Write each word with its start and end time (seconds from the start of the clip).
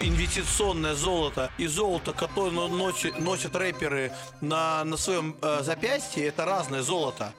инвестиционное 0.00 0.94
золото 0.94 1.50
и 1.58 1.66
золото, 1.66 2.12
которое 2.12 2.50
носят, 2.52 3.18
носят 3.18 3.56
рэперы 3.56 4.12
на, 4.40 4.84
на 4.84 4.96
своем 4.96 5.36
э, 5.42 5.62
запястье, 5.62 6.26
это 6.26 6.44
разное 6.44 6.82
золото. 6.82 7.32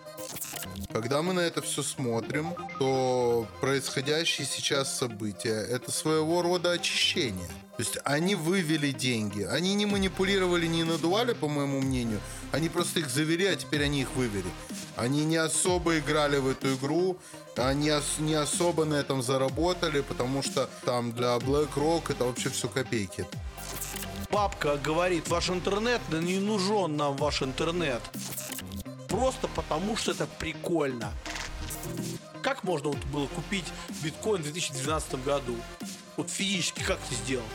Когда 0.92 1.22
мы 1.22 1.34
на 1.34 1.42
это 1.42 1.62
все 1.62 1.84
смотрим, 1.84 2.54
то 2.80 3.48
происходящие 3.62 4.48
сейчас 4.48 4.98
события– 4.98 5.66
это 5.70 5.92
своего 5.92 6.42
рода 6.42 6.72
очищение. 6.72 7.48
То 7.48 7.84
есть 7.84 7.98
они 8.04 8.36
вывели 8.36 8.92
деньги. 8.92 9.44
Они 9.44 9.76
не 9.76 9.86
манипулировали, 9.86 10.66
не 10.66 10.84
надували, 10.84 11.34
по 11.34 11.48
моему 11.48 11.82
мнению. 11.82 12.20
Они 12.52 12.70
просто 12.70 13.02
их 13.02 13.10
завели, 13.10 13.46
а 13.46 13.56
теперь 13.56 13.84
они 13.84 14.02
их 14.02 14.16
вывели. 14.16 14.50
Они 14.98 15.26
не 15.26 15.38
особо 15.38 16.00
играли 16.00 16.38
в 16.38 16.48
эту 16.48 16.74
игру, 16.76 17.18
они 17.56 17.92
не 18.20 18.34
особо 18.34 18.86
на 18.86 18.96
этом 18.96 19.22
заработали, 19.22 20.02
потому 20.02 20.44
что 20.44 20.70
там 20.86 21.12
для 21.12 21.38
BlackRock 21.38 22.12
это 22.12 22.26
вообще 22.26 22.50
все 22.50 22.68
копейки. 22.68 23.26
Бабка 24.32 24.78
говорит, 24.78 25.30
ваш 25.30 25.50
интернет, 25.50 26.02
да 26.10 26.20
не 26.20 26.40
нужен 26.40 26.98
нам 26.98 27.16
ваш 27.16 27.42
интернет 27.42 28.02
просто 29.18 29.48
потому, 29.48 29.98
что 29.98 30.12
это 30.12 30.28
прикольно. 30.28 31.12
Как 32.44 32.64
можно 32.64 32.90
вот 32.90 33.04
было 33.06 33.28
купить 33.28 33.66
биткоин 34.04 34.42
в 34.42 34.44
2012 34.44 35.24
году? 35.24 35.56
Вот 36.18 36.30
физически 36.30 36.84
как 36.84 36.98
это 37.06 37.16
сделать? 37.16 37.46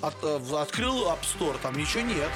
От, 0.00 0.14
э, 0.22 0.40
открыл 0.56 1.06
App 1.06 1.20
Store, 1.22 1.56
там 1.62 1.76
ничего 1.76 2.02
нет. 2.02 2.30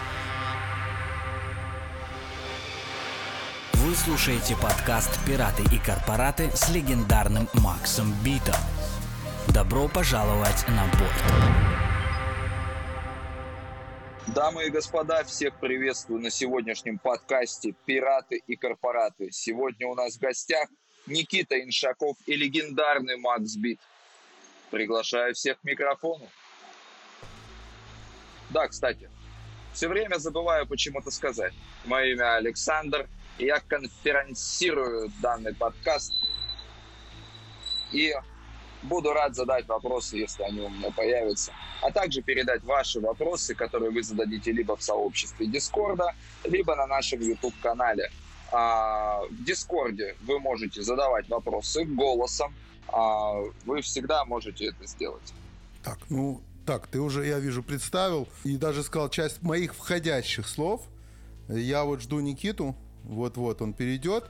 Вы 3.96 4.02
слушаете 4.10 4.54
подкаст 4.60 5.18
«Пираты 5.26 5.62
и 5.74 5.78
корпораты» 5.78 6.50
с 6.54 6.68
легендарным 6.68 7.48
Максом 7.54 8.12
Битом. 8.22 8.54
Добро 9.54 9.88
пожаловать 9.88 10.68
на 10.68 10.84
борт. 10.98 11.14
Дамы 14.26 14.66
и 14.66 14.70
господа, 14.70 15.24
всех 15.24 15.58
приветствую 15.58 16.20
на 16.20 16.30
сегодняшнем 16.30 16.98
подкасте 16.98 17.74
«Пираты 17.86 18.42
и 18.46 18.56
корпораты». 18.56 19.30
Сегодня 19.30 19.86
у 19.88 19.94
нас 19.94 20.16
в 20.16 20.20
гостях 20.20 20.68
Никита 21.06 21.58
Иншаков 21.58 22.18
и 22.26 22.36
легендарный 22.36 23.16
Макс 23.16 23.56
Бит. 23.56 23.80
Приглашаю 24.70 25.34
всех 25.34 25.58
к 25.58 25.64
микрофону. 25.64 26.28
Да, 28.50 28.68
кстати, 28.68 29.08
все 29.72 29.88
время 29.88 30.16
забываю 30.18 30.66
почему-то 30.66 31.10
сказать. 31.10 31.54
Мое 31.86 32.12
имя 32.12 32.36
Александр, 32.36 33.08
я 33.38 33.60
конференцирую 33.60 35.10
данный 35.20 35.54
подкаст. 35.54 36.12
И 37.92 38.12
Буду 38.82 39.12
рад 39.12 39.34
задать 39.34 39.66
вопросы, 39.66 40.16
если 40.16 40.42
они 40.44 40.60
у 40.60 40.68
меня 40.68 40.90
появятся. 40.90 41.52
А 41.82 41.90
также 41.90 42.22
передать 42.22 42.62
ваши 42.62 43.00
вопросы, 43.00 43.54
которые 43.54 43.90
вы 43.90 44.02
зададите 44.02 44.52
либо 44.52 44.76
в 44.76 44.82
сообществе 44.82 45.46
Дискорда, 45.46 46.14
либо 46.44 46.76
на 46.76 46.86
нашем 46.86 47.20
YouTube-канале. 47.20 48.10
А, 48.52 49.22
в 49.28 49.44
Дискорде 49.44 50.14
вы 50.22 50.38
можете 50.38 50.82
задавать 50.82 51.28
вопросы 51.28 51.84
голосом. 51.84 52.54
А, 52.88 53.40
вы 53.64 53.82
всегда 53.82 54.24
можете 54.24 54.66
это 54.66 54.86
сделать. 54.86 55.34
Так, 55.82 55.98
ну, 56.08 56.40
так, 56.64 56.86
ты 56.86 57.00
уже, 57.00 57.26
я 57.26 57.38
вижу, 57.38 57.62
представил 57.62 58.28
и 58.44 58.56
даже 58.56 58.84
сказал 58.84 59.08
часть 59.08 59.42
моих 59.42 59.74
входящих 59.74 60.46
слов. 60.46 60.82
Я 61.48 61.84
вот 61.84 62.02
жду 62.02 62.20
Никиту. 62.20 62.76
Вот-вот 63.06 63.62
он 63.62 63.72
перейдет. 63.72 64.24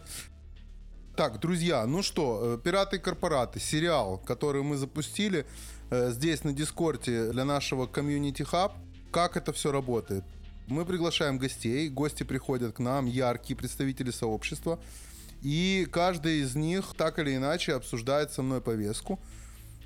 Так, 1.17 1.41
друзья, 1.41 1.87
ну 1.87 2.03
что, 2.03 2.57
э, 2.59 2.59
«Пираты 2.63 2.97
и 2.97 2.99
корпораты», 2.99 3.59
сериал, 3.59 4.19
который 4.19 4.63
мы 4.63 4.77
запустили 4.77 5.47
э, 5.91 6.11
здесь 6.11 6.45
на 6.45 6.53
Дискорде 6.53 7.33
для 7.33 7.47
нашего 7.47 7.87
комьюнити 7.87 8.43
хаб. 8.43 8.75
Как 9.11 9.39
это 9.39 9.55
все 9.55 9.73
работает? 9.73 10.25
Мы 10.67 10.85
приглашаем 10.85 11.39
гостей, 11.39 11.89
гости 11.89 12.23
приходят 12.23 12.75
к 12.75 12.79
нам, 12.81 13.07
яркие 13.07 13.57
представители 13.57 14.11
сообщества, 14.11 14.79
и 15.41 15.89
каждый 15.91 16.41
из 16.41 16.55
них 16.55 16.93
так 16.99 17.19
или 17.19 17.35
иначе 17.35 17.75
обсуждает 17.75 18.33
со 18.33 18.43
мной 18.43 18.61
повестку. 18.61 19.19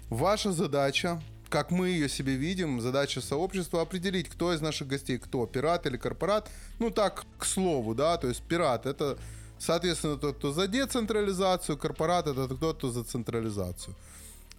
Ваша 0.08 0.50
задача 0.50 1.22
как 1.50 1.70
мы 1.70 1.88
ее 1.88 2.08
себе 2.08 2.36
видим, 2.36 2.80
задача 2.80 3.20
сообщества 3.20 3.82
определить, 3.82 4.28
кто 4.28 4.54
из 4.54 4.60
наших 4.60 4.88
гостей, 4.88 5.18
кто, 5.18 5.46
пират 5.46 5.86
или 5.86 5.96
корпорат. 5.96 6.48
Ну 6.78 6.90
так, 6.90 7.24
к 7.38 7.44
слову, 7.44 7.94
да, 7.94 8.16
то 8.16 8.28
есть 8.28 8.42
пират 8.42 8.86
это 8.86 9.18
Соответственно, 9.60 10.16
тот, 10.16 10.38
кто 10.38 10.52
за 10.52 10.66
децентрализацию, 10.66 11.76
корпорат 11.76 12.26
это 12.26 12.48
тот, 12.48 12.78
кто 12.78 12.90
за 12.90 13.04
централизацию. 13.04 13.94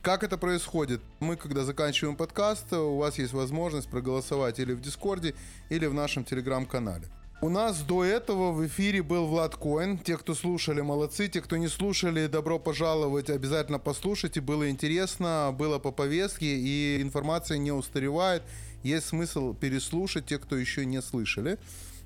Как 0.03 0.23
это 0.23 0.37
происходит? 0.37 1.01
Мы, 1.19 1.37
когда 1.37 1.63
заканчиваем 1.63 2.15
подкаст, 2.15 2.71
у 2.73 2.97
вас 2.97 3.17
есть 3.17 3.33
возможность 3.33 3.89
проголосовать 3.89 4.59
или 4.59 4.73
в 4.73 4.81
Дискорде, 4.81 5.33
или 5.69 5.87
в 5.87 5.95
нашем 5.95 6.23
Телеграм-канале. 6.23 7.07
У 7.43 7.49
нас 7.49 7.81
до 7.81 8.03
этого 8.03 8.51
в 8.51 8.67
эфире 8.67 9.01
был 9.01 9.25
Влад 9.25 9.55
Коин. 9.55 9.97
Те, 9.97 10.15
кто 10.17 10.35
слушали, 10.35 10.81
молодцы. 10.81 11.27
Те, 11.27 11.41
кто 11.41 11.57
не 11.57 11.69
слушали, 11.69 12.27
добро 12.27 12.59
пожаловать. 12.59 13.31
Обязательно 13.31 13.79
послушайте. 13.79 14.41
Было 14.41 14.69
интересно, 14.69 15.51
было 15.51 15.79
по 15.79 15.91
повестке, 15.91 16.45
и 16.45 17.01
информация 17.01 17.57
не 17.57 17.71
устаревает. 17.71 18.43
Есть 18.83 19.07
смысл 19.07 19.55
переслушать 19.55 20.27
те, 20.27 20.37
кто 20.37 20.55
еще 20.55 20.85
не 20.85 21.01
слышали. 21.01 21.57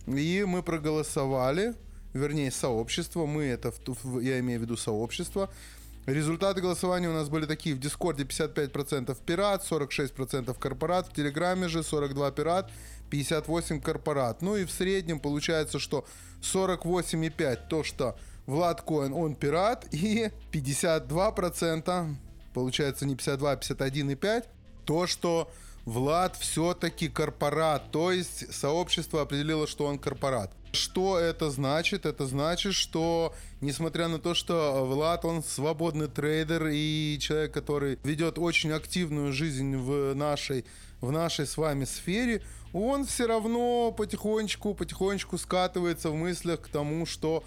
И 0.08 0.46
мы 0.48 0.64
проголосовали 0.64 1.76
вернее, 2.14 2.50
сообщество. 2.50 3.26
Мы 3.26 3.44
это, 3.44 3.74
я 4.22 4.40
имею 4.40 4.60
в 4.60 4.64
виду 4.64 4.78
сообщество. 4.78 5.50
Результаты 6.06 6.62
голосования 6.62 7.10
у 7.10 7.14
нас 7.14 7.30
были 7.30 7.46
такие. 7.46 7.76
В 7.76 7.80
Дискорде 7.80 8.24
55% 8.24 9.18
пират, 9.26 9.66
46% 9.70 10.58
корпорат. 10.58 11.08
В 11.08 11.14
Телеграме 11.14 11.68
же 11.68 11.84
42 11.84 12.32
пират, 12.32 12.72
58 13.10 13.82
корпорат. 13.82 14.42
Ну 14.42 14.56
и 14.56 14.66
в 14.66 14.72
среднем 14.72 15.20
получается, 15.20 15.80
что 15.80 16.06
48,5 16.42 17.68
то, 17.70 17.84
что 17.84 18.18
Влад 18.46 18.82
Коин, 18.82 19.14
он 19.14 19.36
пират. 19.36 19.88
И 19.92 20.30
52%, 20.52 22.16
получается 22.54 23.06
не 23.06 23.16
52, 23.16 23.52
а 23.52 23.56
51,5 23.56 24.46
то, 24.86 25.08
что 25.08 25.52
Влад 25.86 26.36
все-таки 26.36 27.10
корпорат. 27.10 27.92
То 27.92 28.12
есть 28.12 28.54
сообщество 28.54 29.22
определило, 29.22 29.68
что 29.68 29.86
он 29.86 30.00
корпорат. 30.00 30.52
Что 30.72 31.18
это 31.18 31.52
значит? 31.52 32.06
Это 32.06 32.26
значит, 32.26 32.74
что 32.74 33.34
несмотря 33.62 34.08
на 34.08 34.20
то, 34.20 34.34
что 34.34 34.86
Влад, 34.86 35.24
он 35.24 35.44
свободный 35.44 36.08
трейдер 36.08 36.68
и 36.68 37.18
человек, 37.20 37.54
который 37.54 37.98
ведет 38.04 38.38
очень 38.40 38.72
активную 38.72 39.32
жизнь 39.32 39.78
в 39.78 40.14
нашей, 40.16 40.66
в 41.02 41.12
нашей 41.12 41.46
с 41.46 41.56
вами 41.56 41.86
сфере, 41.86 42.42
он 42.76 43.06
все 43.06 43.26
равно 43.26 43.94
потихонечку, 43.98 44.74
потихонечку 44.74 45.38
скатывается 45.38 46.10
в 46.10 46.16
мыслях 46.16 46.62
к 46.62 46.68
тому, 46.68 47.06
что 47.06 47.44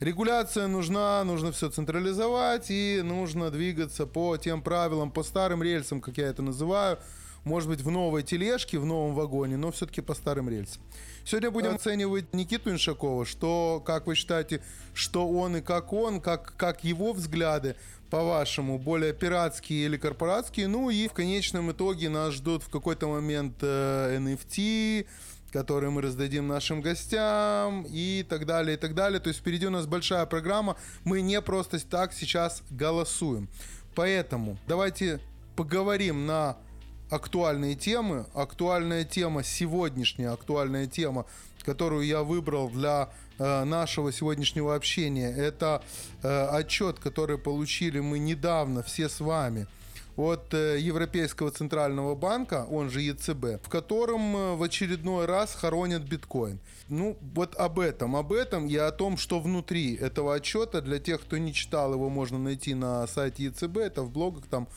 Регуляция 0.00 0.68
нужна, 0.68 1.24
нужно 1.24 1.50
все 1.50 1.70
централизовать 1.70 2.70
и 2.70 3.00
нужно 3.02 3.50
двигаться 3.50 4.06
по 4.06 4.36
тем 4.36 4.62
правилам, 4.62 5.10
по 5.10 5.24
старым 5.24 5.60
рельсам, 5.60 6.00
как 6.00 6.18
я 6.18 6.28
это 6.28 6.40
называю, 6.40 7.00
может 7.42 7.68
быть, 7.68 7.80
в 7.80 7.90
новой 7.90 8.22
тележке, 8.22 8.78
в 8.78 8.86
новом 8.86 9.16
вагоне, 9.16 9.56
но 9.56 9.72
все-таки 9.72 10.00
по 10.00 10.14
старым 10.14 10.48
рельсам. 10.48 10.80
Сегодня 11.28 11.50
будем 11.50 11.74
оценивать 11.74 12.32
Никиту 12.32 12.70
Иншакова, 12.70 13.26
что, 13.26 13.82
как 13.84 14.06
вы 14.06 14.14
считаете, 14.14 14.62
что 14.94 15.28
он 15.28 15.58
и 15.58 15.60
как 15.60 15.92
он, 15.92 16.22
как, 16.22 16.54
как 16.56 16.84
его 16.84 17.12
взгляды, 17.12 17.76
по-вашему, 18.08 18.78
более 18.78 19.12
пиратские 19.12 19.84
или 19.84 19.98
корпоратские. 19.98 20.68
Ну 20.68 20.88
и 20.88 21.06
в 21.06 21.12
конечном 21.12 21.70
итоге 21.70 22.08
нас 22.08 22.32
ждут 22.32 22.62
в 22.62 22.70
какой-то 22.70 23.08
момент 23.08 23.56
э, 23.60 24.16
NFT, 24.18 25.04
которые 25.52 25.90
мы 25.90 26.00
раздадим 26.00 26.48
нашим 26.48 26.80
гостям 26.80 27.84
и 27.90 28.24
так 28.26 28.46
далее, 28.46 28.78
и 28.78 28.80
так 28.80 28.94
далее. 28.94 29.20
То 29.20 29.28
есть 29.28 29.40
впереди 29.40 29.66
у 29.66 29.70
нас 29.70 29.86
большая 29.86 30.24
программа. 30.24 30.78
Мы 31.04 31.20
не 31.20 31.42
просто 31.42 31.78
так 31.86 32.14
сейчас 32.14 32.62
голосуем. 32.70 33.50
Поэтому 33.94 34.56
давайте 34.66 35.20
поговорим 35.56 36.24
на 36.24 36.56
актуальные 37.10 37.74
темы. 37.74 38.26
Актуальная 38.34 39.04
тема, 39.04 39.42
сегодняшняя 39.42 40.30
актуальная 40.30 40.86
тема, 40.86 41.26
которую 41.64 42.06
я 42.06 42.22
выбрал 42.22 42.68
для 42.70 43.10
э, 43.38 43.64
нашего 43.64 44.12
сегодняшнего 44.12 44.74
общения, 44.74 45.30
это 45.30 45.82
э, 46.22 46.46
отчет, 46.46 46.98
который 46.98 47.38
получили 47.38 48.00
мы 48.00 48.18
недавно 48.18 48.82
все 48.82 49.08
с 49.08 49.20
вами 49.20 49.66
от 50.18 50.52
э, 50.52 50.78
Европейского 50.80 51.50
центрального 51.50 52.14
банка, 52.14 52.66
он 52.70 52.90
же 52.90 53.00
ЕЦБ, 53.02 53.62
в 53.64 53.68
котором 53.68 54.36
э, 54.36 54.54
в 54.56 54.62
очередной 54.62 55.26
раз 55.26 55.54
хоронят 55.54 56.02
биткоин. 56.02 56.58
Ну, 56.88 57.16
вот 57.34 57.54
об 57.54 57.78
этом, 57.78 58.16
об 58.16 58.32
этом 58.32 58.66
и 58.66 58.76
о 58.76 58.90
том, 58.90 59.16
что 59.16 59.38
внутри 59.38 59.94
этого 59.94 60.34
отчета, 60.34 60.80
для 60.80 60.98
тех, 60.98 61.20
кто 61.20 61.38
не 61.38 61.54
читал, 61.54 61.92
его 61.92 62.08
можно 62.08 62.38
найти 62.38 62.74
на 62.74 63.06
сайте 63.06 63.44
ЕЦБ, 63.44 63.76
это 63.78 64.02
в 64.02 64.10
блогах 64.10 64.46
там 64.46 64.68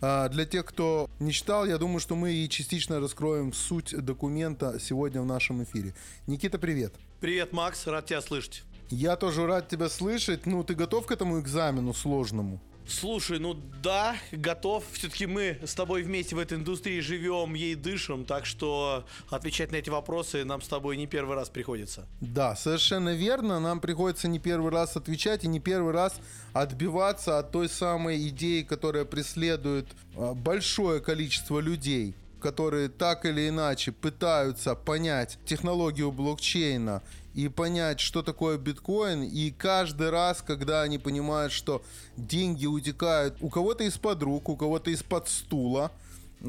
для 0.00 0.44
тех, 0.44 0.64
кто 0.64 1.10
не 1.18 1.32
читал, 1.32 1.66
я 1.66 1.78
думаю, 1.78 2.00
что 2.00 2.14
мы 2.14 2.32
и 2.32 2.48
частично 2.48 3.00
раскроем 3.00 3.52
суть 3.52 3.94
документа 3.96 4.78
сегодня 4.80 5.20
в 5.20 5.26
нашем 5.26 5.62
эфире. 5.64 5.94
Никита, 6.26 6.58
привет. 6.58 6.94
Привет, 7.20 7.52
Макс, 7.52 7.86
рад 7.86 8.06
тебя 8.06 8.20
слышать. 8.20 8.62
Я 8.90 9.16
тоже 9.16 9.46
рад 9.46 9.68
тебя 9.68 9.88
слышать. 9.88 10.46
Ну, 10.46 10.64
ты 10.64 10.74
готов 10.74 11.06
к 11.06 11.10
этому 11.10 11.40
экзамену 11.40 11.92
сложному? 11.92 12.60
Слушай, 12.88 13.38
ну 13.38 13.54
да, 13.82 14.16
готов. 14.32 14.82
Все-таки 14.92 15.26
мы 15.26 15.58
с 15.62 15.74
тобой 15.74 16.02
вместе 16.02 16.34
в 16.34 16.38
этой 16.38 16.56
индустрии 16.56 17.00
живем, 17.00 17.52
ей 17.52 17.74
дышим, 17.74 18.24
так 18.24 18.46
что 18.46 19.04
отвечать 19.28 19.70
на 19.72 19.76
эти 19.76 19.90
вопросы 19.90 20.44
нам 20.44 20.62
с 20.62 20.68
тобой 20.68 20.96
не 20.96 21.06
первый 21.06 21.36
раз 21.36 21.50
приходится. 21.50 22.06
Да, 22.20 22.56
совершенно 22.56 23.14
верно. 23.14 23.60
Нам 23.60 23.80
приходится 23.80 24.26
не 24.26 24.38
первый 24.38 24.72
раз 24.72 24.96
отвечать 24.96 25.44
и 25.44 25.48
не 25.48 25.60
первый 25.60 25.92
раз 25.92 26.18
отбиваться 26.54 27.38
от 27.38 27.52
той 27.52 27.68
самой 27.68 28.26
идеи, 28.28 28.62
которая 28.62 29.04
преследует 29.04 29.86
а, 30.16 30.32
большое 30.34 31.00
количество 31.00 31.60
людей 31.60 32.14
которые 32.40 32.88
так 32.88 33.24
или 33.24 33.48
иначе 33.48 33.92
пытаются 33.92 34.74
понять 34.74 35.38
технологию 35.44 36.12
блокчейна 36.12 37.02
и 37.34 37.48
понять, 37.48 38.00
что 38.00 38.22
такое 38.22 38.58
биткоин. 38.58 39.22
И 39.22 39.50
каждый 39.50 40.10
раз, 40.10 40.42
когда 40.42 40.82
они 40.82 40.98
понимают, 40.98 41.52
что 41.52 41.82
деньги 42.16 42.66
утекают 42.66 43.36
у 43.40 43.48
кого-то 43.48 43.84
из-под 43.84 44.22
рук, 44.22 44.48
у 44.48 44.56
кого-то 44.56 44.90
из-под 44.90 45.28
стула, 45.28 45.92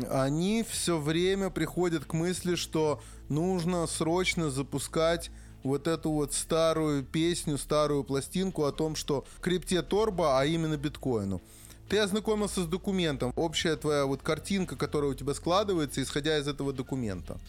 они 0.10 0.64
все 0.70 1.00
время 1.00 1.50
приходят 1.50 2.06
к 2.06 2.14
мысли, 2.14 2.56
что 2.56 3.02
нужно 3.28 3.88
срочно 3.88 4.50
запускать 4.50 5.32
вот 5.64 5.88
эту 5.88 6.12
вот 6.12 6.34
старую 6.34 7.04
песню, 7.04 7.58
старую 7.58 8.04
пластинку 8.04 8.66
о 8.66 8.72
том, 8.72 8.96
что 8.96 9.26
крипте 9.42 9.82
торба, 9.82 10.40
а 10.40 10.46
именно 10.46 10.78
биткоину. 10.78 11.42
Ты 11.90 11.98
ознакомился 11.98 12.64
с 12.64 12.68
документом. 12.68 13.34
Общая 13.36 13.76
твоя 13.76 14.06
вот 14.06 14.22
картинка, 14.22 14.76
которая 14.76 15.12
у 15.12 15.16
тебя 15.16 15.34
складывается, 15.34 16.04
исходя 16.04 16.38
из 16.38 16.48
этого 16.48 16.72
документа. 16.72 17.40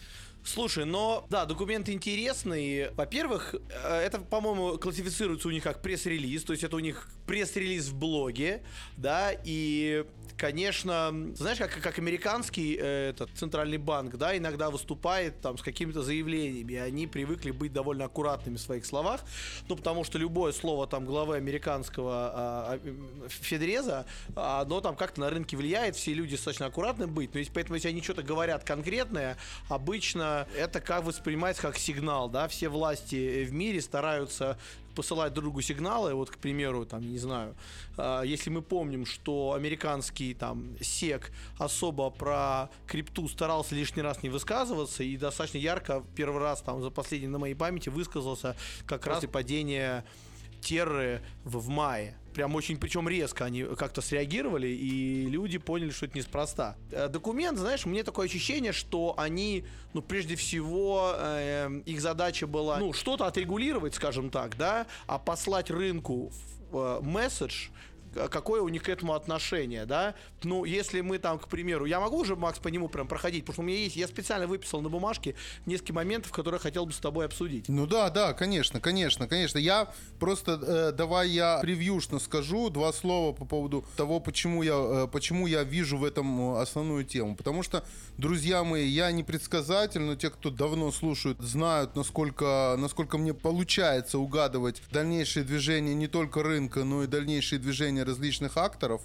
Слушай, 0.43 0.85
но 0.85 1.25
да, 1.29 1.45
документы 1.45 1.93
интересные. 1.93 2.91
Во-первых, 2.95 3.53
э, 3.53 3.99
это, 3.99 4.19
по-моему, 4.19 4.77
классифицируется 4.79 5.47
у 5.47 5.51
них 5.51 5.63
как 5.63 5.81
пресс-релиз, 5.81 6.43
то 6.43 6.53
есть 6.53 6.63
это 6.63 6.75
у 6.75 6.79
них 6.79 7.07
пресс-релиз 7.27 7.89
в 7.89 7.95
блоге, 7.95 8.63
да, 8.97 9.31
и 9.43 10.03
конечно, 10.37 11.13
знаешь, 11.35 11.59
как, 11.59 11.79
как 11.81 11.99
американский 11.99 12.75
э, 12.75 13.09
этот 13.11 13.29
центральный 13.35 13.77
банк, 13.77 14.15
да, 14.15 14.35
иногда 14.35 14.71
выступает 14.71 15.39
там 15.39 15.59
с 15.59 15.61
какими-то 15.61 16.01
заявлениями, 16.01 16.75
они 16.75 17.05
привыкли 17.05 17.51
быть 17.51 17.71
довольно 17.71 18.05
аккуратными 18.05 18.55
в 18.55 18.59
своих 18.59 18.85
словах, 18.87 19.21
ну, 19.69 19.75
потому 19.75 20.03
что 20.03 20.17
любое 20.17 20.51
слово 20.51 20.87
там 20.87 21.05
главы 21.05 21.35
американского 21.35 22.31
а, 22.33 22.79
а, 22.83 23.29
Федреза, 23.29 24.07
оно 24.35 24.81
там 24.81 24.95
как-то 24.95 25.21
на 25.21 25.29
рынке 25.29 25.55
влияет, 25.55 25.95
все 25.95 26.13
люди 26.13 26.35
достаточно 26.35 26.65
аккуратны 26.65 27.05
быть, 27.05 27.33
но 27.33 27.39
есть, 27.39 27.51
поэтому 27.53 27.75
если 27.75 27.89
они 27.89 28.01
что-то 28.01 28.23
говорят 28.23 28.63
конкретное, 28.63 29.37
обычно 29.69 30.30
это 30.57 30.81
как 30.81 31.03
воспринимается 31.03 31.61
как 31.61 31.77
сигнал, 31.77 32.29
да, 32.29 32.47
все 32.47 32.69
власти 32.69 33.43
в 33.43 33.53
мире 33.53 33.81
стараются 33.81 34.57
посылать 34.95 35.33
друг 35.33 35.45
другу 35.45 35.61
сигналы, 35.61 36.13
вот, 36.13 36.29
к 36.29 36.37
примеру, 36.37 36.85
там, 36.85 37.01
не 37.01 37.17
знаю, 37.17 37.55
э, 37.97 38.23
если 38.25 38.49
мы 38.49 38.61
помним, 38.61 39.05
что 39.05 39.53
американский 39.53 40.33
там 40.33 40.75
СЕК 40.81 41.31
особо 41.57 42.09
про 42.09 42.69
крипту 42.87 43.27
старался 43.27 43.75
лишний 43.75 44.01
раз 44.01 44.23
не 44.23 44.29
высказываться 44.29 45.03
и 45.03 45.17
достаточно 45.17 45.57
ярко 45.57 46.03
первый 46.15 46.41
раз 46.41 46.61
там 46.61 46.81
за 46.81 46.89
последний 46.89 47.27
на 47.27 47.39
моей 47.39 47.55
памяти 47.55 47.89
высказался 47.89 48.55
как 48.85 49.07
раз 49.07 49.23
и 49.23 49.27
падение 49.27 50.03
терры 50.61 51.21
в, 51.43 51.57
в 51.57 51.69
мае. 51.69 52.17
Прям 52.33 52.55
очень, 52.55 52.77
причем 52.77 53.09
резко 53.09 53.45
они 53.45 53.63
как-то 53.63 54.01
среагировали, 54.01 54.67
и 54.67 55.25
люди 55.27 55.57
поняли, 55.57 55.91
что 55.91 56.05
это 56.05 56.17
неспроста. 56.17 56.75
Э, 56.91 57.09
документ, 57.09 57.57
знаешь, 57.57 57.85
мне 57.85 58.03
такое 58.03 58.27
ощущение, 58.27 58.71
что 58.71 59.13
они, 59.17 59.65
ну, 59.93 60.01
прежде 60.01 60.35
всего, 60.35 61.13
э, 61.17 61.81
их 61.85 62.01
задача 62.01 62.47
была, 62.47 62.77
ну, 62.77 62.93
что-то 62.93 63.25
отрегулировать, 63.25 63.95
скажем 63.95 64.29
так, 64.29 64.57
да, 64.57 64.87
а 65.07 65.19
послать 65.19 65.69
рынку 65.69 66.31
э, 66.71 66.99
месседж, 67.01 67.67
какое 68.13 68.61
у 68.61 68.69
них 68.69 68.83
к 68.83 68.89
этому 68.89 69.13
отношение, 69.13 69.85
да? 69.85 70.15
Ну, 70.43 70.65
если 70.65 71.01
мы 71.01 71.17
там, 71.17 71.39
к 71.39 71.47
примеру, 71.47 71.85
я 71.85 71.99
могу 71.99 72.17
уже, 72.17 72.35
Макс, 72.35 72.59
по 72.59 72.67
нему 72.67 72.89
прям 72.89 73.07
проходить, 73.07 73.43
потому 73.45 73.53
что 73.53 73.61
у 73.61 73.65
меня 73.65 73.77
есть, 73.77 73.95
я 73.95 74.07
специально 74.07 74.47
выписал 74.47 74.81
на 74.81 74.89
бумажке 74.89 75.35
несколько 75.65 75.93
моментов, 75.93 76.31
которые 76.31 76.59
хотел 76.59 76.85
бы 76.85 76.93
с 76.93 76.99
тобой 76.99 77.25
обсудить. 77.25 77.69
Ну 77.69 77.87
да, 77.87 78.09
да, 78.09 78.33
конечно, 78.33 78.79
конечно, 78.79 79.27
конечно. 79.27 79.57
Я 79.57 79.91
просто, 80.19 80.59
э, 80.61 80.91
давай 80.91 81.29
я 81.29 81.59
превьюшно 81.59 82.19
скажу 82.19 82.69
два 82.69 82.91
слова 82.93 83.33
по 83.33 83.45
поводу 83.45 83.85
того, 83.95 84.19
почему 84.19 84.63
я, 84.63 84.73
э, 84.75 85.07
почему 85.11 85.47
я 85.47 85.63
вижу 85.63 85.97
в 85.97 86.03
этом 86.03 86.55
э, 86.55 86.61
основную 86.61 87.05
тему. 87.05 87.35
Потому 87.35 87.63
что, 87.63 87.85
друзья 88.17 88.63
мои, 88.63 88.87
я 88.87 89.11
не 89.11 89.23
предсказатель, 89.23 90.01
но 90.01 90.15
те, 90.15 90.29
кто 90.29 90.49
давно 90.49 90.91
слушают, 90.91 91.39
знают, 91.39 91.95
насколько, 91.95 92.75
насколько 92.77 93.17
мне 93.17 93.33
получается 93.33 94.19
угадывать 94.19 94.81
дальнейшие 94.91 95.43
движения 95.43 95.93
не 95.93 96.07
только 96.07 96.43
рынка, 96.43 96.83
но 96.83 97.03
и 97.03 97.07
дальнейшие 97.07 97.59
движения 97.59 98.00
привлечение 98.01 98.03
различных 98.03 98.57
акторов. 98.57 99.01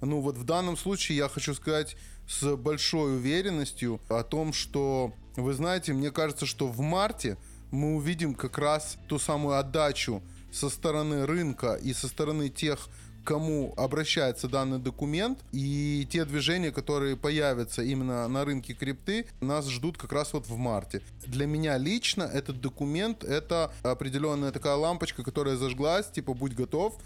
Ну 0.00 0.20
вот 0.20 0.36
в 0.36 0.44
данном 0.44 0.76
случае 0.76 1.18
я 1.18 1.28
хочу 1.28 1.54
сказать 1.54 1.96
с 2.28 2.56
большой 2.56 3.16
уверенностью 3.16 4.00
о 4.08 4.22
том, 4.22 4.52
что, 4.52 5.12
вы 5.36 5.54
знаете, 5.54 5.92
мне 5.92 6.10
кажется, 6.10 6.46
что 6.46 6.68
в 6.68 6.80
марте 6.80 7.36
мы 7.72 7.96
увидим 7.96 8.34
как 8.34 8.58
раз 8.58 8.96
ту 9.08 9.18
самую 9.18 9.58
отдачу 9.58 10.22
со 10.52 10.70
стороны 10.70 11.26
рынка 11.26 11.74
и 11.74 11.92
со 11.94 12.08
стороны 12.08 12.48
тех, 12.48 12.88
кому 13.24 13.74
обращается 13.76 14.48
данный 14.48 14.78
документ, 14.78 15.38
и 15.52 16.06
те 16.10 16.24
движения, 16.24 16.70
которые 16.70 17.14
появятся 17.16 17.82
именно 17.82 18.28
на 18.28 18.44
рынке 18.44 18.72
крипты, 18.72 19.26
нас 19.40 19.68
ждут 19.68 19.98
как 19.98 20.12
раз 20.12 20.32
вот 20.32 20.46
в 20.46 20.56
марте. 20.56 21.02
Для 21.26 21.46
меня 21.46 21.76
лично 21.78 22.22
этот 22.22 22.60
документ— 22.60 23.24
это 23.24 23.70
определенная 23.82 24.50
такая 24.50 24.76
лампочка, 24.76 25.22
которая 25.22 25.56
зажглась, 25.56 26.10
типа 26.10 26.32
«будь 26.32 26.54
готов», 26.54 26.98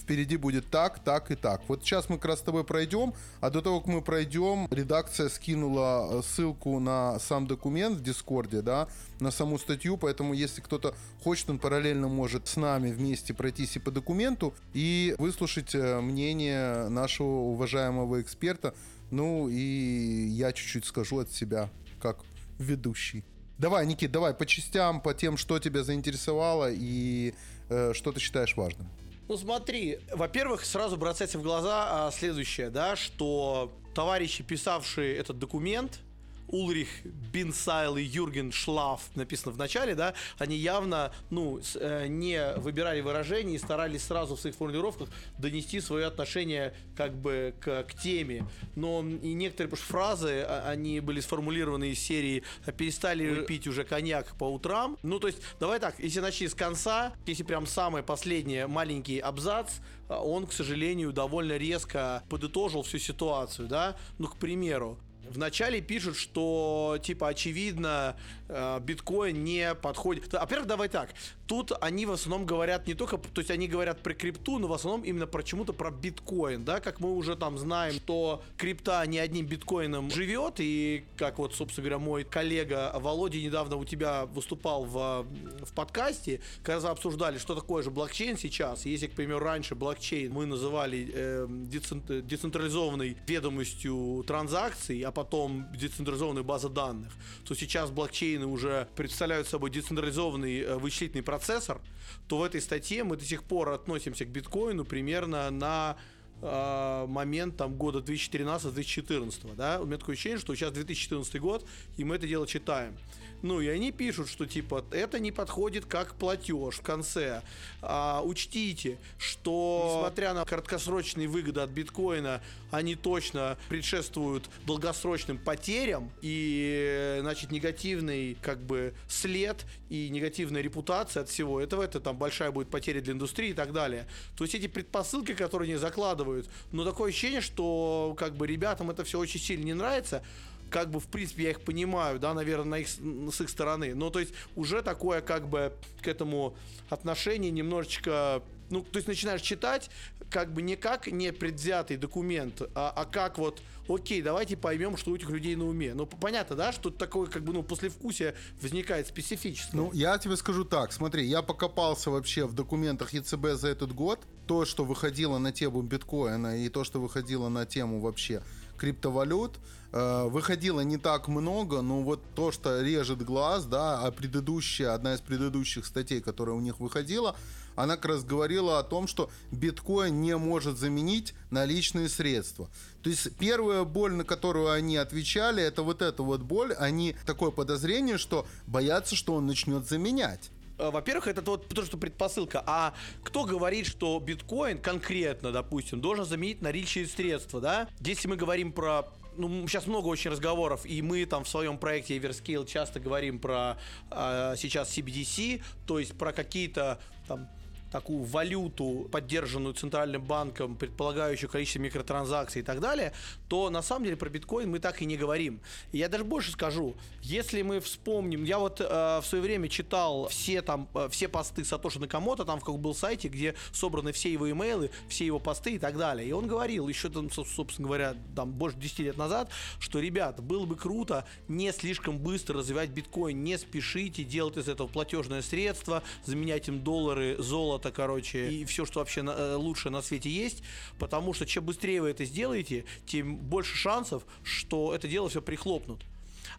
впереди 0.00 0.36
будет 0.36 0.70
так, 0.70 0.98
так 1.00 1.30
и 1.30 1.34
так. 1.34 1.62
Вот 1.68 1.82
сейчас 1.82 2.08
мы 2.08 2.16
как 2.16 2.26
раз 2.26 2.38
с 2.40 2.42
тобой 2.42 2.64
пройдем, 2.64 3.14
а 3.40 3.50
до 3.50 3.60
того, 3.60 3.80
как 3.80 3.88
мы 3.88 4.02
пройдем, 4.02 4.68
редакция 4.70 5.28
скинула 5.28 6.08
э, 6.10 6.22
ссылку 6.22 6.78
на 6.78 7.18
сам 7.18 7.46
документ 7.46 7.98
в 7.98 8.02
Дискорде, 8.02 8.62
да, 8.62 8.88
на 9.20 9.30
саму 9.30 9.58
статью, 9.58 9.96
поэтому 9.96 10.34
если 10.34 10.60
кто-то 10.60 10.94
хочет, 11.22 11.50
он 11.50 11.58
параллельно 11.58 12.08
может 12.08 12.48
с 12.48 12.56
нами 12.56 12.90
вместе 12.92 13.34
пройтись 13.34 13.76
и 13.76 13.78
по 13.78 13.90
документу 13.90 14.54
и 14.74 15.14
выслушать 15.18 15.74
э, 15.74 16.00
мнение 16.00 16.88
нашего 16.88 17.28
уважаемого 17.28 18.20
эксперта. 18.20 18.74
Ну 19.10 19.48
и 19.48 20.26
я 20.28 20.52
чуть-чуть 20.52 20.84
скажу 20.84 21.18
от 21.20 21.32
себя, 21.32 21.70
как 22.00 22.18
ведущий. 22.58 23.24
Давай, 23.58 23.86
Никит, 23.86 24.12
давай 24.12 24.34
по 24.34 24.46
частям, 24.46 25.00
по 25.00 25.14
тем, 25.14 25.36
что 25.36 25.58
тебя 25.58 25.82
заинтересовало 25.82 26.70
и 26.70 27.34
э, 27.68 27.92
что 27.92 28.12
ты 28.12 28.20
считаешь 28.20 28.56
важным. 28.56 28.88
Ну 29.28 29.36
смотри, 29.36 29.98
во-первых, 30.10 30.64
сразу 30.64 30.96
бросается 30.96 31.38
в 31.38 31.42
глаза 31.42 32.06
а, 32.06 32.10
следующее, 32.10 32.70
да, 32.70 32.96
что 32.96 33.78
товарищи, 33.94 34.42
писавшие 34.42 35.14
этот 35.16 35.38
документ, 35.38 36.00
Ульрих 36.48 36.88
Бинсайл 37.04 37.96
и 37.96 38.02
Юрген 38.02 38.52
Шлаф 38.52 39.02
написано 39.14 39.52
в 39.52 39.58
начале, 39.58 39.94
да, 39.94 40.14
они 40.38 40.56
явно, 40.56 41.12
ну, 41.30 41.60
э, 41.74 42.06
не 42.08 42.54
выбирали 42.56 43.00
выражения 43.00 43.54
и 43.54 43.58
старались 43.58 44.04
сразу 44.04 44.36
в 44.36 44.40
своих 44.40 44.56
формулировках 44.56 45.08
донести 45.38 45.80
свое 45.80 46.06
отношение 46.06 46.74
как 46.96 47.14
бы 47.14 47.54
к, 47.60 47.84
к 47.84 47.94
теме. 47.94 48.46
Но 48.74 49.00
и 49.00 49.34
некоторые 49.34 49.74
фразы, 49.76 50.44
а, 50.46 50.68
они 50.68 51.00
были 51.00 51.20
сформулированы 51.20 51.90
из 51.90 52.00
серии 52.00 52.42
«перестали 52.76 53.44
пить 53.44 53.66
уже 53.66 53.84
коньяк 53.84 54.36
по 54.38 54.44
утрам». 54.44 54.96
Ну, 55.02 55.18
то 55.18 55.26
есть, 55.26 55.38
давай 55.60 55.78
так, 55.78 55.98
если 55.98 56.20
начать 56.20 56.50
с 56.50 56.54
конца, 56.54 57.12
если 57.26 57.42
прям 57.42 57.66
самый 57.66 58.02
последний 58.02 58.66
маленький 58.66 59.18
абзац, 59.18 59.74
а, 60.08 60.20
он, 60.20 60.46
к 60.46 60.52
сожалению, 60.52 61.12
довольно 61.12 61.56
резко 61.56 62.22
подытожил 62.28 62.82
всю 62.82 62.98
ситуацию, 62.98 63.68
да. 63.68 63.96
Ну, 64.18 64.28
к 64.28 64.36
примеру, 64.36 64.98
Вначале 65.30 65.80
пишут, 65.80 66.16
что, 66.16 66.98
типа, 67.02 67.28
очевидно, 67.28 68.16
э, 68.48 68.80
биткоин 68.80 69.44
не 69.44 69.74
подходит. 69.74 70.32
Во-первых, 70.32 70.66
давай 70.66 70.88
так. 70.88 71.10
Тут 71.48 71.72
они 71.80 72.04
в 72.04 72.12
основном 72.12 72.46
говорят 72.46 72.86
не 72.86 72.92
только, 72.92 73.16
то 73.16 73.40
есть 73.40 73.50
они 73.50 73.68
говорят 73.68 74.02
про 74.02 74.12
крипту, 74.12 74.58
но 74.58 74.68
в 74.68 74.72
основном 74.74 75.02
именно 75.02 75.26
почему-то 75.26 75.72
про 75.72 75.90
биткоин, 75.90 76.62
да, 76.62 76.78
как 76.80 77.00
мы 77.00 77.14
уже 77.14 77.36
там 77.36 77.56
знаем, 77.56 77.94
что 77.94 78.42
крипта 78.58 79.02
не 79.06 79.18
одним 79.18 79.46
биткоином 79.46 80.10
живет, 80.10 80.56
и 80.58 81.06
как 81.16 81.38
вот, 81.38 81.54
собственно 81.54 81.88
говоря, 81.88 81.98
мой 82.04 82.24
коллега 82.24 82.92
Володя 82.96 83.38
недавно 83.38 83.76
у 83.76 83.86
тебя 83.86 84.26
выступал 84.26 84.84
в, 84.84 85.26
в 85.62 85.72
подкасте, 85.74 86.42
когда 86.62 86.90
обсуждали, 86.90 87.38
что 87.38 87.54
такое 87.54 87.82
же 87.82 87.90
блокчейн 87.90 88.36
сейчас, 88.36 88.84
если, 88.84 89.06
к 89.06 89.12
примеру, 89.12 89.38
раньше 89.38 89.74
блокчейн 89.74 90.30
мы 90.30 90.44
называли 90.44 91.10
э, 91.14 91.46
децентрализованной 91.48 93.16
ведомостью 93.26 94.22
транзакций, 94.26 95.00
а 95.00 95.10
потом 95.12 95.66
децентрализованной 95.72 96.42
базы 96.42 96.68
данных, 96.68 97.10
то 97.46 97.54
сейчас 97.54 97.90
блокчейны 97.90 98.44
уже 98.44 98.86
представляют 98.94 99.48
собой 99.48 99.70
децентрализованный 99.70 100.60
э, 100.60 100.76
вычислительный 100.76 101.22
процессор, 101.38 101.80
то 102.26 102.38
в 102.38 102.42
этой 102.42 102.60
статье 102.60 103.04
мы 103.04 103.16
до 103.16 103.24
сих 103.24 103.44
пор 103.44 103.70
относимся 103.70 104.24
к 104.24 104.28
биткоину 104.28 104.84
примерно 104.84 105.50
на 105.50 105.96
э, 106.42 107.06
момент 107.08 107.56
там 107.56 107.76
года 107.76 108.00
2013-2014, 108.00 109.54
да, 109.54 109.80
у 109.80 109.86
меня 109.86 109.98
такое 109.98 110.14
ощущение, 110.14 110.38
что 110.38 110.54
сейчас 110.54 110.72
2014 110.72 111.40
год, 111.40 111.64
и 111.96 112.04
мы 112.04 112.16
это 112.16 112.26
дело 112.26 112.46
читаем. 112.46 112.96
Ну, 113.42 113.60
и 113.60 113.68
они 113.68 113.92
пишут, 113.92 114.28
что 114.28 114.46
типа 114.46 114.84
это 114.90 115.18
не 115.20 115.30
подходит 115.30 115.86
как 115.86 116.14
платеж 116.14 116.76
в 116.76 116.82
конце. 116.82 117.42
А, 117.82 118.22
учтите, 118.24 118.98
что 119.16 119.96
несмотря 119.96 120.34
на 120.34 120.44
краткосрочные 120.44 121.28
выгоды 121.28 121.60
от 121.60 121.70
биткоина, 121.70 122.42
они 122.70 122.96
точно 122.96 123.56
предшествуют 123.68 124.48
долгосрочным 124.66 125.38
потерям 125.38 126.10
и, 126.20 127.18
значит, 127.20 127.50
негативный 127.50 128.36
как 128.42 128.60
бы 128.60 128.94
след 129.08 129.64
и 129.88 130.08
негативная 130.10 130.60
репутация 130.60 131.22
от 131.22 131.28
всего 131.28 131.60
этого, 131.60 131.82
это 131.82 132.00
там 132.00 132.16
большая 132.16 132.50
будет 132.50 132.68
потеря 132.68 133.00
для 133.00 133.12
индустрии 133.12 133.50
и 133.50 133.54
так 133.54 133.72
далее. 133.72 134.06
То 134.36 134.44
есть 134.44 134.54
эти 134.54 134.66
предпосылки, 134.66 135.34
которые 135.34 135.68
они 135.70 135.78
закладывают, 135.78 136.48
но 136.72 136.84
такое 136.84 137.10
ощущение, 137.10 137.40
что 137.40 138.14
как 138.18 138.34
бы 138.34 138.46
ребятам 138.46 138.90
это 138.90 139.04
все 139.04 139.18
очень 139.18 139.40
сильно 139.40 139.64
не 139.64 139.74
нравится, 139.74 140.22
как 140.70 140.90
бы, 140.90 141.00
в 141.00 141.06
принципе, 141.06 141.44
я 141.44 141.50
их 141.50 141.60
понимаю, 141.62 142.18
да, 142.18 142.34
наверное, 142.34 142.64
на 142.64 142.78
их, 142.78 142.88
с 142.88 143.40
их 143.40 143.48
стороны. 143.48 143.94
Но, 143.94 144.10
то 144.10 144.20
есть, 144.20 144.32
уже 144.56 144.82
такое, 144.82 145.20
как 145.20 145.48
бы, 145.48 145.72
к 146.02 146.08
этому 146.08 146.56
отношение 146.90 147.50
немножечко 147.50 148.42
ну, 148.70 148.82
то 148.82 148.98
есть 148.98 149.08
начинаешь 149.08 149.40
читать 149.40 149.90
как 150.30 150.52
бы 150.52 150.62
не 150.62 150.76
как 150.76 151.06
непредвзятый 151.06 151.96
документ, 151.96 152.62
а, 152.74 152.92
а 152.94 153.04
как 153.06 153.38
вот, 153.38 153.62
окей, 153.88 154.20
давайте 154.20 154.56
поймем, 154.56 154.96
что 154.96 155.12
у 155.12 155.16
этих 155.16 155.30
людей 155.30 155.56
на 155.56 155.66
уме. 155.66 155.94
Ну, 155.94 156.06
понятно, 156.06 156.54
да, 156.54 156.72
что 156.72 156.90
такое 156.90 157.28
как 157.28 157.42
бы, 157.42 157.52
ну, 157.52 157.62
послевкусие 157.62 158.34
возникает 158.60 159.06
специфически. 159.06 159.74
Ну, 159.74 159.90
я 159.92 160.18
тебе 160.18 160.36
скажу 160.36 160.64
так, 160.64 160.92
смотри, 160.92 161.24
я 161.24 161.42
покопался 161.42 162.10
вообще 162.10 162.46
в 162.46 162.52
документах 162.52 163.14
ЕЦБ 163.14 163.46
за 163.54 163.68
этот 163.68 163.92
год, 163.92 164.20
то, 164.46 164.64
что 164.64 164.84
выходило 164.84 165.38
на 165.38 165.52
тему 165.52 165.82
биткоина 165.82 166.62
и 166.62 166.68
то, 166.68 166.84
что 166.84 167.00
выходило 167.00 167.48
на 167.48 167.64
тему 167.64 168.00
вообще 168.00 168.42
криптовалют. 168.78 169.58
Э, 169.92 170.28
выходило 170.28 170.80
не 170.80 170.96
так 170.96 171.28
много, 171.28 171.82
но 171.82 172.02
вот 172.02 172.22
то, 172.34 172.52
что 172.52 172.80
режет 172.80 173.22
глаз, 173.24 173.64
да, 173.64 174.00
а 174.00 174.10
предыдущая, 174.10 174.94
одна 174.94 175.14
из 175.14 175.20
предыдущих 175.20 175.86
статей, 175.86 176.20
которая 176.20 176.56
у 176.56 176.60
них 176.60 176.80
выходила, 176.80 177.36
она 177.74 177.96
как 177.96 178.06
раз 178.06 178.24
говорила 178.24 178.78
о 178.78 178.82
том, 178.82 179.06
что 179.06 179.30
биткоин 179.52 180.20
не 180.20 180.36
может 180.36 180.78
заменить 180.78 181.34
наличные 181.50 182.08
средства. 182.08 182.68
То 183.02 183.10
есть 183.10 183.36
первая 183.36 183.84
боль, 183.84 184.14
на 184.14 184.24
которую 184.24 184.70
они 184.72 184.96
отвечали, 184.96 185.62
это 185.62 185.82
вот 185.82 186.02
эта 186.02 186.22
вот 186.22 186.42
боль, 186.42 186.74
они 186.74 187.14
такое 187.24 187.50
подозрение, 187.50 188.18
что 188.18 188.46
боятся, 188.66 189.14
что 189.14 189.34
он 189.34 189.46
начнет 189.46 189.88
заменять. 189.88 190.50
Э, 190.78 190.90
во-первых, 190.90 191.26
это 191.26 191.42
вот 191.42 191.68
то, 191.68 191.84
что 191.84 191.96
предпосылка. 191.96 192.62
А 192.66 192.94
кто 193.22 193.44
говорит, 193.44 193.86
что 193.86 194.18
биткоин 194.20 194.78
конкретно, 194.78 195.52
допустим, 195.52 196.00
должен 196.00 196.24
заменить 196.24 196.62
наличие 196.62 197.06
средства, 197.06 197.60
да? 197.60 197.88
Если 198.00 198.28
мы 198.28 198.36
говорим 198.36 198.72
про 198.72 199.08
ну, 199.36 199.68
сейчас 199.68 199.86
много 199.86 200.08
очень 200.08 200.32
разговоров, 200.32 200.84
и 200.84 201.00
мы 201.00 201.24
там 201.24 201.44
в 201.44 201.48
своем 201.48 201.78
проекте 201.78 202.18
Everscale 202.18 202.66
часто 202.66 202.98
говорим 202.98 203.38
про 203.38 203.78
э, 204.10 204.54
сейчас 204.56 204.96
CBDC, 204.96 205.62
то 205.86 205.98
есть 206.00 206.18
про 206.18 206.32
какие-то 206.32 206.98
там 207.28 207.48
такую 207.90 208.24
валюту, 208.24 209.08
поддержанную 209.10 209.74
центральным 209.74 210.22
банком, 210.22 210.76
предполагающую 210.76 211.48
количество 211.48 211.80
микротранзакций 211.80 212.62
и 212.62 212.64
так 212.64 212.80
далее, 212.80 213.12
то 213.48 213.70
на 213.70 213.82
самом 213.82 214.04
деле 214.04 214.16
про 214.16 214.28
биткоин 214.28 214.70
мы 214.70 214.78
так 214.78 215.02
и 215.02 215.06
не 215.06 215.16
говорим. 215.16 215.60
Я 215.92 216.08
даже 216.08 216.24
больше 216.24 216.52
скажу, 216.52 216.96
если 217.22 217.62
мы 217.62 217.80
вспомним, 217.80 218.44
я 218.44 218.58
вот 218.58 218.80
э, 218.80 218.84
в 218.84 219.24
свое 219.26 219.42
время 219.42 219.68
читал 219.68 220.28
все 220.28 220.62
там, 220.62 220.88
э, 220.94 221.08
все 221.10 221.28
посты 221.28 221.64
Сатоши 221.64 221.98
Накамото, 221.98 222.44
там 222.44 222.60
в 222.60 222.64
каком 222.64 222.80
был 222.80 222.94
сайте, 222.94 223.28
где 223.28 223.54
собраны 223.72 224.12
все 224.12 224.32
его 224.32 224.50
имейлы, 224.50 224.90
все 225.08 225.26
его 225.26 225.38
посты 225.38 225.72
и 225.72 225.78
так 225.78 225.96
далее. 225.96 226.28
И 226.28 226.32
он 226.32 226.46
говорил 226.46 226.88
еще 226.88 227.08
там, 227.08 227.30
собственно 227.30 227.88
говоря, 227.88 228.14
там 228.36 228.52
больше 228.52 228.78
10 228.78 228.98
лет 229.00 229.16
назад, 229.16 229.50
что, 229.78 230.00
ребят, 230.00 230.40
было 230.42 230.66
бы 230.66 230.76
круто 230.76 231.24
не 231.48 231.72
слишком 231.72 232.18
быстро 232.18 232.58
развивать 232.58 232.90
биткоин, 232.90 233.42
не 233.42 233.56
спешите 233.58 234.24
делать 234.24 234.56
из 234.56 234.68
этого 234.68 234.88
платежное 234.88 235.42
средство, 235.42 236.02
заменять 236.24 236.68
им 236.68 236.82
доллары, 236.82 237.36
золото, 237.38 237.77
золото, 237.78 237.92
короче, 237.92 238.50
и 238.50 238.64
все, 238.64 238.84
что 238.84 239.00
вообще 239.00 239.22
на, 239.22 239.30
э, 239.30 239.54
лучше 239.54 239.90
на 239.90 240.02
свете 240.02 240.30
есть, 240.30 240.62
потому 240.98 241.34
что 241.34 241.46
чем 241.46 241.64
быстрее 241.64 242.02
вы 242.02 242.10
это 242.10 242.24
сделаете, 242.24 242.84
тем 243.06 243.36
больше 243.36 243.76
шансов, 243.76 244.24
что 244.42 244.94
это 244.94 245.08
дело 245.08 245.28
все 245.28 245.40
прихлопнут. 245.40 246.04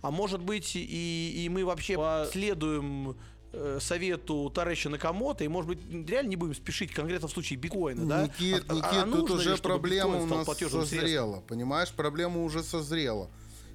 А 0.01 0.11
может 0.11 0.41
быть, 0.41 0.75
и, 0.75 1.43
и 1.45 1.49
мы 1.49 1.65
вообще 1.65 1.95
последуем 1.95 3.15
э, 3.51 3.79
совету 3.81 4.51
Тареща 4.53 4.89
Накамото, 4.89 5.43
и, 5.43 5.47
может 5.47 5.67
быть, 5.69 6.09
реально 6.09 6.29
не 6.29 6.35
будем 6.35 6.55
спешить 6.55 6.91
конкретно 6.91 7.27
в 7.27 7.31
случае 7.31 7.59
биткоина, 7.59 8.05
да? 8.05 8.23
Никит, 8.23 8.65
а, 8.69 8.73
Никит, 8.73 8.93
а, 8.93 9.11
тут 9.11 9.31
уже 9.31 9.51
ли, 9.51 9.57
проблема 9.57 10.21
у 10.21 10.25
нас 10.25 10.47
созрела, 10.47 10.85
средством? 10.85 11.41
понимаешь? 11.47 11.91
Проблема 11.91 12.43
уже 12.43 12.63
созрела. 12.63 13.29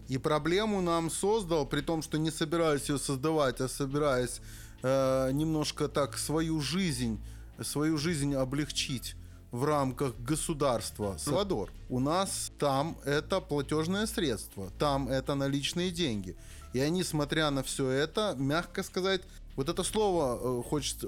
И 0.08 0.18
проблему 0.18 0.82
нам 0.82 1.10
создал, 1.10 1.66
при 1.66 1.80
том, 1.80 2.02
что 2.02 2.18
не 2.18 2.30
собираюсь 2.30 2.88
ее 2.90 2.98
создавать, 2.98 3.60
а 3.60 3.68
собираюсь 3.68 4.40
э, 4.82 5.30
немножко 5.32 5.88
так 5.88 6.18
свою 6.18 6.60
жизнь 6.60 7.18
свою 7.62 7.98
жизнь 7.98 8.34
облегчить 8.34 9.16
в 9.50 9.64
рамках 9.64 10.16
государства 10.18 11.16
Салвадор. 11.18 11.70
У 11.88 12.00
нас 12.00 12.50
там 12.58 12.96
это 13.04 13.40
платежное 13.40 14.06
средство, 14.06 14.70
там 14.78 15.08
это 15.08 15.36
наличные 15.36 15.90
деньги. 15.90 16.36
И 16.72 16.80
они, 16.80 17.04
смотря 17.04 17.52
на 17.52 17.62
все 17.62 17.88
это, 17.88 18.34
мягко 18.36 18.82
сказать, 18.82 19.22
вот 19.54 19.68
это 19.68 19.84
слово 19.84 20.60
э, 20.60 20.62
хочет, 20.68 20.98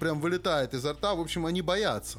прям 0.00 0.20
вылетает 0.20 0.72
изо 0.72 0.94
рта, 0.94 1.14
в 1.14 1.20
общем, 1.20 1.44
они 1.44 1.60
боятся. 1.60 2.18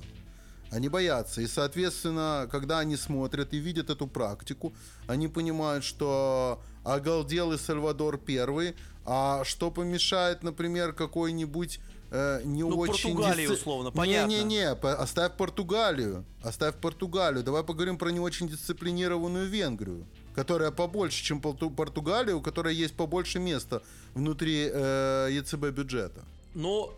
Они 0.69 0.87
боятся. 0.87 1.41
И, 1.41 1.47
соответственно, 1.47 2.47
когда 2.51 2.79
они 2.79 2.95
смотрят 2.95 3.53
и 3.53 3.57
видят 3.57 3.89
эту 3.89 4.07
практику, 4.07 4.73
они 5.07 5.27
понимают, 5.27 5.83
что 5.83 6.61
оголделый 6.83 7.57
Сальвадор 7.57 8.17
первый, 8.17 8.75
а 9.03 9.43
что 9.43 9.71
помешает, 9.71 10.43
например, 10.43 10.93
какой-нибудь 10.93 11.79
э, 12.11 12.41
не 12.43 12.63
ну, 12.63 12.77
очень... 12.77 13.15
Португалию, 13.15 13.49
дисци... 13.49 13.61
условно, 13.61 13.91
понятно. 13.91 14.29
Не-не-не, 14.29 14.71
оставь 14.71 15.35
Португалию. 15.37 16.25
Оставь 16.43 16.75
Португалию. 16.75 17.43
Давай 17.43 17.63
поговорим 17.63 17.97
про 17.97 18.09
не 18.09 18.19
очень 18.19 18.47
дисциплинированную 18.47 19.47
Венгрию 19.47 20.05
которая 20.35 20.71
побольше, 20.71 21.23
чем 21.23 21.41
Португалия, 21.41 22.33
у 22.33 22.41
которой 22.41 22.73
есть 22.73 22.95
побольше 22.95 23.39
места 23.39 23.81
внутри 24.13 24.69
э, 24.71 25.27
ЕЦБ 25.31 25.71
бюджета. 25.71 26.23
Но 26.53 26.93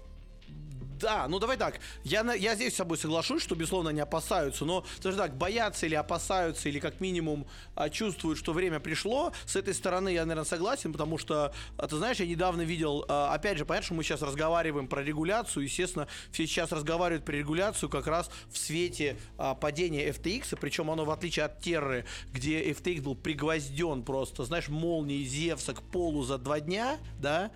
да, 1.00 1.28
ну 1.28 1.40
давай 1.40 1.58
так. 1.58 1.80
Я, 2.04 2.22
я 2.34 2.56
здесь 2.56 2.74
с 2.74 2.78
собой 2.78 2.98
соглашусь, 2.98 3.44
что, 3.44 3.56
безусловно, 3.56 3.90
они 3.90 4.00
опасаются, 4.00 4.66
но, 4.66 4.86
даже 5.02 5.18
так, 5.18 5.38
боятся 5.38 5.86
или 5.86 5.96
опасаются, 5.96 6.70
или 6.70 6.80
как 6.80 7.00
минимум 7.00 7.48
а, 7.76 7.90
чувствуют, 7.90 8.38
что 8.38 8.54
время 8.54 8.80
пришло. 8.80 9.32
С 9.46 9.56
этой 9.56 9.74
стороны 9.74 10.10
я, 10.10 10.26
наверное, 10.26 10.48
согласен, 10.48 10.92
потому 10.92 11.18
что, 11.18 11.54
а, 11.78 11.88
ты 11.88 11.98
знаешь, 11.98 12.18
я 12.18 12.26
недавно 12.26 12.62
видел, 12.62 13.06
а, 13.08 13.34
опять 13.34 13.58
же, 13.58 13.66
понятно, 13.66 13.86
что 13.86 13.94
мы 13.96 14.04
сейчас 14.04 14.22
разговариваем 14.22 14.88
про 14.88 15.04
регуляцию, 15.04 15.64
естественно, 15.64 16.08
все 16.32 16.46
сейчас 16.46 16.72
разговаривают 16.72 17.26
про 17.26 17.34
регуляцию 17.34 17.90
как 17.90 18.08
раз 18.08 18.30
в 18.52 18.58
свете 18.58 19.18
падения 19.60 20.10
FTX, 20.10 20.58
причем 20.60 20.92
оно, 20.92 21.06
в 21.06 21.12
отличие 21.12 21.46
от 21.46 21.60
Терры, 21.62 22.06
где 22.32 22.72
FTX 22.72 23.02
был 23.02 23.16
пригвозден 23.16 24.04
просто, 24.04 24.44
знаешь, 24.46 24.68
молнией 24.68 25.26
Зевса 25.26 25.74
к 25.74 25.82
полу 25.82 26.24
за 26.24 26.38
два 26.38 26.60
дня, 26.60 26.98
да, 27.20 27.52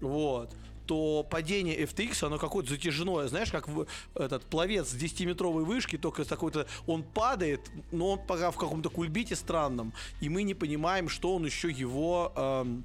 вот, 0.00 0.54
то 0.88 1.22
падение 1.22 1.78
FTX, 1.84 2.24
оно 2.24 2.38
какое-то 2.38 2.70
затяжное, 2.70 3.28
знаешь, 3.28 3.52
как 3.52 3.68
в, 3.68 3.86
этот 4.14 4.42
пловец 4.44 4.88
с 4.88 4.94
10-метровой 4.94 5.64
вышки, 5.64 5.98
только 5.98 6.24
такой-то, 6.24 6.66
он 6.86 7.02
падает, 7.02 7.60
но 7.92 8.12
он 8.12 8.18
пока 8.26 8.50
в 8.50 8.56
каком-то 8.56 8.88
кульбите 8.88 9.36
странном, 9.36 9.92
и 10.22 10.30
мы 10.30 10.42
не 10.44 10.54
понимаем, 10.54 11.08
что 11.08 11.36
он 11.36 11.44
еще 11.44 11.70
его... 11.70 12.32
Эм, 12.34 12.84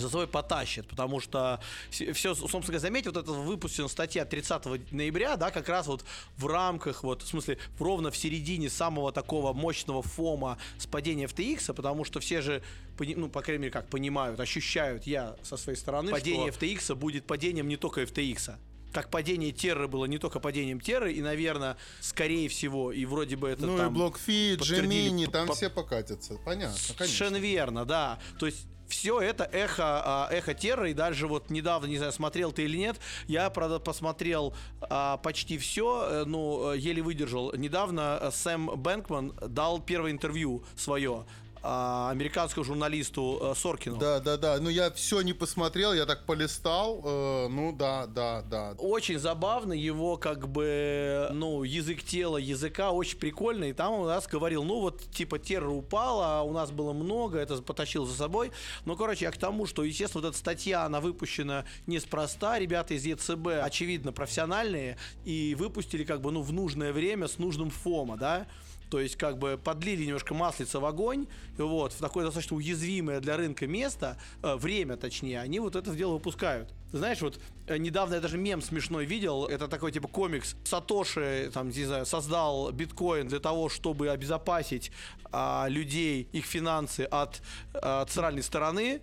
за 0.00 0.10
собой 0.10 0.26
потащит, 0.26 0.86
потому 0.86 1.20
что 1.20 1.60
все, 1.90 2.34
собственно 2.34 2.62
говоря, 2.62 2.78
заметьте, 2.80 3.10
вот 3.10 3.22
эта 3.22 3.32
выпущена 3.32 3.88
статья 3.88 4.24
30 4.24 4.92
ноября, 4.92 5.36
да, 5.36 5.50
как 5.50 5.68
раз 5.68 5.86
вот 5.86 6.04
в 6.36 6.46
рамках, 6.46 7.02
вот, 7.02 7.22
в 7.22 7.28
смысле, 7.28 7.58
ровно 7.78 8.10
в 8.10 8.16
середине 8.16 8.70
самого 8.70 9.12
такого 9.12 9.52
мощного 9.52 10.02
фома 10.02 10.58
с 10.78 10.86
падения 10.86 11.24
FTX, 11.26 11.72
потому 11.74 12.04
что 12.04 12.20
все 12.20 12.40
же, 12.40 12.62
ну, 12.98 13.28
по 13.28 13.42
крайней 13.42 13.62
мере, 13.62 13.72
как 13.72 13.88
понимают, 13.88 14.40
ощущают 14.40 15.06
я 15.06 15.36
со 15.42 15.56
своей 15.56 15.78
стороны, 15.78 16.10
падение 16.10 16.52
что... 16.52 16.64
FTX 16.64 16.94
будет 16.94 17.26
падением 17.26 17.68
не 17.68 17.76
только 17.76 18.02
FTX, 18.02 18.56
как 18.92 19.10
падение 19.10 19.52
Терры 19.52 19.88
было 19.88 20.06
не 20.06 20.18
только 20.18 20.40
падением 20.40 20.80
Терры, 20.80 21.12
и, 21.12 21.20
наверное, 21.20 21.76
скорее 22.00 22.48
всего, 22.48 22.92
и 22.92 23.04
вроде 23.04 23.36
бы 23.36 23.48
это 23.48 23.66
ну, 23.66 23.76
там... 23.76 23.94
Ну 23.94 24.08
и 24.08 24.10
BlockFi, 24.10 24.56
Gemini, 24.58 25.30
там 25.30 25.46
по... 25.48 25.54
все 25.54 25.70
покатятся, 25.70 26.34
понятно, 26.44 26.76
конечно. 26.76 26.94
Совершенно 26.96 27.36
верно, 27.36 27.84
да. 27.84 28.18
То 28.38 28.46
есть 28.46 28.66
все 28.88 29.20
это 29.20 29.44
эхо, 29.44 30.02
а, 30.04 30.28
эхо 30.30 30.54
терры, 30.54 30.90
и 30.90 30.94
даже 30.94 31.26
вот 31.26 31.50
недавно, 31.50 31.86
не 31.86 31.98
знаю, 31.98 32.12
смотрел 32.12 32.52
ты 32.52 32.64
или 32.64 32.76
нет, 32.76 32.96
я, 33.26 33.48
правда, 33.50 33.78
посмотрел 33.78 34.54
а, 34.80 35.18
почти 35.18 35.58
все, 35.58 36.08
э, 36.10 36.24
ну, 36.24 36.72
еле 36.72 37.02
выдержал. 37.02 37.54
Недавно 37.54 38.18
э, 38.20 38.30
Сэм 38.32 38.66
Бэнкман 38.76 39.34
дал 39.48 39.80
первое 39.80 40.10
интервью 40.10 40.64
свое 40.76 41.24
а, 41.70 42.08
американскому 42.10 42.64
журналисту 42.64 43.38
э, 43.42 43.54
Соркину. 43.54 43.98
Да, 43.98 44.20
да, 44.20 44.38
да. 44.38 44.56
Ну, 44.58 44.70
я 44.70 44.90
все 44.90 45.20
не 45.20 45.34
посмотрел, 45.34 45.92
я 45.92 46.06
так 46.06 46.24
полистал. 46.24 47.02
Э, 47.04 47.48
ну, 47.48 47.72
да, 47.72 48.06
да, 48.06 48.40
да. 48.40 48.72
Очень 48.78 49.18
забавно, 49.18 49.74
его 49.74 50.16
как 50.16 50.48
бы, 50.48 51.28
ну, 51.30 51.64
язык 51.64 52.02
тела, 52.02 52.38
языка 52.38 52.90
очень 52.90 53.18
прикольный. 53.18 53.70
И 53.70 53.72
там 53.74 53.92
у 53.92 54.06
нас 54.06 54.26
говорил, 54.26 54.64
ну, 54.64 54.80
вот, 54.80 55.10
типа, 55.10 55.38
терра 55.38 55.68
упала, 55.68 56.38
а 56.38 56.42
у 56.42 56.54
нас 56.54 56.70
было 56.70 56.94
много, 56.94 57.38
это 57.38 57.60
потащил 57.60 58.06
за 58.06 58.16
собой. 58.16 58.50
Ну, 58.86 58.96
короче, 58.96 59.26
я 59.26 59.30
к 59.30 59.36
тому, 59.36 59.66
что, 59.66 59.84
естественно, 59.84 60.22
вот 60.22 60.30
эта 60.30 60.38
статья, 60.38 60.86
она 60.86 61.02
выпущена 61.02 61.66
неспроста. 61.86 62.58
Ребята 62.58 62.94
из 62.94 63.04
ЕЦБ, 63.04 63.46
очевидно, 63.62 64.12
профессиональные, 64.12 64.96
и 65.26 65.54
выпустили, 65.54 66.04
как 66.04 66.22
бы, 66.22 66.30
ну, 66.30 66.40
в 66.40 66.50
нужное 66.50 66.94
время 66.94 67.28
с 67.28 67.36
нужным 67.36 67.68
ФОМа, 67.68 68.16
да. 68.16 68.46
То 68.90 69.00
есть, 69.00 69.16
как 69.16 69.38
бы 69.38 69.58
подлили 69.62 70.04
немножко 70.04 70.34
маслица 70.34 70.80
в 70.80 70.84
огонь, 70.84 71.26
вот, 71.56 71.92
в 71.92 71.98
такое 71.98 72.24
достаточно 72.24 72.56
уязвимое 72.56 73.20
для 73.20 73.36
рынка 73.36 73.66
место, 73.66 74.16
э, 74.42 74.56
время 74.56 74.96
точнее, 74.96 75.40
они 75.40 75.60
вот 75.60 75.76
это 75.76 75.94
дело 75.94 76.14
выпускают. 76.14 76.72
Знаешь, 76.92 77.20
вот 77.20 77.38
э, 77.66 77.76
недавно 77.76 78.14
я 78.14 78.20
даже 78.20 78.38
мем 78.38 78.62
смешной 78.62 79.04
видел, 79.04 79.44
это 79.46 79.68
такой 79.68 79.92
типа 79.92 80.08
комикс. 80.08 80.56
Сатоши, 80.64 81.50
там, 81.52 81.68
не 81.68 81.84
знаю, 81.84 82.06
создал 82.06 82.72
биткоин 82.72 83.28
для 83.28 83.40
того, 83.40 83.68
чтобы 83.68 84.08
обезопасить 84.08 84.90
а, 85.30 85.66
людей, 85.68 86.28
их 86.32 86.46
финансы 86.46 87.02
от 87.02 87.42
а, 87.74 88.06
центральной 88.06 88.42
стороны. 88.42 89.02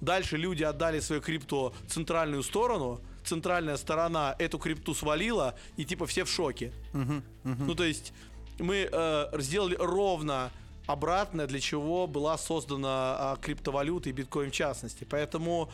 Дальше 0.00 0.36
люди 0.36 0.62
отдали 0.62 1.00
свою 1.00 1.20
крипту 1.20 1.74
центральную 1.88 2.42
сторону, 2.42 3.00
центральная 3.24 3.76
сторона 3.76 4.34
эту 4.38 4.58
крипту 4.58 4.94
свалила, 4.94 5.56
и 5.76 5.84
типа 5.84 6.06
все 6.06 6.24
в 6.24 6.30
шоке. 6.30 6.72
Ну, 7.44 7.74
то 7.74 7.84
есть 7.84 8.12
мы 8.58 8.88
э, 8.90 9.26
сделали 9.38 9.76
ровно 9.78 10.50
обратное, 10.86 11.46
для 11.46 11.60
чего 11.60 12.06
была 12.06 12.38
создана 12.38 13.36
э, 13.36 13.42
криптовалюта 13.42 14.08
и 14.08 14.12
биткоин 14.12 14.50
в 14.50 14.54
частности. 14.54 15.06
Поэтому, 15.08 15.70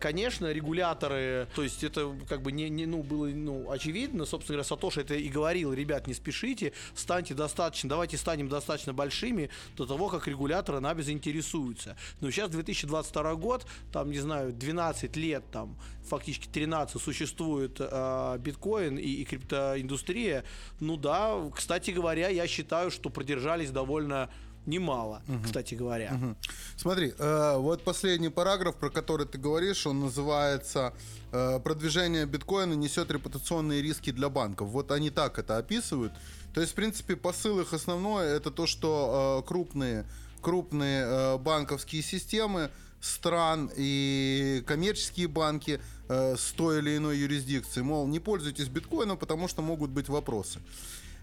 конечно, 0.00 0.52
регуляторы, 0.52 1.48
то 1.54 1.62
есть 1.62 1.82
это 1.84 2.14
как 2.28 2.42
бы 2.42 2.52
не, 2.52 2.68
не 2.68 2.86
ну, 2.86 3.02
было 3.02 3.26
ну, 3.26 3.70
очевидно, 3.70 4.24
собственно 4.24 4.56
говоря, 4.56 4.68
Сатоши 4.68 5.00
это 5.00 5.14
и 5.14 5.28
говорил, 5.28 5.72
ребят, 5.72 6.06
не 6.06 6.14
спешите, 6.14 6.72
станьте 6.94 7.34
достаточно, 7.34 7.88
давайте 7.88 8.16
станем 8.16 8.48
достаточно 8.48 8.92
большими 8.92 9.50
до 9.76 9.86
того, 9.86 10.08
как 10.08 10.26
регуляторы 10.28 10.80
нами 10.80 11.02
заинтересуются. 11.02 11.96
Но 12.20 12.30
сейчас 12.30 12.50
2022 12.50 13.34
год, 13.36 13.66
там, 13.92 14.10
не 14.10 14.18
знаю, 14.18 14.52
12 14.52 15.16
лет, 15.16 15.44
там, 15.50 15.76
фактически 16.04 16.48
13 16.48 17.00
существует 17.00 17.76
э, 17.80 18.38
биткоин 18.38 18.98
и, 18.98 19.02
и 19.02 19.24
криптоиндустрия, 19.24 20.44
ну 20.80 20.96
да, 20.96 21.36
кстати 21.54 21.90
говоря, 21.90 22.28
я 22.28 22.46
считаю, 22.46 22.90
что 22.90 23.10
продержались 23.10 23.70
довольно 23.70 24.30
немало, 24.66 25.22
угу. 25.28 25.44
кстати 25.44 25.74
говоря. 25.74 26.12
Угу. 26.14 26.36
Смотри, 26.76 27.14
э, 27.18 27.56
вот 27.56 27.82
последний 27.84 28.28
параграф, 28.28 28.76
про 28.76 28.90
который 28.90 29.26
ты 29.26 29.38
говоришь, 29.38 29.86
он 29.86 30.00
называется 30.00 30.92
э, 31.32 31.60
«Продвижение 31.60 32.26
биткоина 32.26 32.74
несет 32.74 33.10
репутационные 33.10 33.82
риски 33.82 34.10
для 34.10 34.28
банков». 34.28 34.68
Вот 34.68 34.90
они 34.92 35.10
так 35.10 35.38
это 35.38 35.56
описывают. 35.56 36.12
То 36.54 36.60
есть, 36.60 36.72
в 36.72 36.74
принципе, 36.74 37.16
посыл 37.16 37.60
их 37.60 37.72
основной– 37.72 38.26
это 38.36 38.50
то, 38.50 38.66
что 38.66 39.40
э, 39.44 39.48
крупные, 39.48 40.04
крупные 40.40 41.04
э, 41.04 41.38
банковские 41.38 42.02
системы 42.02 42.70
стран 43.00 43.70
и 43.76 44.62
коммерческие 44.66 45.28
банки 45.28 45.80
э, 46.08 46.36
с 46.36 46.52
той 46.52 46.78
или 46.78 46.96
иной 46.96 47.18
юрисдикции, 47.18 47.80
мол, 47.80 48.06
не 48.06 48.20
пользуйтесь 48.20 48.68
биткоином, 48.68 49.16
потому 49.16 49.48
что 49.48 49.62
могут 49.62 49.90
быть 49.90 50.08
вопросы. 50.08 50.60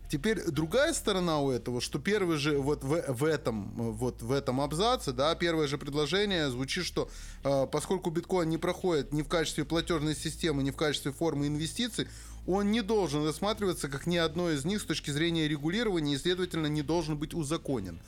Теперь 0.10 0.42
другая 0.46 0.94
сторона 0.94 1.42
у 1.42 1.52
этого, 1.52 1.82
что 1.82 2.00
первый 2.00 2.38
же 2.38 2.58
вот 2.60 2.84
в, 2.84 3.14
в 3.14 3.24
этом 3.26 3.72
вот 3.94 4.22
в 4.22 4.32
этом 4.32 4.62
абзаце, 4.62 5.12
да, 5.12 5.36
первое 5.36 5.68
же 5.68 5.78
предложение 5.78 6.50
звучит, 6.50 6.86
что 6.86 7.10
э, 7.44 7.68
поскольку 7.70 8.10
биткоин 8.10 8.50
не 8.50 8.58
проходит 8.58 9.12
ни 9.12 9.22
в 9.22 9.28
качестве 9.28 9.66
платежной 9.66 10.16
системы, 10.16 10.64
ни 10.64 10.72
в 10.72 10.78
качестве 10.78 11.12
формы 11.12 11.48
инвестиций, 11.48 12.08
он 12.48 12.72
не 12.72 12.82
должен 12.82 13.26
рассматриваться 13.26 13.90
как 13.90 14.08
ни 14.08 14.16
одно 14.16 14.50
из 14.50 14.64
них 14.64 14.82
с 14.82 14.86
точки 14.86 15.12
зрения 15.12 15.48
регулирования 15.48 16.16
и, 16.16 16.18
следовательно, 16.18 16.68
не 16.68 16.82
должен 16.82 17.18
быть 17.18 17.34
узаконен. 17.34 18.00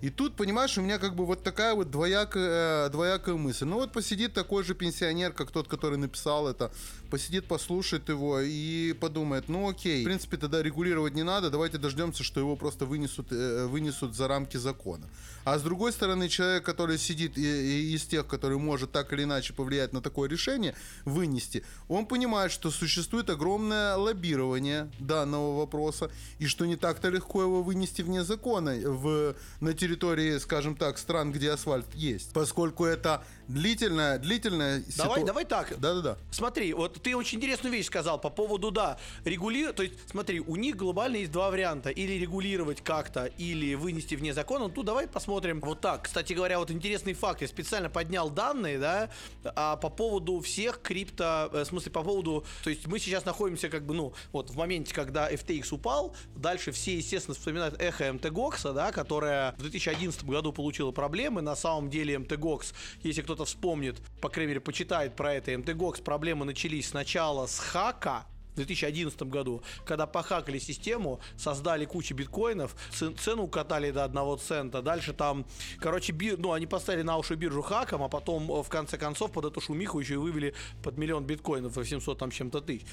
И 0.00 0.10
тут, 0.10 0.36
понимаешь, 0.36 0.76
у 0.78 0.82
меня 0.82 0.98
как 0.98 1.14
бы 1.14 1.24
вот 1.24 1.42
такая 1.42 1.74
вот 1.74 1.90
двоякая, 1.90 2.86
э, 2.86 2.90
двоякая 2.90 3.36
мысль. 3.36 3.64
Ну 3.64 3.76
вот 3.76 3.92
посидит 3.92 4.34
такой 4.34 4.62
же 4.62 4.74
пенсионер, 4.74 5.32
как 5.32 5.50
тот, 5.50 5.66
который 5.66 5.98
написал 5.98 6.46
это, 6.46 6.70
посидит, 7.10 7.46
послушает 7.46 8.08
его 8.08 8.40
и 8.40 8.92
подумает, 8.92 9.48
ну 9.48 9.68
окей, 9.68 10.02
в 10.02 10.04
принципе 10.04 10.36
тогда 10.36 10.62
регулировать 10.62 11.14
не 11.14 11.22
надо, 11.22 11.50
давайте 11.50 11.78
дождемся, 11.78 12.22
что 12.22 12.40
его 12.40 12.56
просто 12.56 12.86
вынесут, 12.86 13.28
э, 13.30 13.66
вынесут 13.66 14.14
за 14.14 14.28
рамки 14.28 14.56
закона. 14.56 15.08
А 15.44 15.58
с 15.58 15.62
другой 15.62 15.92
стороны, 15.92 16.28
человек, 16.28 16.64
который 16.64 16.98
сидит 16.98 17.38
из 17.38 18.04
тех, 18.04 18.26
который 18.26 18.58
может 18.58 18.92
так 18.92 19.12
или 19.12 19.24
иначе 19.24 19.52
повлиять 19.52 19.92
на 19.92 20.00
такое 20.00 20.28
решение, 20.28 20.74
вынести, 21.04 21.64
он 21.88 22.06
понимает, 22.06 22.50
что 22.52 22.70
существует 22.70 23.30
огромное 23.30 23.96
лоббирование 23.96 24.90
данного 24.98 25.58
вопроса, 25.58 26.10
и 26.38 26.46
что 26.46 26.66
не 26.66 26.76
так-то 26.76 27.08
легко 27.10 27.42
его 27.42 27.62
вынести 27.62 28.02
вне 28.02 28.24
закона 28.24 28.74
в, 28.74 29.34
на 29.60 29.72
территории 29.74 29.93
территории, 29.94 30.38
скажем 30.38 30.74
так, 30.74 30.98
стран, 30.98 31.30
где 31.30 31.52
асфальт 31.52 31.86
есть, 31.94 32.32
поскольку 32.32 32.84
это 32.84 33.22
длительная, 33.46 34.18
длительная 34.18 34.82
Давай, 34.96 35.18
ситу... 35.18 35.26
давай 35.26 35.44
так. 35.44 35.78
Да-да-да. 35.78 36.16
Смотри, 36.30 36.72
вот 36.72 37.00
ты 37.02 37.14
очень 37.14 37.38
интересную 37.38 37.72
вещь 37.72 37.86
сказал 37.86 38.20
по 38.20 38.30
поводу, 38.30 38.70
да, 38.70 38.98
регулировать, 39.24 39.76
то 39.76 39.82
есть, 39.82 39.94
смотри, 40.10 40.40
у 40.40 40.56
них 40.56 40.76
глобально 40.76 41.16
есть 41.16 41.30
два 41.30 41.50
варианта, 41.50 41.90
или 41.90 42.12
регулировать 42.14 42.82
как-то, 42.82 43.26
или 43.26 43.74
вынести 43.74 44.14
вне 44.14 44.34
закона, 44.34 44.70
ну, 44.74 44.82
давай 44.82 45.06
посмотрим 45.06 45.60
вот 45.60 45.80
так. 45.80 46.04
Кстати 46.04 46.32
говоря, 46.32 46.58
вот 46.58 46.70
интересный 46.70 47.14
факт, 47.14 47.42
я 47.42 47.48
специально 47.48 47.88
поднял 47.88 48.30
данные, 48.30 48.78
да, 48.78 49.10
а, 49.44 49.76
по 49.76 49.90
поводу 49.90 50.40
всех 50.40 50.80
крипто, 50.82 51.50
э, 51.52 51.62
в 51.62 51.66
смысле, 51.66 51.92
по 51.92 52.02
поводу, 52.02 52.44
то 52.64 52.70
есть 52.70 52.86
мы 52.86 52.98
сейчас 52.98 53.24
находимся 53.24 53.68
как 53.68 53.86
бы, 53.86 53.94
ну, 53.94 54.14
вот 54.32 54.50
в 54.50 54.56
моменте, 54.56 54.94
когда 54.94 55.30
FTX 55.30 55.72
упал, 55.72 56.16
дальше 56.34 56.72
все, 56.72 56.96
естественно, 56.96 57.34
вспоминают 57.34 57.80
эхо 57.80 58.12
МТГОКСа, 58.12 58.72
да, 58.72 58.90
которая 58.90 59.52
в 59.52 59.58
2000 59.58 59.73
2011 59.74 60.24
году 60.24 60.52
получила 60.52 60.92
проблемы. 60.92 61.42
На 61.42 61.56
самом 61.56 61.90
деле 61.90 62.14
MTGOX, 62.14 62.74
если 63.02 63.22
кто-то 63.22 63.44
вспомнит, 63.44 64.00
по 64.20 64.28
крайней 64.28 64.50
мере, 64.50 64.60
почитает 64.60 65.16
про 65.16 65.34
это, 65.34 65.52
MTGOX 65.52 66.02
проблемы 66.02 66.44
начались 66.44 66.88
сначала 66.88 67.46
с 67.46 67.58
хака, 67.58 68.26
в 68.54 68.56
2011 68.56 69.20
году, 69.22 69.62
когда 69.84 70.06
похакали 70.06 70.60
систему, 70.60 71.18
создали 71.36 71.86
кучу 71.86 72.14
биткоинов, 72.14 72.76
цену 73.18 73.42
укатали 73.42 73.90
до 73.90 74.04
одного 74.04 74.36
цента, 74.36 74.80
дальше 74.80 75.12
там, 75.12 75.44
короче, 75.80 76.12
бир, 76.12 76.38
ну, 76.38 76.52
они 76.52 76.66
поставили 76.66 77.02
на 77.02 77.16
уши 77.16 77.34
биржу 77.34 77.62
хаком, 77.62 78.04
а 78.04 78.08
потом, 78.08 78.46
в 78.62 78.68
конце 78.68 78.96
концов, 78.96 79.32
под 79.32 79.46
эту 79.46 79.60
шумиху 79.60 79.98
еще 79.98 80.14
и 80.14 80.18
вывели 80.18 80.54
под 80.84 80.96
миллион 80.98 81.24
биткоинов, 81.24 81.74
800 81.74 82.16
там 82.16 82.30
чем-то 82.30 82.60
тысяч. 82.60 82.86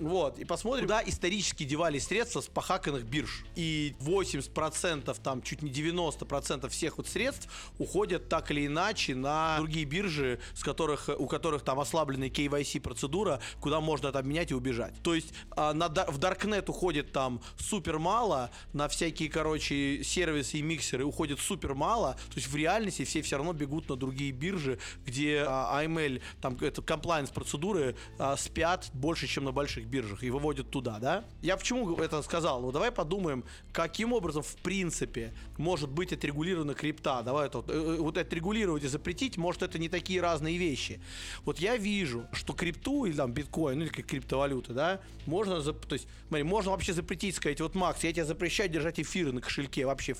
Вот, 0.00 0.38
и 0.38 0.44
посмотрим, 0.44 0.84
куда 0.84 1.02
исторически 1.04 1.64
девались 1.64 2.06
средства 2.06 2.40
с 2.40 2.46
похаканных 2.46 3.04
бирж. 3.04 3.44
И 3.54 3.94
80%, 4.00 5.16
там 5.22 5.42
чуть 5.42 5.62
не 5.62 5.70
90% 5.70 6.68
всех 6.68 6.98
вот 6.98 7.08
средств 7.08 7.48
уходят 7.78 8.28
так 8.28 8.50
или 8.50 8.66
иначе 8.66 9.14
на 9.14 9.58
другие 9.58 9.84
биржи, 9.84 10.40
с 10.54 10.62
которых, 10.62 11.08
у 11.16 11.26
которых 11.26 11.62
там 11.62 11.78
ослабленная 11.78 12.28
KYC 12.28 12.80
процедура, 12.80 13.40
куда 13.60 13.80
можно 13.80 14.08
это 14.08 14.18
обменять 14.18 14.50
и 14.50 14.54
убежать. 14.54 14.94
То 15.02 15.14
есть 15.14 15.32
а, 15.50 15.72
на, 15.72 15.88
в 15.88 16.18
Darknet 16.18 16.68
уходит 16.68 17.12
там 17.12 17.40
супер 17.58 17.98
мало, 17.98 18.50
на 18.72 18.88
всякие, 18.88 19.28
короче, 19.28 20.02
сервисы 20.02 20.58
и 20.58 20.62
миксеры 20.62 21.04
уходит 21.04 21.38
супер 21.38 21.74
мало, 21.74 22.14
то 22.28 22.36
есть 22.36 22.48
в 22.48 22.56
реальности 22.56 23.04
все 23.04 23.22
все 23.22 23.36
равно 23.36 23.52
бегут 23.52 23.88
на 23.88 23.96
другие 23.96 24.32
биржи, 24.32 24.78
где 25.04 25.44
а, 25.46 25.82
AML, 25.82 26.22
там 26.40 26.56
это 26.60 26.80
compliance 26.82 27.32
процедуры 27.32 27.94
а, 28.18 28.36
спят 28.36 28.90
больше, 28.92 29.26
чем 29.26 29.44
на 29.44 29.52
больших 29.52 29.81
биржах 29.86 30.22
и 30.22 30.30
выводят 30.30 30.70
туда, 30.70 30.98
да? 30.98 31.24
Я 31.40 31.56
почему 31.56 31.96
это 31.96 32.22
сказал? 32.22 32.60
Ну, 32.60 32.72
давай 32.72 32.90
подумаем, 32.90 33.44
каким 33.72 34.12
образом, 34.12 34.42
в 34.42 34.56
принципе, 34.56 35.32
может 35.58 35.90
быть 35.90 36.12
отрегулирована 36.12 36.74
крипта. 36.74 37.22
Давай 37.22 37.46
это, 37.46 37.64
э, 37.68 37.96
вот 37.98 38.16
отрегулировать 38.18 38.84
и 38.84 38.88
запретить, 38.88 39.36
может, 39.36 39.62
это 39.62 39.78
не 39.78 39.88
такие 39.88 40.20
разные 40.20 40.58
вещи. 40.58 41.00
Вот 41.44 41.58
я 41.58 41.76
вижу, 41.76 42.26
что 42.32 42.52
крипту 42.52 43.04
или 43.04 43.16
там 43.16 43.32
биткоин, 43.32 43.78
ну, 43.78 43.84
или 43.84 43.90
как 43.90 44.06
криптовалюта, 44.06 44.72
да, 44.72 45.00
можно, 45.26 45.62
то 45.62 45.92
есть, 45.92 46.06
смотри, 46.28 46.44
можно 46.44 46.70
вообще 46.70 46.92
запретить, 46.92 47.36
сказать, 47.36 47.60
вот, 47.60 47.74
Макс, 47.74 48.02
я 48.04 48.12
тебе 48.12 48.24
запрещаю 48.24 48.68
держать 48.68 49.00
эфиры 49.00 49.32
на 49.32 49.40
кошельке 49.40 49.86
вообще. 49.86 50.14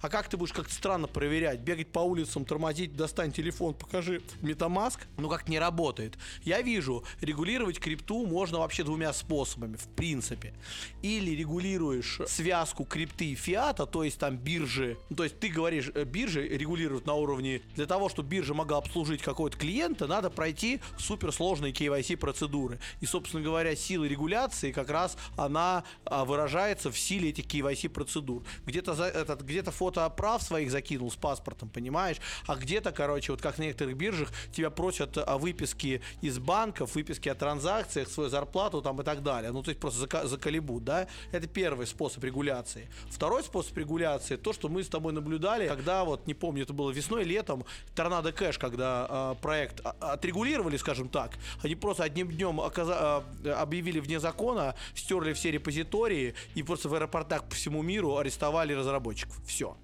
А 0.00 0.08
как 0.08 0.28
ты 0.28 0.36
будешь 0.36 0.52
как-то 0.52 0.72
странно 0.72 1.06
проверять? 1.06 1.60
Бегать 1.60 1.88
по 1.88 2.00
улицам, 2.00 2.44
тормозить, 2.44 2.96
достань 2.96 3.32
телефон, 3.32 3.74
покажи. 3.74 4.22
Метамаск, 4.42 5.06
ну, 5.16 5.28
как 5.28 5.48
не 5.48 5.58
работает. 5.58 6.16
Я 6.42 6.62
вижу, 6.62 7.04
регулировать 7.20 7.78
крипту 7.78 8.26
можно 8.26 8.58
вообще 8.58 8.83
двумя 8.84 9.12
способами, 9.12 9.76
в 9.76 9.86
принципе. 9.88 10.54
Или 11.02 11.32
регулируешь 11.32 12.20
связку 12.26 12.84
крипты 12.84 13.26
и 13.26 13.34
фиата, 13.34 13.86
то 13.86 14.04
есть 14.04 14.18
там 14.18 14.36
биржи, 14.36 14.96
ну, 15.10 15.16
то 15.16 15.24
есть 15.24 15.38
ты 15.40 15.48
говоришь, 15.48 15.90
э, 15.94 16.04
биржи 16.04 16.46
регулируют 16.46 17.06
на 17.06 17.14
уровне, 17.14 17.62
для 17.74 17.86
того, 17.86 18.08
чтобы 18.08 18.28
биржа 18.28 18.54
могла 18.54 18.78
обслужить 18.78 19.22
какого-то 19.22 19.56
клиента, 19.56 20.06
надо 20.06 20.30
пройти 20.30 20.80
суперсложные 20.98 21.72
KYC 21.72 22.16
процедуры. 22.16 22.78
И, 23.00 23.06
собственно 23.06 23.42
говоря, 23.42 23.74
сила 23.76 24.04
регуляции 24.04 24.72
как 24.72 24.90
раз 24.90 25.16
она 25.36 25.84
а, 26.04 26.24
выражается 26.24 26.90
в 26.90 26.98
силе 26.98 27.30
этих 27.30 27.46
KYC 27.46 27.88
процедур. 27.88 28.44
Где-то 28.66 28.92
этот, 29.04 29.42
где-то 29.42 29.70
фото 29.70 30.08
прав 30.10 30.42
своих 30.42 30.70
закинул 30.70 31.10
с 31.10 31.16
паспортом, 31.16 31.68
понимаешь? 31.68 32.18
А 32.46 32.56
где-то, 32.56 32.92
короче, 32.92 33.32
вот 33.32 33.42
как 33.42 33.58
на 33.58 33.64
некоторых 33.64 33.96
биржах 33.96 34.30
тебя 34.52 34.70
просят 34.70 35.18
о 35.18 35.38
выписке 35.38 36.00
из 36.20 36.38
банков, 36.38 36.94
выписки 36.94 37.28
о 37.28 37.34
транзакциях, 37.34 38.08
свою 38.08 38.30
зарплату 38.30 38.73
там 38.82 39.00
и 39.00 39.04
так 39.04 39.22
далее. 39.22 39.52
Ну, 39.52 39.62
то 39.62 39.70
есть 39.70 39.80
просто 39.80 40.04
зака- 40.06 40.26
заколебут, 40.26 40.84
да? 40.84 41.06
Это 41.32 41.46
первый 41.46 41.86
способ 41.86 42.22
регуляции. 42.24 42.88
Второй 43.10 43.42
способ 43.42 43.76
регуляции, 43.76 44.36
то, 44.36 44.52
что 44.52 44.68
мы 44.68 44.82
с 44.82 44.88
тобой 44.88 45.12
наблюдали, 45.12 45.68
когда 45.68 46.04
вот, 46.04 46.26
не 46.26 46.34
помню, 46.34 46.62
это 46.64 46.72
было 46.72 46.90
весной, 46.90 47.24
летом, 47.24 47.64
Торнадо 47.94 48.32
Кэш, 48.32 48.58
когда 48.58 49.06
э, 49.08 49.42
проект 49.42 49.80
а- 49.84 49.94
отрегулировали, 50.12 50.76
скажем 50.76 51.08
так, 51.08 51.32
они 51.62 51.74
просто 51.74 52.04
одним 52.04 52.30
днем 52.30 52.60
оказа- 52.60 53.24
э, 53.44 53.50
объявили 53.50 54.00
вне 54.00 54.20
закона, 54.20 54.74
стерли 54.94 55.32
все 55.32 55.50
репозитории 55.50 56.34
и 56.54 56.62
просто 56.62 56.88
в 56.88 56.94
аэропортах 56.94 57.44
по 57.44 57.54
всему 57.54 57.82
миру 57.82 58.16
арестовали 58.16 58.72
разработчиков. 58.72 59.38
Все. 59.46 59.76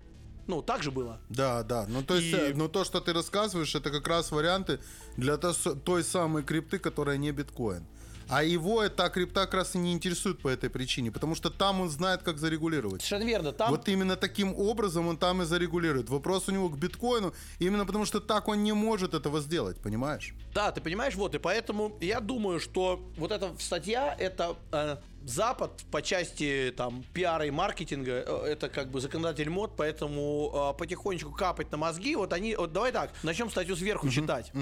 Ну, 0.47 0.63
так 0.63 0.83
же 0.83 0.91
было. 0.91 1.21
Да, 1.29 1.63
да. 1.63 1.87
Ну 1.89 2.03
то 2.03 2.17
есть, 2.17 2.33
И- 2.33 2.37
э, 2.37 2.53
ну 2.55 2.69
то, 2.69 2.85
что 2.85 3.01
ты 3.01 3.13
рассказываешь, 3.13 3.75
это 3.77 3.91
как 3.91 4.09
раз 4.09 4.33
варианты 4.33 4.81
для 5.17 5.37
то- 5.37 5.53
той 5.77 6.03
самой 6.03 6.43
крипты, 6.43 6.79
которая 6.79 7.19
не 7.19 7.31
биткоин. 7.31 7.85
А 8.31 8.45
его 8.45 8.83
эта 8.83 9.09
крипта 9.09 9.41
как 9.41 9.55
раз 9.55 9.75
и 9.75 9.79
не 9.79 9.93
интересует 9.93 10.41
по 10.41 10.49
этой 10.49 10.71
причине, 10.71 11.11
потому 11.11 11.35
что 11.35 11.51
там 11.51 11.81
он 11.81 11.91
знает, 11.91 12.23
как 12.23 12.39
зарегулировать. 12.39 13.03
Совершенно 13.03 13.29
верно. 13.29 13.53
Там 13.53 13.71
Вот 13.71 13.89
именно 13.89 14.17
таким 14.17 14.55
образом 14.55 15.09
он 15.09 15.17
там 15.17 15.43
и 15.43 15.45
зарегулирует. 15.45 16.09
Вопрос 16.09 16.49
у 16.49 16.53
него 16.53 16.69
к 16.69 16.79
биткоину, 16.79 17.35
именно 17.59 17.85
потому 17.85 18.05
что 18.05 18.21
так 18.21 18.47
он 18.49 18.63
не 18.63 18.73
может 18.73 19.15
этого 19.15 19.41
сделать, 19.41 19.79
понимаешь? 19.79 20.35
Да, 20.55 20.71
ты 20.71 20.81
понимаешь, 20.81 21.17
вот, 21.17 21.35
и 21.35 21.39
поэтому 21.39 21.97
я 22.01 22.21
думаю, 22.21 22.61
что 22.61 23.01
вот 23.17 23.33
эта 23.33 23.53
статья, 23.59 24.15
это 24.19 24.57
э, 24.73 24.97
Запад 25.25 25.73
по 25.91 26.01
части 26.01 26.73
там 26.77 27.05
пиара 27.13 27.45
и 27.47 27.51
маркетинга, 27.51 28.25
э, 28.27 28.53
это 28.53 28.69
как 28.69 28.91
бы 28.91 29.01
законодатель 29.01 29.51
мод, 29.51 29.73
поэтому 29.77 30.73
э, 30.73 30.79
потихонечку 30.79 31.33
капать 31.33 31.71
на 31.73 31.79
мозги, 31.79 32.15
вот 32.17 32.33
они, 32.33 32.55
вот 32.55 32.73
давай 32.73 32.93
так, 32.93 33.11
начнем 33.23 33.51
статью 33.51 33.77
сверху 33.77 34.09
читать. 34.09 34.53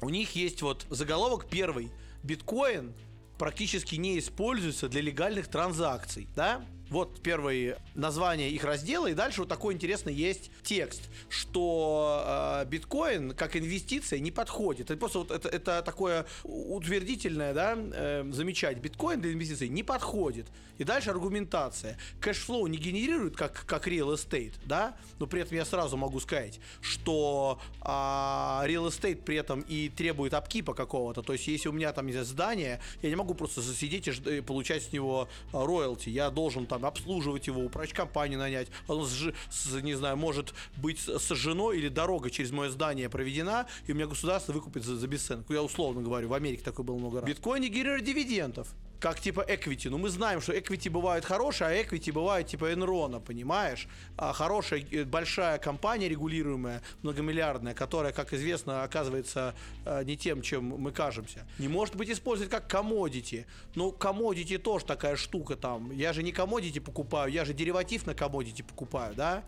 У 0.00 0.10
них 0.10 0.34
есть 0.36 0.60
вот 0.60 0.84
заголовок 0.90 1.46
первый, 1.46 1.90
биткоин 2.24 2.94
практически 3.38 3.96
не 3.96 4.18
используется 4.18 4.88
для 4.88 5.00
легальных 5.02 5.48
транзакций, 5.48 6.26
да? 6.34 6.64
Вот 6.90 7.22
первое 7.22 7.78
название 7.94 8.50
их 8.50 8.64
раздела, 8.64 9.06
и 9.06 9.14
дальше 9.14 9.40
вот 9.40 9.48
такой 9.48 9.74
интересный 9.74 10.12
есть 10.12 10.50
текст, 10.62 11.02
что 11.28 12.62
э, 12.62 12.66
биткоин 12.66 13.32
как 13.32 13.56
инвестиция 13.56 14.18
не 14.18 14.30
подходит. 14.30 14.90
Это 14.90 14.98
просто 14.98 15.20
вот 15.20 15.30
это, 15.30 15.48
это 15.48 15.82
такое 15.82 16.26
утвердительное, 16.44 17.54
да, 17.54 17.76
э, 17.76 18.24
замечание. 18.32 18.78
Биткоин 18.78 19.20
для 19.20 19.32
инвестиций 19.32 19.68
не 19.68 19.82
подходит. 19.82 20.46
И 20.78 20.84
дальше 20.84 21.10
аргументация. 21.10 21.96
Cash 22.20 22.43
flow 22.43 22.66
не 22.66 22.78
генерирует 22.78 23.36
как, 23.36 23.64
как 23.66 23.86
real 23.86 24.14
estate, 24.14 24.54
да, 24.64 24.96
но 25.18 25.26
при 25.26 25.40
этом 25.40 25.56
я 25.56 25.64
сразу 25.64 25.96
могу 25.96 26.18
сказать, 26.20 26.58
что 26.80 27.60
а, 27.80 28.64
real 28.66 28.88
estate 28.88 29.22
при 29.22 29.36
этом 29.36 29.60
и 29.60 29.88
требует 29.88 30.34
upkeep 30.34 30.68
а 30.68 30.74
какого-то. 30.74 31.22
То 31.22 31.32
есть, 31.32 31.46
если 31.46 31.68
у 31.68 31.72
меня 31.72 31.92
там 31.92 32.08
есть 32.08 32.28
здание, 32.28 32.80
я 33.02 33.08
не 33.08 33.16
могу 33.16 33.34
просто 33.34 33.60
засидеть 33.60 34.08
и, 34.08 34.38
и 34.38 34.40
получать 34.40 34.82
с 34.82 34.92
него 34.92 35.28
а, 35.52 35.64
роялти. 35.64 36.08
Я 36.08 36.30
должен 36.30 36.66
там 36.78 36.86
обслуживать 36.86 37.46
его, 37.46 37.62
управляющую 37.62 38.12
компанию 38.12 38.38
нанять. 38.38 38.68
Он, 38.88 39.06
с, 39.06 39.32
с, 39.50 39.82
не 39.82 39.94
знаю, 39.94 40.16
может 40.16 40.54
быть 40.76 40.98
сожжено 40.98 41.72
или 41.72 41.88
дорога 41.88 42.30
через 42.30 42.50
мое 42.50 42.70
здание 42.70 43.08
проведена, 43.08 43.66
и 43.86 43.92
у 43.92 43.94
меня 43.94 44.06
государство 44.06 44.52
выкупит 44.52 44.84
за, 44.84 44.96
за 44.96 45.06
бесценок. 45.06 45.46
Я 45.50 45.62
условно 45.62 46.02
говорю, 46.02 46.28
в 46.28 46.34
Америке 46.34 46.62
такое 46.62 46.84
было 46.84 46.96
много 46.96 47.20
раз. 47.20 47.28
Биткоин 47.28 47.62
не 47.62 47.68
генерирует 47.68 48.04
дивидендов 48.04 48.68
как 49.00 49.20
типа 49.20 49.44
equity. 49.46 49.90
Ну, 49.90 49.98
мы 49.98 50.08
знаем, 50.08 50.40
что 50.40 50.52
equity 50.52 50.90
бывают 50.90 51.24
хорошие, 51.24 51.68
а 51.68 51.82
equity 51.82 52.12
бывают 52.12 52.48
типа 52.48 52.72
Enron, 52.72 53.20
понимаешь? 53.20 53.88
А 54.16 54.32
хорошая, 54.32 54.84
э, 54.90 55.04
большая 55.04 55.58
компания 55.58 56.08
регулируемая, 56.08 56.82
многомиллиардная, 57.02 57.74
которая, 57.74 58.12
как 58.12 58.32
известно, 58.32 58.82
оказывается 58.82 59.54
э, 59.84 60.04
не 60.04 60.16
тем, 60.16 60.42
чем 60.42 60.64
мы 60.64 60.92
кажемся, 60.92 61.46
не 61.58 61.68
может 61.68 61.96
быть 61.96 62.10
использовать 62.10 62.50
как 62.50 62.72
commodity. 62.72 63.44
Ну, 63.74 63.90
commodity 63.90 64.58
тоже 64.58 64.84
такая 64.84 65.16
штука 65.16 65.56
там. 65.56 65.90
Я 65.92 66.12
же 66.12 66.22
не 66.22 66.32
commodity 66.32 66.80
покупаю, 66.80 67.30
я 67.32 67.44
же 67.44 67.52
дериватив 67.52 68.06
на 68.06 68.12
commodity 68.12 68.64
покупаю, 68.64 69.14
да? 69.14 69.44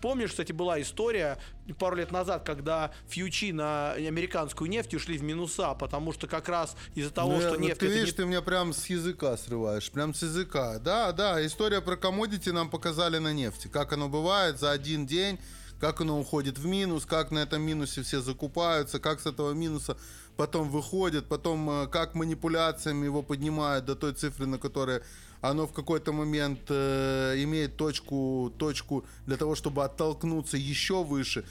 Помнишь, 0.00 0.30
кстати, 0.30 0.52
была 0.52 0.80
история 0.80 1.38
пару 1.78 1.96
лет 1.96 2.10
назад, 2.10 2.44
когда 2.44 2.92
фьючи 3.08 3.52
на 3.52 3.92
американскую 3.92 4.68
нефть 4.70 4.94
ушли 4.94 5.18
в 5.18 5.22
минуса, 5.22 5.74
потому 5.74 6.12
что 6.12 6.26
как 6.26 6.48
раз 6.48 6.76
из-за 6.94 7.10
того, 7.10 7.32
Ну, 7.32 7.40
что 7.40 7.50
вот 7.50 7.60
нефть 7.60 7.80
ты 7.80 7.86
видишь, 7.86 8.08
не 8.08 8.12
ты 8.12 8.24
меня 8.24 8.42
прям 8.42 8.72
с 8.72 8.86
языка 8.86 9.36
срываешь, 9.36 9.90
прям 9.90 10.14
с 10.14 10.22
языка. 10.22 10.78
Да, 10.78 11.12
да, 11.12 11.44
история 11.44 11.80
про 11.80 11.96
комодити 11.96 12.50
нам 12.50 12.70
показали 12.70 13.18
на 13.18 13.32
нефти. 13.32 13.68
Как 13.68 13.92
оно 13.92 14.08
бывает 14.08 14.58
за 14.58 14.70
один 14.70 15.06
день, 15.06 15.38
как 15.80 16.00
оно 16.00 16.20
уходит 16.20 16.58
в 16.58 16.66
минус, 16.66 17.06
как 17.06 17.30
на 17.30 17.38
этом 17.38 17.62
минусе 17.62 18.02
все 18.02 18.20
закупаются, 18.20 19.00
как 19.00 19.20
с 19.20 19.26
этого 19.26 19.52
минуса 19.52 19.96
потом 20.40 20.70
выходит, 20.70 21.26
потом 21.26 21.68
э, 21.70 21.86
как 21.86 22.14
манипуляциями 22.14 23.04
его 23.04 23.22
поднимают 23.22 23.84
до 23.84 23.94
той 23.94 24.14
цифры, 24.14 24.46
на 24.46 24.58
которой 24.58 25.02
оно 25.42 25.66
в 25.66 25.72
какой-то 25.72 26.12
момент 26.12 26.60
э, 26.68 27.34
имеет 27.44 27.76
точку, 27.76 28.50
точку 28.56 29.04
для 29.26 29.36
того, 29.36 29.54
чтобы 29.54 29.84
оттолкнуться 29.84 30.56
еще 30.56 31.04
выше. 31.04 31.44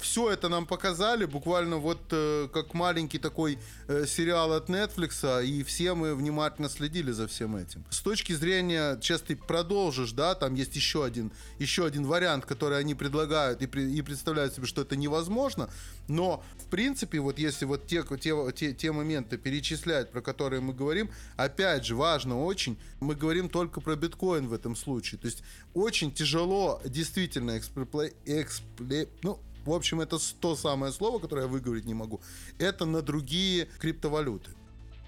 все 0.00 0.30
это 0.30 0.48
нам 0.48 0.66
показали 0.66 1.26
буквально 1.26 1.76
вот 1.78 2.00
э, 2.10 2.48
как 2.52 2.74
маленький 2.74 3.18
такой 3.18 3.58
э, 3.88 4.06
сериал 4.06 4.52
от 4.52 4.68
Netflix, 4.68 5.44
и 5.44 5.62
все 5.62 5.94
мы 5.94 6.14
внимательно 6.14 6.68
следили 6.68 7.12
за 7.12 7.26
всем 7.26 7.56
этим. 7.56 7.82
С 7.90 8.00
точки 8.00 8.34
зрения, 8.34 8.98
сейчас 9.00 9.22
ты 9.22 9.36
продолжишь, 9.36 10.12
да, 10.12 10.34
там 10.34 10.54
есть 10.54 10.76
еще 10.76 11.02
один, 11.02 11.30
еще 11.58 11.86
один 11.86 12.04
вариант, 12.04 12.44
который 12.44 12.78
они 12.78 12.94
предлагают 12.94 13.62
и, 13.62 13.98
и 13.98 14.02
представляют 14.02 14.54
себе, 14.54 14.66
что 14.66 14.82
это 14.82 14.96
невозможно, 14.96 15.68
но 16.08 16.42
в 16.58 16.70
принципе, 16.70 17.20
вот 17.20 17.38
если 17.38 17.64
вот 17.64 17.86
те, 17.86 18.04
те, 18.20 18.52
те, 18.52 18.74
те 18.74 18.92
моменты 18.92 19.38
перечислять, 19.38 20.10
про 20.10 20.20
которые 20.20 20.60
мы 20.60 20.74
говорим, 20.74 21.10
опять 21.36 21.86
же, 21.86 21.96
важно 21.96 22.44
очень, 22.44 22.78
мы 23.00 23.14
говорим 23.14 23.48
только 23.48 23.80
про 23.80 23.96
биткоин 23.96 24.48
в 24.48 24.52
этом 24.52 24.76
случае. 24.76 25.18
То 25.18 25.26
есть 25.26 25.42
очень 25.72 26.12
тяжело 26.12 26.82
действительно 26.84 27.56
экспле, 27.56 28.12
экспле, 28.26 29.08
ну, 29.22 29.40
в 29.64 29.72
общем, 29.72 30.00
это 30.00 30.18
то 30.40 30.56
самое 30.56 30.92
слово, 30.92 31.18
которое 31.18 31.42
я 31.42 31.48
выговорить 31.48 31.84
не 31.84 31.94
могу. 31.94 32.20
Это 32.58 32.84
на 32.84 33.02
другие 33.02 33.66
криптовалюты. 33.78 34.50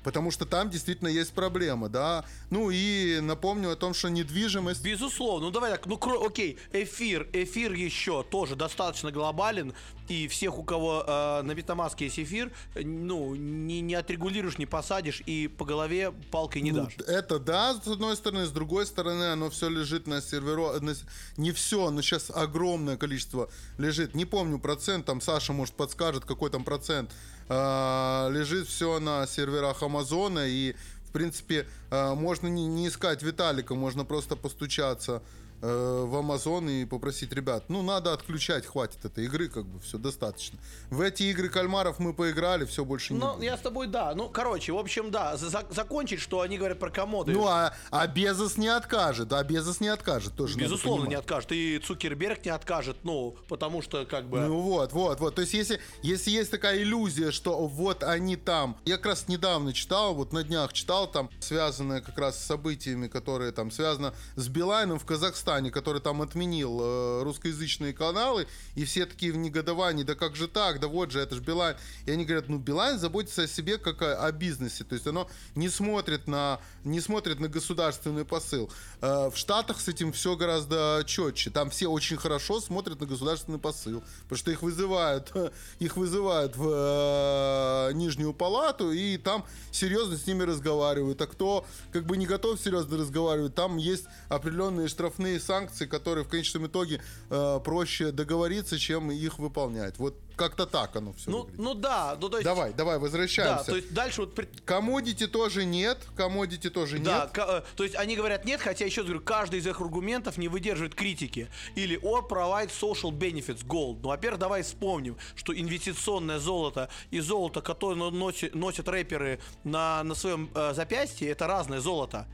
Потому 0.02 0.30
что 0.30 0.46
там 0.46 0.70
действительно 0.70 1.08
есть 1.08 1.32
проблема, 1.32 1.88
да. 1.88 2.24
Ну 2.50 2.70
и 2.70 3.20
напомню 3.20 3.70
о 3.70 3.76
том, 3.76 3.94
что 3.94 4.08
недвижимость... 4.08 4.82
Безусловно, 4.82 5.46
ну 5.46 5.52
давай 5.52 5.72
так, 5.72 5.86
ну 5.86 5.96
кро- 5.96 6.26
окей, 6.26 6.58
эфир, 6.72 7.28
эфир 7.32 7.72
еще 7.72 8.22
тоже 8.22 8.56
достаточно 8.56 9.12
глобален, 9.12 9.74
и 10.08 10.26
всех, 10.26 10.58
у 10.58 10.64
кого 10.64 11.04
э, 11.06 11.42
на 11.42 11.52
Метамаске 11.52 12.06
есть 12.06 12.18
эфир, 12.18 12.50
ну, 12.74 13.34
не, 13.34 13.80
не 13.80 13.94
отрегулируешь, 13.94 14.58
не 14.58 14.66
посадишь, 14.66 15.22
и 15.24 15.48
по 15.48 15.64
голове 15.64 16.12
палкой 16.30 16.62
не 16.62 16.72
Ну, 16.72 16.84
дашь. 16.84 16.96
Это 17.06 17.38
да, 17.38 17.74
с 17.74 17.86
одной 17.86 18.16
стороны, 18.16 18.46
с 18.46 18.50
другой 18.50 18.86
стороны, 18.86 19.32
оно 19.32 19.50
все 19.50 19.68
лежит 19.68 20.06
на 20.06 20.20
серверо, 20.20 20.80
на 20.80 20.94
не 21.36 21.52
все, 21.52 21.90
но 21.90 22.02
сейчас 22.02 22.30
огромное 22.34 22.96
количество 22.96 23.50
лежит. 23.78 24.14
Не 24.14 24.24
помню 24.24 24.58
процент, 24.58 25.06
там 25.06 25.20
Саша 25.20 25.52
может 25.52 25.74
подскажет, 25.74 26.24
какой 26.24 26.50
там 26.50 26.64
процент. 26.64 27.10
А, 27.52 28.28
лежит 28.30 28.68
все 28.68 29.00
на 29.00 29.26
серверах 29.26 29.82
Амазона 29.82 30.46
и 30.46 30.76
в 31.08 31.12
принципе, 31.12 31.66
а, 31.90 32.14
можно 32.14 32.46
не, 32.46 32.68
не 32.68 32.86
искать 32.86 33.24
Виталика, 33.24 33.74
можно 33.74 34.04
просто 34.04 34.36
постучаться 34.36 35.20
в 35.66 36.16
Амазон 36.16 36.68
и 36.70 36.84
попросить 36.86 37.32
ребят, 37.32 37.64
ну, 37.68 37.82
надо 37.82 38.12
отключать, 38.12 38.64
хватит 38.64 39.04
этой 39.04 39.24
игры, 39.26 39.48
как 39.48 39.66
бы, 39.66 39.78
все 39.80 39.98
достаточно. 39.98 40.58
В 40.88 41.00
эти 41.02 41.24
игры 41.24 41.48
кальмаров 41.50 41.98
мы 41.98 42.14
поиграли, 42.14 42.64
все 42.64 42.84
больше 42.84 43.12
не 43.12 43.18
Ну, 43.20 43.34
будем. 43.34 43.42
я 43.42 43.56
с 43.58 43.60
тобой, 43.60 43.86
да. 43.86 44.14
Ну, 44.14 44.28
короче, 44.30 44.72
в 44.72 44.78
общем, 44.78 45.10
да, 45.10 45.36
за- 45.36 45.50
за- 45.50 45.66
закончить, 45.70 46.20
что 46.20 46.40
они 46.40 46.56
говорят 46.56 46.78
про 46.78 46.90
комоды. 46.90 47.32
Ну, 47.32 47.46
а, 47.46 47.74
а 47.90 48.06
Безос 48.06 48.56
не 48.56 48.68
откажет, 48.68 49.32
а 49.34 49.44
Безос 49.44 49.80
не 49.80 49.88
откажет, 49.88 50.34
тоже 50.34 50.56
Безусловно, 50.58 51.06
не 51.08 51.14
откажет. 51.14 51.52
И 51.52 51.78
Цукерберг 51.78 52.44
не 52.46 52.50
откажет, 52.50 52.96
ну, 53.02 53.36
потому 53.48 53.82
что, 53.82 54.06
как 54.06 54.28
бы... 54.30 54.40
Ну 54.40 54.60
вот, 54.60 54.92
вот, 54.92 55.20
вот. 55.20 55.34
То 55.34 55.42
есть, 55.42 55.52
если, 55.52 55.78
если 56.02 56.30
есть 56.30 56.50
такая 56.50 56.78
иллюзия, 56.82 57.32
что 57.32 57.66
вот 57.66 58.02
они 58.02 58.36
там. 58.36 58.78
Я 58.86 58.96
как 58.96 59.06
раз 59.06 59.28
недавно 59.28 59.72
читал, 59.74 60.14
вот 60.14 60.32
на 60.32 60.42
днях 60.42 60.72
читал 60.72 61.06
там, 61.10 61.28
связанное 61.40 62.00
как 62.00 62.16
раз 62.18 62.40
с 62.40 62.46
событиями, 62.46 63.08
которые 63.08 63.52
там 63.52 63.70
связано 63.70 64.14
с 64.36 64.48
Билайном 64.48 64.98
в 64.98 65.04
Казахстане. 65.04 65.49
Казахстане, 65.50 65.70
который 65.70 66.00
там 66.00 66.22
отменил 66.22 66.80
э, 66.80 67.22
русскоязычные 67.24 67.92
каналы, 67.92 68.46
и 68.76 68.84
все 68.84 69.04
такие 69.04 69.32
в 69.32 69.36
негодовании, 69.36 70.04
да 70.04 70.14
как 70.14 70.36
же 70.36 70.46
так, 70.46 70.78
да 70.78 70.86
вот 70.86 71.10
же, 71.10 71.18
это 71.18 71.34
же 71.34 71.40
Билайн. 71.40 71.76
И 72.06 72.12
они 72.12 72.24
говорят, 72.24 72.48
ну, 72.48 72.58
Билайн 72.58 72.98
заботится 72.98 73.42
о 73.42 73.46
себе 73.48 73.78
как 73.78 74.02
о, 74.02 74.26
о 74.26 74.32
бизнесе, 74.32 74.84
то 74.84 74.94
есть 74.94 75.06
оно 75.06 75.28
не 75.56 75.68
смотрит 75.68 76.28
на, 76.28 76.60
не 76.84 77.00
смотрит 77.00 77.40
на 77.40 77.48
государственный 77.48 78.24
посыл. 78.24 78.70
Э, 79.00 79.28
в 79.30 79.36
Штатах 79.36 79.80
с 79.80 79.88
этим 79.88 80.12
все 80.12 80.36
гораздо 80.36 81.02
четче, 81.04 81.50
там 81.50 81.70
все 81.70 81.88
очень 81.88 82.16
хорошо 82.16 82.60
смотрят 82.60 83.00
на 83.00 83.06
государственный 83.06 83.58
посыл, 83.58 84.04
потому 84.22 84.38
что 84.38 84.50
их 84.52 84.62
вызывают, 84.62 85.32
их 85.80 85.96
вызывают 85.96 86.56
в 86.56 87.88
э, 87.90 87.92
Нижнюю 87.94 88.34
Палату, 88.34 88.92
и 88.92 89.16
там 89.16 89.44
серьезно 89.72 90.16
с 90.16 90.26
ними 90.28 90.44
разговаривают, 90.44 91.20
а 91.20 91.26
кто 91.26 91.66
как 91.92 92.06
бы 92.06 92.16
не 92.16 92.26
готов 92.26 92.60
серьезно 92.60 92.98
разговаривать, 92.98 93.54
там 93.56 93.78
есть 93.78 94.04
определенные 94.28 94.86
штрафные 94.86 95.39
санкции, 95.40 95.86
которые 95.86 96.24
в 96.24 96.28
конечном 96.28 96.66
итоге 96.66 97.02
э, 97.30 97.60
проще 97.64 98.12
договориться, 98.12 98.78
чем 98.78 99.10
их 99.10 99.38
выполнять. 99.38 99.98
Вот 99.98 100.16
как-то 100.40 100.64
так 100.64 100.96
оно 100.96 101.12
все 101.12 101.30
ну, 101.30 101.40
выглядит. 101.40 101.60
ну 101.60 101.74
да, 101.74 102.16
ну 102.18 102.30
то 102.30 102.38
есть... 102.38 102.44
Давай, 102.46 102.72
давай, 102.72 102.98
возвращаемся. 102.98 103.64
Да, 103.66 103.72
то 103.72 103.76
есть 103.76 103.92
дальше 103.92 104.22
вот... 104.22 104.40
Комодити 104.64 105.26
тоже 105.26 105.66
нет, 105.66 105.98
комодити 106.16 106.70
тоже 106.70 106.98
да, 106.98 107.24
нет. 107.24 107.30
К- 107.32 107.64
то 107.76 107.84
есть 107.84 107.94
они 107.94 108.16
говорят 108.16 108.46
нет, 108.46 108.62
хотя 108.62 108.86
еще 108.86 109.02
раз 109.02 109.08
говорю, 109.08 109.22
каждый 109.22 109.60
из 109.60 109.66
их 109.66 109.82
аргументов 109.82 110.38
не 110.38 110.48
выдерживает 110.48 110.94
критики. 110.94 111.50
Или 111.74 112.00
or 112.00 112.26
provide 112.26 112.70
social 112.70 113.10
benefits, 113.10 113.66
gold. 113.66 113.98
Ну, 114.02 114.08
во-первых, 114.08 114.40
давай 114.40 114.62
вспомним, 114.62 115.18
что 115.34 115.52
инвестиционное 115.52 116.38
золото 116.38 116.88
и 117.10 117.20
золото, 117.20 117.60
которое 117.60 117.96
носят, 117.96 118.54
носят 118.54 118.88
рэперы 118.88 119.40
на, 119.64 120.02
на 120.04 120.14
своем 120.14 120.50
э, 120.54 120.72
запястье, 120.72 121.28
это 121.28 121.46
разное 121.46 121.80
золото. 121.80 122.26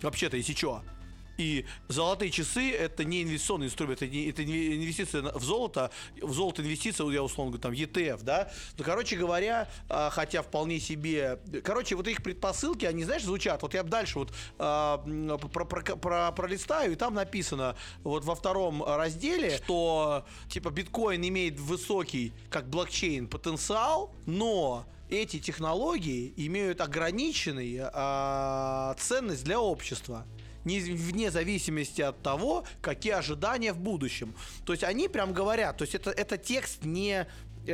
Вообще-то, 0.00 0.38
если 0.38 0.54
что. 0.54 0.82
И 1.40 1.64
золотые 1.88 2.30
часы 2.30 2.70
это 2.70 3.02
не 3.02 3.22
инвестиционный 3.22 3.68
инструмент, 3.68 4.02
это, 4.02 4.12
не, 4.12 4.28
это 4.28 4.44
не 4.44 4.76
инвестиция 4.76 5.22
в 5.22 5.42
золото, 5.42 5.90
в 6.20 6.34
золото 6.34 6.60
инвестиция, 6.60 7.08
я 7.08 7.22
условно 7.22 7.56
говорю, 7.56 7.62
там 7.62 7.72
ETF, 7.72 8.22
да. 8.22 8.52
Ну, 8.76 8.84
короче 8.84 9.16
говоря, 9.16 9.66
а, 9.88 10.10
хотя 10.10 10.42
вполне 10.42 10.78
себе. 10.80 11.38
Короче, 11.64 11.96
вот 11.96 12.06
их 12.08 12.22
предпосылки, 12.22 12.84
они, 12.84 13.04
знаешь, 13.04 13.24
звучат. 13.24 13.62
Вот 13.62 13.72
я 13.72 13.82
дальше 13.82 14.18
вот 14.18 14.34
а, 14.58 14.98
про, 15.50 15.64
про, 15.64 15.96
про, 15.96 16.32
пролистаю, 16.32 16.92
и 16.92 16.94
там 16.94 17.14
написано 17.14 17.74
вот 18.02 18.26
во 18.26 18.34
втором 18.34 18.84
разделе, 18.84 19.56
что 19.56 20.26
типа 20.50 20.68
биткоин 20.68 21.26
имеет 21.26 21.58
высокий, 21.58 22.34
как 22.50 22.68
блокчейн, 22.68 23.28
потенциал, 23.28 24.12
но 24.26 24.84
эти 25.08 25.38
технологии 25.38 26.34
имеют 26.36 26.82
ограниченную 26.82 27.90
а, 27.94 28.94
ценность 28.98 29.44
для 29.44 29.58
общества 29.58 30.26
не, 30.64 30.80
вне 30.80 31.30
зависимости 31.30 32.02
от 32.02 32.22
того, 32.22 32.64
какие 32.80 33.12
ожидания 33.12 33.72
в 33.72 33.78
будущем. 33.78 34.34
То 34.64 34.72
есть 34.72 34.84
они 34.84 35.08
прям 35.08 35.32
говорят, 35.32 35.76
то 35.76 35.82
есть 35.82 35.94
это, 35.94 36.10
это 36.10 36.36
текст 36.36 36.84
не 36.84 37.26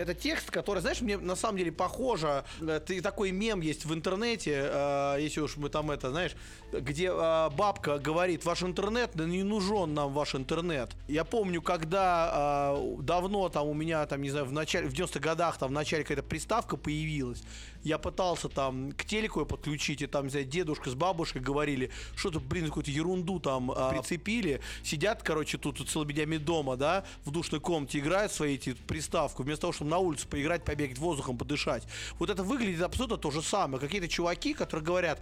это 0.02 0.14
текст, 0.14 0.50
который, 0.50 0.80
знаешь, 0.80 1.00
мне 1.00 1.18
на 1.18 1.36
самом 1.36 1.58
деле 1.58 1.72
похоже. 1.72 2.44
Э, 2.60 2.80
ты 2.84 3.00
такой 3.00 3.30
мем 3.30 3.60
есть 3.60 3.84
в 3.84 3.94
интернете, 3.94 4.68
э, 4.70 5.16
если 5.20 5.40
уж 5.40 5.56
мы 5.56 5.68
там 5.68 5.90
это, 5.90 6.10
знаешь, 6.10 6.32
где 6.72 7.10
э, 7.12 7.50
бабка 7.50 7.98
говорит: 7.98 8.44
ваш 8.44 8.62
интернет, 8.62 9.10
да 9.14 9.24
не 9.24 9.42
нужен 9.42 9.94
нам 9.94 10.12
ваш 10.12 10.34
интернет. 10.34 10.90
Я 11.08 11.24
помню, 11.24 11.62
когда 11.62 12.74
э, 12.76 12.96
давно 13.00 13.48
там 13.48 13.66
у 13.66 13.74
меня 13.74 14.06
там 14.06 14.22
не 14.22 14.30
знаю 14.30 14.46
в 14.46 14.52
начале 14.52 14.88
в 14.88 14.92
90-х 14.92 15.20
годах 15.20 15.58
там 15.58 15.70
в 15.70 15.72
начале 15.72 16.02
какая-то 16.02 16.22
приставка 16.22 16.76
появилась, 16.76 17.42
я 17.86 17.98
пытался 17.98 18.48
там 18.48 18.92
к 18.92 19.04
телеку 19.04 19.40
ее 19.40 19.46
подключить, 19.46 20.02
и 20.02 20.06
там, 20.06 20.28
знаю, 20.28 20.44
дедушка 20.44 20.90
с 20.90 20.94
бабушкой 20.94 21.40
говорили, 21.40 21.90
что-то, 22.16 22.40
блин, 22.40 22.66
какую-то 22.66 22.90
ерунду 22.90 23.38
там 23.38 23.70
э, 23.70 23.90
прицепили, 23.90 24.60
сидят, 24.82 25.22
короче, 25.22 25.56
тут, 25.56 25.78
тут 25.78 25.88
целыми 25.88 26.12
днями 26.12 26.36
дома, 26.36 26.76
да, 26.76 27.04
в 27.24 27.30
душной 27.30 27.60
комнате 27.60 28.00
играют 28.00 28.32
свои 28.32 28.56
эти 28.56 28.72
приставку, 28.72 29.44
вместо 29.44 29.62
того, 29.62 29.72
чтобы 29.72 29.85
на 29.88 29.98
улице 29.98 30.26
поиграть, 30.28 30.64
побегать 30.64 30.98
воздухом, 30.98 31.38
подышать. 31.38 31.84
Вот 32.18 32.30
это 32.30 32.42
выглядит 32.42 32.82
абсолютно 32.82 33.16
то 33.16 33.30
же 33.30 33.42
самое. 33.42 33.80
Какие-то 33.80 34.08
чуваки, 34.08 34.54
которые 34.54 34.84
говорят, 34.84 35.20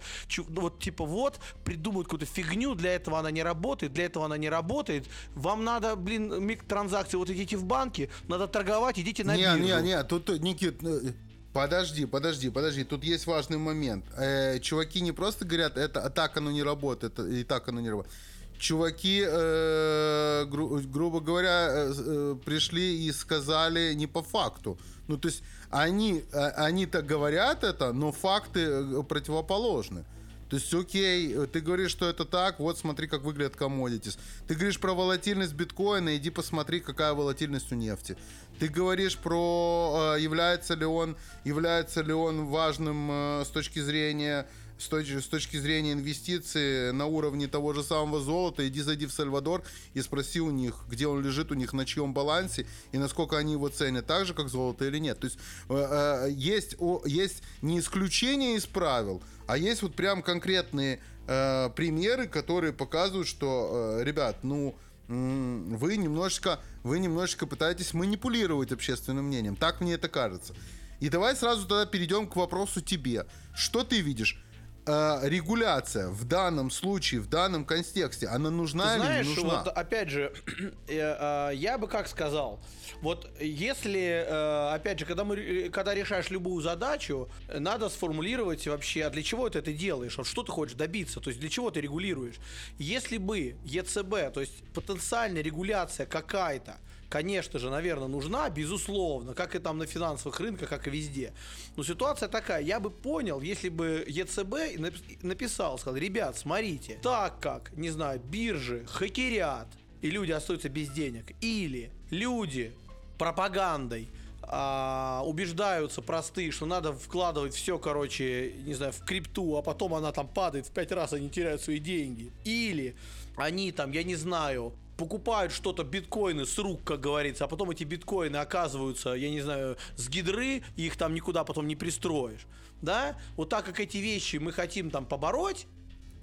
ну, 0.49 0.61
вот 0.61 0.79
типа 0.79 1.05
вот, 1.05 1.39
придумают 1.63 2.07
какую-то 2.07 2.25
фигню, 2.25 2.75
для 2.75 2.93
этого 2.95 3.19
она 3.19 3.31
не 3.31 3.43
работает, 3.43 3.93
для 3.93 4.05
этого 4.05 4.25
она 4.25 4.37
не 4.37 4.49
работает. 4.49 5.07
Вам 5.35 5.63
надо, 5.63 5.95
блин, 5.95 6.59
транзакции, 6.67 7.17
вот 7.17 7.29
идите 7.29 7.57
в 7.57 7.65
банки, 7.65 8.09
надо 8.27 8.47
торговать, 8.47 8.99
идите 8.99 9.23
на 9.23 9.35
не, 9.35 9.43
биржу. 9.43 9.59
Не, 9.59 9.81
не, 9.81 10.03
тут, 10.03 10.29
Никит, 10.39 10.83
э, 10.83 11.13
Подожди, 11.55 12.05
подожди, 12.05 12.49
подожди. 12.49 12.83
Тут 12.83 13.05
есть 13.05 13.25
важный 13.27 13.57
момент. 13.57 14.03
Э, 14.17 14.59
чуваки 14.59 14.99
не 14.99 15.13
просто 15.13 15.45
говорят, 15.45 15.77
это 15.77 16.01
а 16.01 16.09
так 16.09 16.35
оно 16.35 16.51
не 16.51 16.61
работает, 16.61 17.17
и 17.17 17.45
так 17.45 17.69
оно 17.69 17.79
не 17.79 17.89
работает. 17.89 18.13
Чуваки, 18.57 19.23
э, 19.25 20.45
гру, 20.45 20.79
грубо 20.85 21.19
говоря, 21.19 21.67
э, 21.69 21.93
э, 21.95 22.35
пришли 22.45 23.05
и 23.05 23.11
сказали 23.11 23.93
не 23.93 24.07
по 24.07 24.23
факту. 24.23 24.77
Ну, 25.07 25.17
то 25.17 25.27
есть 25.27 25.43
они, 25.69 26.23
э, 26.31 26.47
они 26.55 26.85
так 26.85 27.05
говорят 27.05 27.63
это, 27.63 27.93
но 27.93 28.11
факты 28.11 28.61
э, 28.61 29.03
противоположны. 29.03 30.05
То 30.49 30.57
есть, 30.57 30.73
окей, 30.73 31.35
ты 31.47 31.59
говоришь, 31.59 31.91
что 31.91 32.07
это 32.07 32.23
так, 32.23 32.59
вот 32.59 32.77
смотри, 32.77 33.07
как 33.07 33.23
выглядят 33.23 33.55
commodities. 33.55 34.17
Ты 34.47 34.53
говоришь 34.53 34.79
про 34.79 34.93
волатильность 34.93 35.53
биткоина, 35.53 36.15
иди 36.15 36.29
посмотри, 36.29 36.79
какая 36.79 37.13
волатильность 37.13 37.71
у 37.71 37.75
нефти. 37.75 38.15
Ты 38.59 38.67
говоришь 38.67 39.17
про, 39.17 40.15
является 40.19 40.75
ли 40.75 40.85
он, 40.85 41.17
является 41.43 42.03
ли 42.03 42.13
он 42.13 42.45
важным 42.45 43.09
с 43.43 43.47
точки 43.47 43.79
зрения 43.79 44.47
с 44.77 44.87
точки, 44.87 45.19
с 45.19 45.27
точки 45.27 45.57
зрения 45.57 45.93
инвестиций 45.93 46.91
на 46.91 47.05
уровне 47.05 47.47
того 47.47 47.73
же 47.73 47.83
самого 47.83 48.21
золота, 48.21 48.67
иди 48.67 48.81
зайди 48.81 49.05
в 49.05 49.11
Сальвадор 49.11 49.63
и 49.93 50.01
спроси 50.01 50.41
у 50.41 50.51
них, 50.51 50.85
где 50.89 51.07
он 51.07 51.23
лежит 51.23 51.51
у 51.51 51.55
них, 51.55 51.73
на 51.73 51.85
чьем 51.85 52.13
балансе 52.13 52.67
и 52.91 52.97
насколько 52.97 53.37
они 53.37 53.53
его 53.53 53.69
ценят, 53.69 54.05
так 54.05 54.25
же, 54.25 54.33
как 54.33 54.49
золото 54.49 54.85
или 54.85 54.97
нет. 54.97 55.19
То 55.19 55.25
есть 55.25 55.39
э, 55.69 56.27
э, 56.27 56.31
есть, 56.31 56.75
о, 56.79 57.01
есть 57.05 57.41
не 57.61 57.79
исключение 57.79 58.55
из 58.55 58.65
правил, 58.65 59.21
а 59.47 59.57
есть 59.57 59.81
вот 59.81 59.95
прям 59.95 60.21
конкретные 60.21 60.99
э, 61.27 61.69
примеры, 61.75 62.27
которые 62.27 62.73
показывают, 62.73 63.27
что, 63.27 63.97
э, 63.99 64.03
ребят, 64.03 64.43
ну, 64.43 64.75
вы 65.07 65.97
немножечко, 65.97 66.59
вы 66.83 66.97
немножечко 66.97 67.45
пытаетесь 67.45 67.93
манипулировать 67.93 68.71
общественным 68.71 69.25
мнением. 69.25 69.55
Так 69.55 69.79
мне 69.79 69.93
это 69.93 70.09
кажется. 70.09 70.55
И 70.99 71.09
давай 71.09 71.35
сразу 71.35 71.67
тогда 71.67 71.85
перейдем 71.85 72.27
к 72.27 72.35
вопросу 72.35 72.81
тебе. 72.81 73.27
Что 73.53 73.83
ты 73.83 74.01
видишь? 74.01 74.41
Э, 74.85 75.19
регуляция 75.23 76.09
в 76.09 76.23
данном 76.25 76.71
случае, 76.71 77.21
в 77.21 77.27
данном 77.27 77.65
контексте, 77.65 78.27
она 78.27 78.49
нужна 78.49 78.93
Ты 78.93 78.99
знаешь, 78.99 79.25
или 79.25 79.35
не 79.35 79.43
нужна? 79.43 79.63
Вот, 79.63 79.67
опять 79.67 80.09
же, 80.09 80.33
э, 80.87 81.49
э, 81.49 81.55
я 81.55 81.77
бы 81.77 81.87
как 81.87 82.07
сказал, 82.07 82.59
вот 83.01 83.29
если, 83.39 84.25
э, 84.27 84.73
опять 84.73 84.99
же, 84.99 85.05
когда, 85.05 85.23
мы, 85.23 85.69
когда 85.69 85.93
решаешь 85.93 86.29
любую 86.29 86.61
задачу, 86.61 87.29
надо 87.53 87.89
сформулировать 87.89 88.67
вообще, 88.67 89.05
а 89.05 89.09
для 89.09 89.23
чего 89.23 89.49
ты 89.49 89.59
это 89.59 89.73
делаешь, 89.73 90.17
что 90.23 90.43
ты 90.43 90.51
хочешь 90.51 90.75
добиться, 90.75 91.19
то 91.19 91.29
есть 91.29 91.39
для 91.39 91.49
чего 91.49 91.71
ты 91.71 91.81
регулируешь. 91.81 92.35
Если 92.77 93.17
бы 93.17 93.55
ЕЦБ, 93.65 94.33
то 94.33 94.41
есть 94.41 94.63
потенциальная 94.73 95.41
регуляция 95.41 96.05
какая-то, 96.05 96.77
конечно 97.09 97.59
же, 97.59 97.69
наверное, 97.69 98.07
нужна, 98.07 98.49
безусловно, 98.49 99.33
как 99.33 99.55
и 99.55 99.59
там 99.59 99.77
на 99.77 99.85
финансовых 99.85 100.39
рынках, 100.39 100.69
как 100.69 100.87
и 100.87 100.91
везде. 100.91 101.33
Но 101.75 101.83
ситуация 101.83 102.29
такая, 102.29 102.61
я 102.61 102.79
бы 102.79 102.89
понял, 102.89 103.41
если 103.41 103.69
бы 103.69 104.03
ЕЦБ 104.07 104.79
написал, 105.21 105.77
сказал, 105.77 105.97
ребят, 105.97 106.37
смотрите, 106.37 106.99
так 107.01 107.39
как, 107.39 107.71
не 107.75 107.89
знаю, 107.89 108.19
биржи 108.19 108.85
хакерят, 108.87 109.67
и 110.01 110.09
люди 110.09 110.31
остаются 110.31 110.69
без 110.69 110.89
денег, 110.89 111.31
или 111.41 111.91
люди 112.09 112.73
пропагандой 113.17 114.09
а, 114.47 115.23
убеждаются 115.25 116.01
простые, 116.01 116.51
что 116.51 116.65
надо 116.65 116.93
вкладывать 116.93 117.55
все, 117.55 117.79
короче, 117.79 118.53
не 118.65 118.73
знаю, 118.73 118.93
в 118.93 119.03
крипту, 119.03 119.57
а 119.57 119.61
потом 119.61 119.95
она 119.95 120.11
там 120.11 120.27
падает 120.27 120.67
в 120.67 120.71
пять 120.71 120.91
раз, 120.91 121.13
они 121.13 121.29
теряют 121.29 121.61
свои 121.61 121.79
деньги. 121.79 122.31
Или 122.43 122.95
они 123.35 123.71
там, 123.71 123.91
я 123.91 124.03
не 124.03 124.15
знаю, 124.15 124.73
покупают 124.97 125.51
что-то, 125.51 125.83
биткоины 125.83 126.45
с 126.45 126.57
рук, 126.57 126.83
как 126.83 127.01
говорится, 127.01 127.45
а 127.45 127.47
потом 127.47 127.71
эти 127.71 127.83
биткоины 127.83 128.37
оказываются, 128.37 129.13
я 129.13 129.29
не 129.29 129.41
знаю, 129.41 129.77
с 129.95 130.09
гидры, 130.09 130.63
и 130.75 130.85
их 130.85 130.97
там 130.97 131.13
никуда 131.13 131.43
потом 131.43 131.67
не 131.67 131.75
пристроишь. 131.75 132.47
Да? 132.81 133.17
Вот 133.35 133.49
так 133.49 133.65
как 133.65 133.79
эти 133.79 133.97
вещи 133.97 134.37
мы 134.37 134.51
хотим 134.51 134.91
там 134.91 135.05
побороть, 135.05 135.67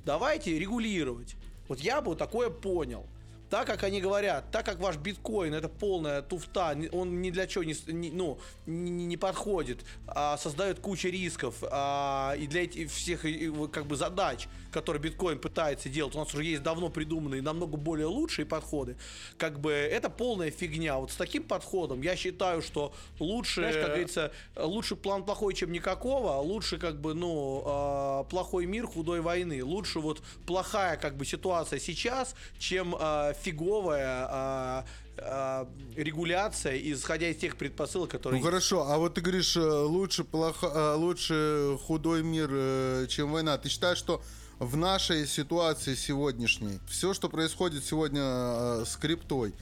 давайте 0.04 0.58
регулировать. 0.58 1.36
Вот 1.68 1.80
я 1.80 2.00
бы 2.00 2.14
такое 2.16 2.50
понял 2.50 3.06
так 3.52 3.66
как 3.66 3.82
они 3.82 4.00
говорят, 4.00 4.50
так 4.50 4.64
как 4.64 4.78
ваш 4.78 4.96
биткоин 4.96 5.52
это 5.52 5.68
полная 5.68 6.22
туфта, 6.22 6.74
он 6.90 7.20
ни 7.20 7.28
для 7.28 7.46
чего 7.46 7.62
не, 7.62 7.74
не, 7.88 8.10
ну, 8.10 8.38
не, 8.64 9.04
не 9.04 9.18
подходит, 9.18 9.84
а 10.06 10.38
создает 10.38 10.80
кучу 10.80 11.08
рисков, 11.08 11.56
а, 11.70 12.34
и 12.38 12.46
для 12.46 12.64
этих 12.64 12.90
всех 12.90 13.26
как 13.70 13.84
бы 13.84 13.96
задач, 13.96 14.48
которые 14.72 15.02
биткоин 15.02 15.38
пытается 15.38 15.88
делать, 15.88 16.14
у 16.14 16.18
нас 16.18 16.32
уже 16.34 16.44
есть 16.44 16.62
давно 16.62 16.88
придуманные 16.88 17.42
намного 17.42 17.76
более 17.76 18.06
лучшие 18.06 18.46
подходы, 18.46 18.96
как 19.38 19.60
бы 19.60 19.72
это 19.72 20.10
полная 20.10 20.50
фигня. 20.50 20.98
Вот 20.98 21.12
с 21.12 21.16
таким 21.16 21.44
подходом 21.44 22.02
я 22.02 22.16
считаю, 22.16 22.62
что 22.62 22.92
лучше, 23.18 23.60
Знаешь, 23.60 23.76
как 23.76 23.86
говорится, 23.86 24.32
лучше 24.56 24.96
план 24.96 25.24
плохой, 25.24 25.54
чем 25.54 25.72
никакого, 25.72 26.40
лучше 26.40 26.78
как 26.78 27.00
бы, 27.00 27.14
ну, 27.14 27.62
э, 27.64 28.30
плохой 28.30 28.66
мир 28.66 28.86
худой 28.86 29.20
войны, 29.20 29.62
лучше 29.64 30.00
вот 30.00 30.22
плохая 30.46 30.96
как 30.96 31.16
бы 31.16 31.24
ситуация 31.24 31.78
сейчас, 31.78 32.34
чем 32.58 32.96
э, 32.98 33.34
фиговая 33.42 34.26
а, 34.28 34.84
а, 35.18 35.68
регуляция, 35.94 36.78
исходя 36.78 37.28
из 37.28 37.36
тех 37.36 37.56
предпосылок, 37.56 38.10
которые... 38.10 38.40
Ну 38.40 38.46
хорошо, 38.46 38.88
а 38.88 38.96
вот 38.96 39.14
ты 39.14 39.20
говоришь, 39.20 39.56
э, 39.56 39.60
лучше, 39.60 40.24
плохо, 40.24 40.66
э, 40.66 40.94
лучше 40.94 41.76
худой 41.86 42.22
мир, 42.22 42.48
э, 42.50 43.06
чем 43.08 43.30
война. 43.30 43.58
Ты 43.58 43.68
считаешь, 43.68 43.98
что 43.98 44.22
в 44.62 44.76
нашей 44.76 45.26
ситуации 45.26 45.96
сегодняшней, 45.96 46.78
все, 46.88 47.14
что 47.14 47.28
происходит 47.28 47.84
сегодня 47.84 48.84
с 48.84 48.96
криптой, 48.96 49.54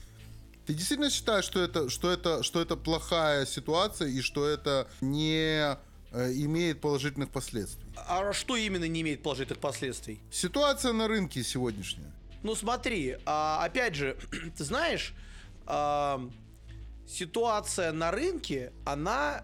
ты 0.67 0.75
действительно 0.75 1.09
считаешь, 1.09 1.43
что 1.43 1.59
это, 1.59 1.89
что 1.89 2.11
это, 2.11 2.43
что 2.43 2.61
это 2.61 2.75
плохая 2.75 3.47
ситуация 3.47 4.09
и 4.09 4.21
что 4.21 4.45
это 4.45 4.87
не 5.01 5.75
имеет 6.11 6.81
положительных 6.81 7.31
последствий? 7.31 7.83
А 7.95 8.31
что 8.31 8.55
именно 8.55 8.87
не 8.87 9.01
имеет 9.01 9.23
положительных 9.23 9.59
последствий? 9.59 10.19
Ситуация 10.31 10.93
на 10.93 11.07
рынке 11.07 11.43
сегодняшняя. 11.43 12.11
Ну 12.43 12.53
смотри, 12.53 13.17
а, 13.25 13.65
опять 13.65 13.95
же, 13.95 14.17
ты 14.57 14.63
знаешь, 14.63 15.15
а, 15.65 16.21
ситуация 17.07 17.91
на 17.91 18.11
рынке, 18.11 18.71
она... 18.85 19.43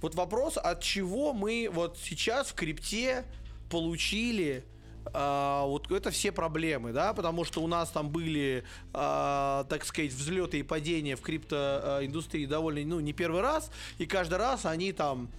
Вот 0.00 0.14
вопрос, 0.14 0.56
от 0.56 0.82
чего 0.82 1.34
мы 1.34 1.68
вот 1.70 1.98
сейчас 2.02 2.48
в 2.48 2.54
крипте 2.54 3.26
получили 3.70 4.64
а, 5.12 5.64
вот 5.64 5.90
это 5.90 6.10
все 6.10 6.32
проблемы, 6.32 6.92
да, 6.92 7.14
потому 7.14 7.44
что 7.44 7.62
у 7.62 7.66
нас 7.66 7.90
там 7.90 8.10
были, 8.10 8.64
а, 8.92 9.64
так 9.64 9.84
сказать, 9.84 10.12
взлеты 10.12 10.58
и 10.58 10.62
падения 10.62 11.16
в 11.16 11.20
криптоиндустрии 11.20 12.46
довольно, 12.46 12.86
ну, 12.86 13.00
не 13.00 13.12
первый 13.12 13.40
раз, 13.40 13.70
и 13.98 14.06
каждый 14.06 14.38
раз 14.38 14.66
они 14.66 14.92
там 14.92 15.30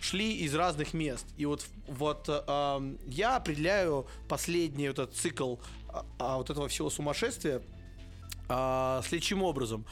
шли 0.00 0.36
из 0.36 0.54
разных 0.54 0.94
мест. 0.94 1.26
И 1.36 1.46
вот, 1.46 1.66
вот 1.88 2.26
э, 2.28 2.96
я 3.06 3.36
определяю 3.36 4.06
последний 4.28 4.84
этот 4.84 5.14
цикл 5.14 5.56
э, 5.88 6.00
вот 6.18 6.50
этого 6.50 6.68
всего 6.68 6.90
сумасшествия 6.90 7.62
э, 8.48 9.00
следующим 9.04 9.42
образом. 9.42 9.86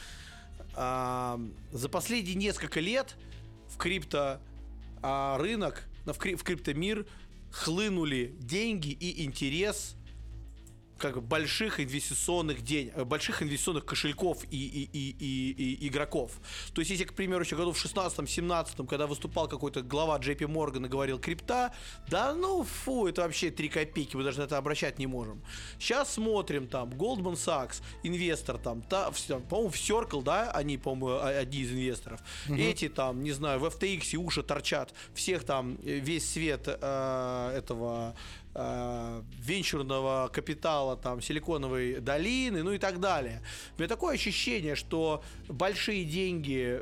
Э, 0.76 1.38
за 1.72 1.88
последние 1.88 2.34
несколько 2.34 2.80
лет 2.80 3.16
в 3.68 3.78
крипто 3.78 4.40
э, 5.02 5.36
рынок, 5.38 5.84
в, 6.04 6.18
крип, 6.18 6.38
в 6.38 6.44
криптомир 6.44 7.06
хлынули 7.54 8.34
деньги 8.40 8.90
и 8.90 9.24
интерес 9.24 9.94
как 11.12 11.16
бы 11.16 11.20
больших 11.20 11.80
инвестиционных 11.80 12.62
денег, 12.62 12.92
э, 12.96 13.04
больших 13.04 13.42
инвестиционных 13.42 13.84
кошельков 13.84 14.44
и, 14.50 14.56
и, 14.56 14.88
и, 14.92 15.16
и, 15.18 15.74
и 15.74 15.88
игроков. 15.88 16.32
То 16.72 16.80
есть, 16.80 16.90
если, 16.90 17.04
к 17.04 17.14
примеру, 17.14 17.44
еще 17.44 17.56
году 17.56 17.72
в 17.72 17.84
16-17, 17.84 18.86
когда 18.86 19.06
выступал 19.06 19.48
какой-то 19.48 19.82
глава 19.82 20.18
JP 20.18 20.46
Morgan 20.46 20.86
и 20.86 20.88
говорил 20.88 21.18
крипта, 21.18 21.72
да 22.08 22.34
ну 22.34 22.64
фу, 22.64 23.06
это 23.06 23.22
вообще 23.22 23.50
3 23.50 23.68
копейки, 23.68 24.16
мы 24.16 24.24
даже 24.24 24.38
на 24.38 24.44
это 24.44 24.58
обращать 24.58 24.98
не 24.98 25.06
можем. 25.06 25.42
Сейчас 25.78 26.14
смотрим 26.14 26.68
там, 26.68 26.90
Goldman 26.90 27.34
Sachs, 27.34 27.82
инвестор 28.02 28.58
там, 28.58 28.82
та, 28.82 29.10
по-моему, 29.48 29.70
в 29.70 29.76
Circle, 29.76 30.22
да, 30.22 30.50
они, 30.52 30.78
по-моему, 30.78 31.20
одни 31.20 31.60
из 31.60 31.72
инвесторов. 31.72 32.20
Угу. 32.48 32.56
Эти 32.56 32.88
там, 32.88 33.22
не 33.22 33.32
знаю, 33.32 33.60
в 33.60 33.64
FTX 33.64 34.10
и 34.12 34.16
уши 34.16 34.42
торчат, 34.42 34.94
всех 35.14 35.44
там, 35.44 35.76
э, 35.84 35.98
весь 35.98 36.30
свет 36.30 36.62
э, 36.66 37.52
этого 37.56 38.14
венчурного 38.54 40.28
капитала, 40.32 40.96
там, 40.96 41.20
Силиконовой 41.20 42.00
долины, 42.00 42.62
ну 42.62 42.72
и 42.72 42.78
так 42.78 43.00
далее. 43.00 43.42
У 43.76 43.80
меня 43.80 43.88
такое 43.88 44.14
ощущение, 44.14 44.76
что 44.76 45.22
большие 45.48 46.04
деньги 46.04 46.80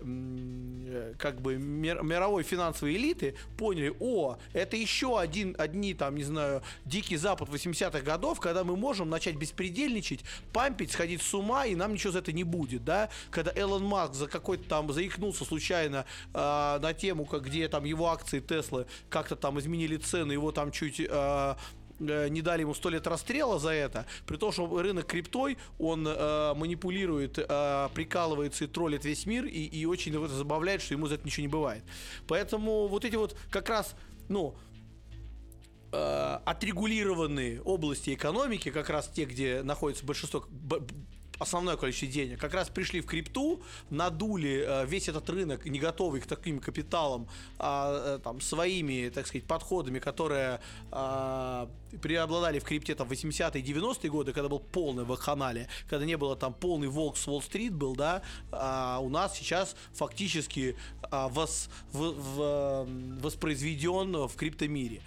как 1.18 1.40
бы 1.40 1.56
мир, 1.56 2.02
мировой 2.02 2.42
финансовой 2.42 2.96
элиты 2.96 3.34
поняли, 3.56 3.94
о, 4.00 4.36
это 4.52 4.76
еще 4.76 5.18
один, 5.18 5.54
одни, 5.58 5.94
там, 5.94 6.16
не 6.16 6.24
знаю, 6.24 6.62
дикий 6.84 7.16
запад 7.16 7.48
80-х 7.48 8.00
годов, 8.00 8.40
когда 8.40 8.64
мы 8.64 8.76
можем 8.76 9.08
начать 9.08 9.36
беспредельничать, 9.36 10.20
пампить, 10.52 10.92
сходить 10.92 11.22
с 11.22 11.34
ума, 11.34 11.66
и 11.66 11.74
нам 11.74 11.94
ничего 11.94 12.12
за 12.12 12.18
это 12.18 12.32
не 12.32 12.44
будет, 12.44 12.84
да? 12.84 13.08
Когда 13.30 13.52
Элон 13.54 13.84
Маск 13.84 14.14
за 14.14 14.26
какой-то 14.26 14.68
там 14.68 14.92
заикнулся 14.92 15.44
случайно 15.44 16.04
э, 16.34 16.78
на 16.82 16.92
тему, 16.92 17.24
как, 17.24 17.44
где 17.44 17.68
там 17.68 17.84
его 17.84 18.10
акции 18.10 18.40
Теслы 18.40 18.86
как-то 19.08 19.36
там 19.36 19.58
изменили 19.58 19.96
цены, 19.96 20.32
его 20.32 20.52
там 20.52 20.70
чуть 20.70 21.00
Э, 21.08 21.54
не 21.98 22.42
дали 22.42 22.62
ему 22.62 22.74
сто 22.74 22.88
лет 22.88 23.06
расстрела 23.06 23.58
за 23.58 23.70
это, 23.70 24.06
при 24.26 24.36
том, 24.36 24.52
что 24.52 24.66
рынок 24.82 25.06
криптой, 25.06 25.58
он 25.78 26.06
э, 26.06 26.54
манипулирует, 26.54 27.38
э, 27.38 27.88
прикалывается 27.94 28.64
и 28.64 28.66
троллит 28.66 29.04
весь 29.04 29.26
мир, 29.26 29.44
и, 29.46 29.64
и 29.64 29.86
очень 29.86 30.12
его 30.12 30.28
забавляет, 30.28 30.82
что 30.82 30.94
ему 30.94 31.06
за 31.06 31.16
это 31.16 31.24
ничего 31.24 31.42
не 31.42 31.52
бывает. 31.52 31.84
Поэтому 32.26 32.88
вот 32.88 33.04
эти 33.04 33.16
вот 33.16 33.36
как 33.50 33.68
раз, 33.68 33.94
ну, 34.28 34.56
э, 35.92 36.38
отрегулированные 36.44 37.62
области 37.62 38.14
экономики, 38.14 38.70
как 38.70 38.90
раз 38.90 39.08
те, 39.08 39.24
где 39.24 39.62
находится 39.62 40.04
большинство 40.04 40.44
основное 41.42 41.76
количество 41.76 42.08
денег, 42.08 42.40
как 42.40 42.54
раз 42.54 42.68
пришли 42.68 43.00
в 43.00 43.06
крипту, 43.06 43.62
надули 43.90 44.64
э, 44.66 44.86
весь 44.86 45.08
этот 45.08 45.28
рынок, 45.28 45.66
не 45.66 45.78
готовый 45.78 46.20
к 46.20 46.26
таким 46.26 46.60
капиталам, 46.60 47.28
а, 47.58 48.16
э, 48.16 48.18
там, 48.22 48.40
своими, 48.40 49.10
так 49.10 49.26
сказать, 49.26 49.46
подходами, 49.46 49.98
которые 49.98 50.60
а, 50.90 51.68
преобладали 52.00 52.58
в 52.58 52.64
крипте 52.64 52.94
там 52.94 53.08
80-е 53.08 53.62
90-е 53.62 54.10
годы, 54.10 54.32
когда 54.32 54.48
был 54.48 54.60
полный 54.60 55.04
вакханалия, 55.04 55.68
когда 55.88 56.06
не 56.06 56.16
было 56.16 56.36
там 56.36 56.54
полный 56.54 56.88
волк 56.88 57.16
с 57.16 57.26
Уолл-стрит 57.26 57.74
был, 57.74 57.94
да, 57.94 58.22
а 58.50 58.98
у 59.00 59.08
нас 59.08 59.36
сейчас 59.36 59.76
фактически 59.92 60.76
а, 61.10 61.28
вос, 61.28 61.68
в, 61.92 62.12
в, 62.12 62.86
воспроизведен 63.20 64.26
в 64.26 64.34
криптомире. 64.36 65.02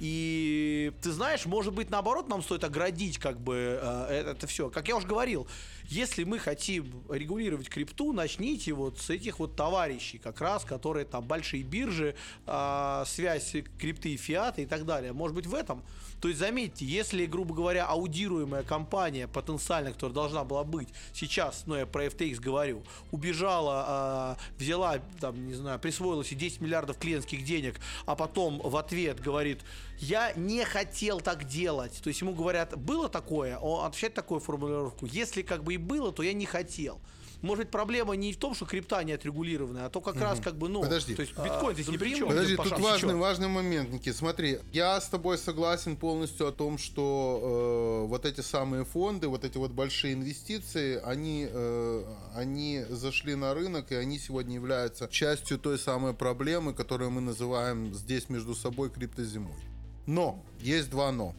И 0.00 0.92
ты 1.02 1.12
знаешь, 1.12 1.44
может 1.44 1.74
быть, 1.74 1.90
наоборот, 1.90 2.26
нам 2.26 2.42
стоит 2.42 2.64
оградить 2.64 3.18
как 3.18 3.38
бы 3.38 3.78
э, 3.80 4.32
это 4.34 4.46
все. 4.46 4.70
Как 4.70 4.88
я 4.88 4.96
уже 4.96 5.06
говорил, 5.06 5.46
если 5.90 6.24
мы 6.24 6.38
хотим 6.38 7.02
регулировать 7.08 7.68
крипту, 7.68 8.12
начните 8.12 8.72
вот 8.72 8.98
с 8.98 9.10
этих 9.10 9.40
вот 9.40 9.56
товарищей, 9.56 10.18
как 10.18 10.40
раз, 10.40 10.64
которые 10.64 11.04
там 11.04 11.26
большие 11.26 11.64
биржи, 11.64 12.14
э, 12.46 13.04
связь 13.06 13.56
крипты 13.78 14.14
и 14.14 14.16
фиата 14.16 14.62
и 14.62 14.66
так 14.66 14.86
далее. 14.86 15.12
Может 15.12 15.34
быть, 15.34 15.46
в 15.46 15.54
этом 15.54 15.82
то 16.20 16.28
есть, 16.28 16.38
заметьте, 16.38 16.84
если, 16.84 17.24
грубо 17.24 17.54
говоря, 17.54 17.86
аудируемая 17.86 18.62
компания 18.62 19.26
потенциально, 19.26 19.92
которая 19.92 20.14
должна 20.14 20.44
была 20.44 20.64
быть 20.64 20.88
сейчас, 21.14 21.64
ну, 21.66 21.76
я 21.76 21.86
про 21.86 22.06
FTX 22.06 22.40
говорю, 22.40 22.82
убежала, 23.10 24.36
э, 24.38 24.62
взяла, 24.62 24.98
там, 25.18 25.48
не 25.48 25.54
знаю, 25.54 25.78
присвоила 25.78 26.22
себе 26.22 26.40
10 26.40 26.60
миллиардов 26.60 26.98
клиентских 26.98 27.42
денег, 27.44 27.80
а 28.04 28.16
потом 28.16 28.60
в 28.60 28.76
ответ 28.76 29.18
говорит, 29.20 29.60
я 30.00 30.32
не 30.34 30.64
хотел 30.64 31.20
так 31.20 31.44
делать. 31.44 32.00
То 32.02 32.08
есть 32.08 32.20
ему 32.20 32.34
говорят, 32.34 32.76
было 32.76 33.08
такое, 33.08 33.58
он 33.58 33.86
отвечает 33.86 34.14
такую 34.14 34.40
формулировку, 34.40 35.06
если 35.06 35.42
как 35.42 35.62
бы 35.62 35.74
и 35.74 35.76
было, 35.76 36.12
то 36.12 36.22
я 36.22 36.32
не 36.32 36.46
хотел 36.46 37.00
может 37.42 37.64
быть, 37.64 37.70
проблема 37.70 38.14
не 38.14 38.32
в 38.32 38.36
том, 38.36 38.54
что 38.54 38.66
крипта 38.66 39.02
не 39.02 39.12
отрегулированная, 39.12 39.86
а 39.86 39.90
то 39.90 40.00
как 40.00 40.16
угу. 40.16 40.24
раз 40.24 40.40
как 40.40 40.56
бы, 40.56 40.68
ну, 40.68 40.82
Подожди. 40.82 41.14
то 41.14 41.22
есть 41.22 41.36
биткоин 41.36 41.74
здесь 41.74 41.88
а, 41.88 41.92
ни 41.92 41.96
при 41.96 42.14
чем. 42.14 42.28
Подожди, 42.28 42.56
тут 42.56 42.78
важный, 42.78 43.14
важный 43.14 43.48
момент, 43.48 43.90
Никит. 43.90 44.16
Смотри, 44.16 44.58
я 44.72 45.00
с 45.00 45.08
тобой 45.08 45.38
согласен 45.38 45.96
полностью 45.96 46.46
о 46.48 46.52
том, 46.52 46.78
что 46.78 48.04
э, 48.04 48.08
вот 48.08 48.26
эти 48.26 48.40
самые 48.40 48.84
фонды, 48.84 49.28
вот 49.28 49.44
эти 49.44 49.56
вот 49.56 49.70
большие 49.70 50.14
инвестиции, 50.14 51.00
они, 51.02 51.48
э, 51.50 52.04
они 52.34 52.84
зашли 52.88 53.34
на 53.34 53.54
рынок, 53.54 53.90
и 53.92 53.94
они 53.94 54.18
сегодня 54.18 54.54
являются 54.54 55.08
частью 55.08 55.58
той 55.58 55.78
самой 55.78 56.14
проблемы, 56.14 56.74
которую 56.74 57.10
мы 57.10 57.20
называем 57.20 57.94
здесь 57.94 58.28
между 58.28 58.54
собой 58.54 58.90
криптозимой. 58.90 59.54
Но, 60.10 60.44
есть 60.60 60.90
два 60.90 61.12
но. 61.12 61.36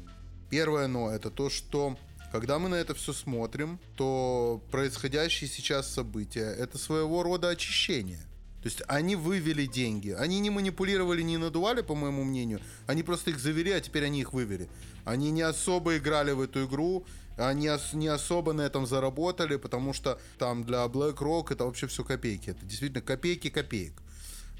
Первое 0.49 0.87
но, 0.87 1.11
это 1.11 1.29
то, 1.29 1.49
что 1.49 1.97
когда 2.31 2.57
мы 2.57 2.69
на 2.69 2.75
это 2.75 2.93
все 2.93 3.11
смотрим, 3.11 3.81
то 3.97 4.63
происходящие 4.71 5.49
сейчас 5.49 5.91
события— 5.91 6.55
это 6.57 6.77
своего 6.77 7.21
рода 7.21 7.49
очищение. 7.49 8.21
То 8.63 8.69
есть 8.69 8.81
они 8.87 9.17
вывели 9.17 9.65
деньги. 9.65 10.11
Они 10.11 10.39
не 10.39 10.49
манипулировали, 10.49 11.21
не 11.21 11.37
надували, 11.37 11.81
по 11.81 11.95
моему 11.95 12.23
мнению. 12.23 12.61
Они 12.87 13.03
просто 13.03 13.31
их 13.31 13.39
завели, 13.39 13.71
а 13.71 13.81
теперь 13.81 14.05
они 14.05 14.21
их 14.21 14.31
вывели. 14.31 14.69
Они 15.03 15.31
не 15.31 15.41
особо 15.41 15.97
играли 15.97 16.31
в 16.31 16.39
эту 16.39 16.65
игру, 16.65 17.05
они 17.35 17.69
не 17.91 18.07
особо 18.07 18.53
на 18.53 18.61
этом 18.61 18.85
заработали, 18.85 19.57
потому 19.57 19.91
что 19.91 20.17
там 20.37 20.63
для 20.63 20.85
BlackRock 20.85 21.51
это 21.51 21.65
вообще 21.65 21.87
все 21.87 22.05
копейки. 22.05 22.51
Это 22.51 22.65
действительно 22.65 23.01
копейки 23.01 23.49
копеек. 23.49 24.01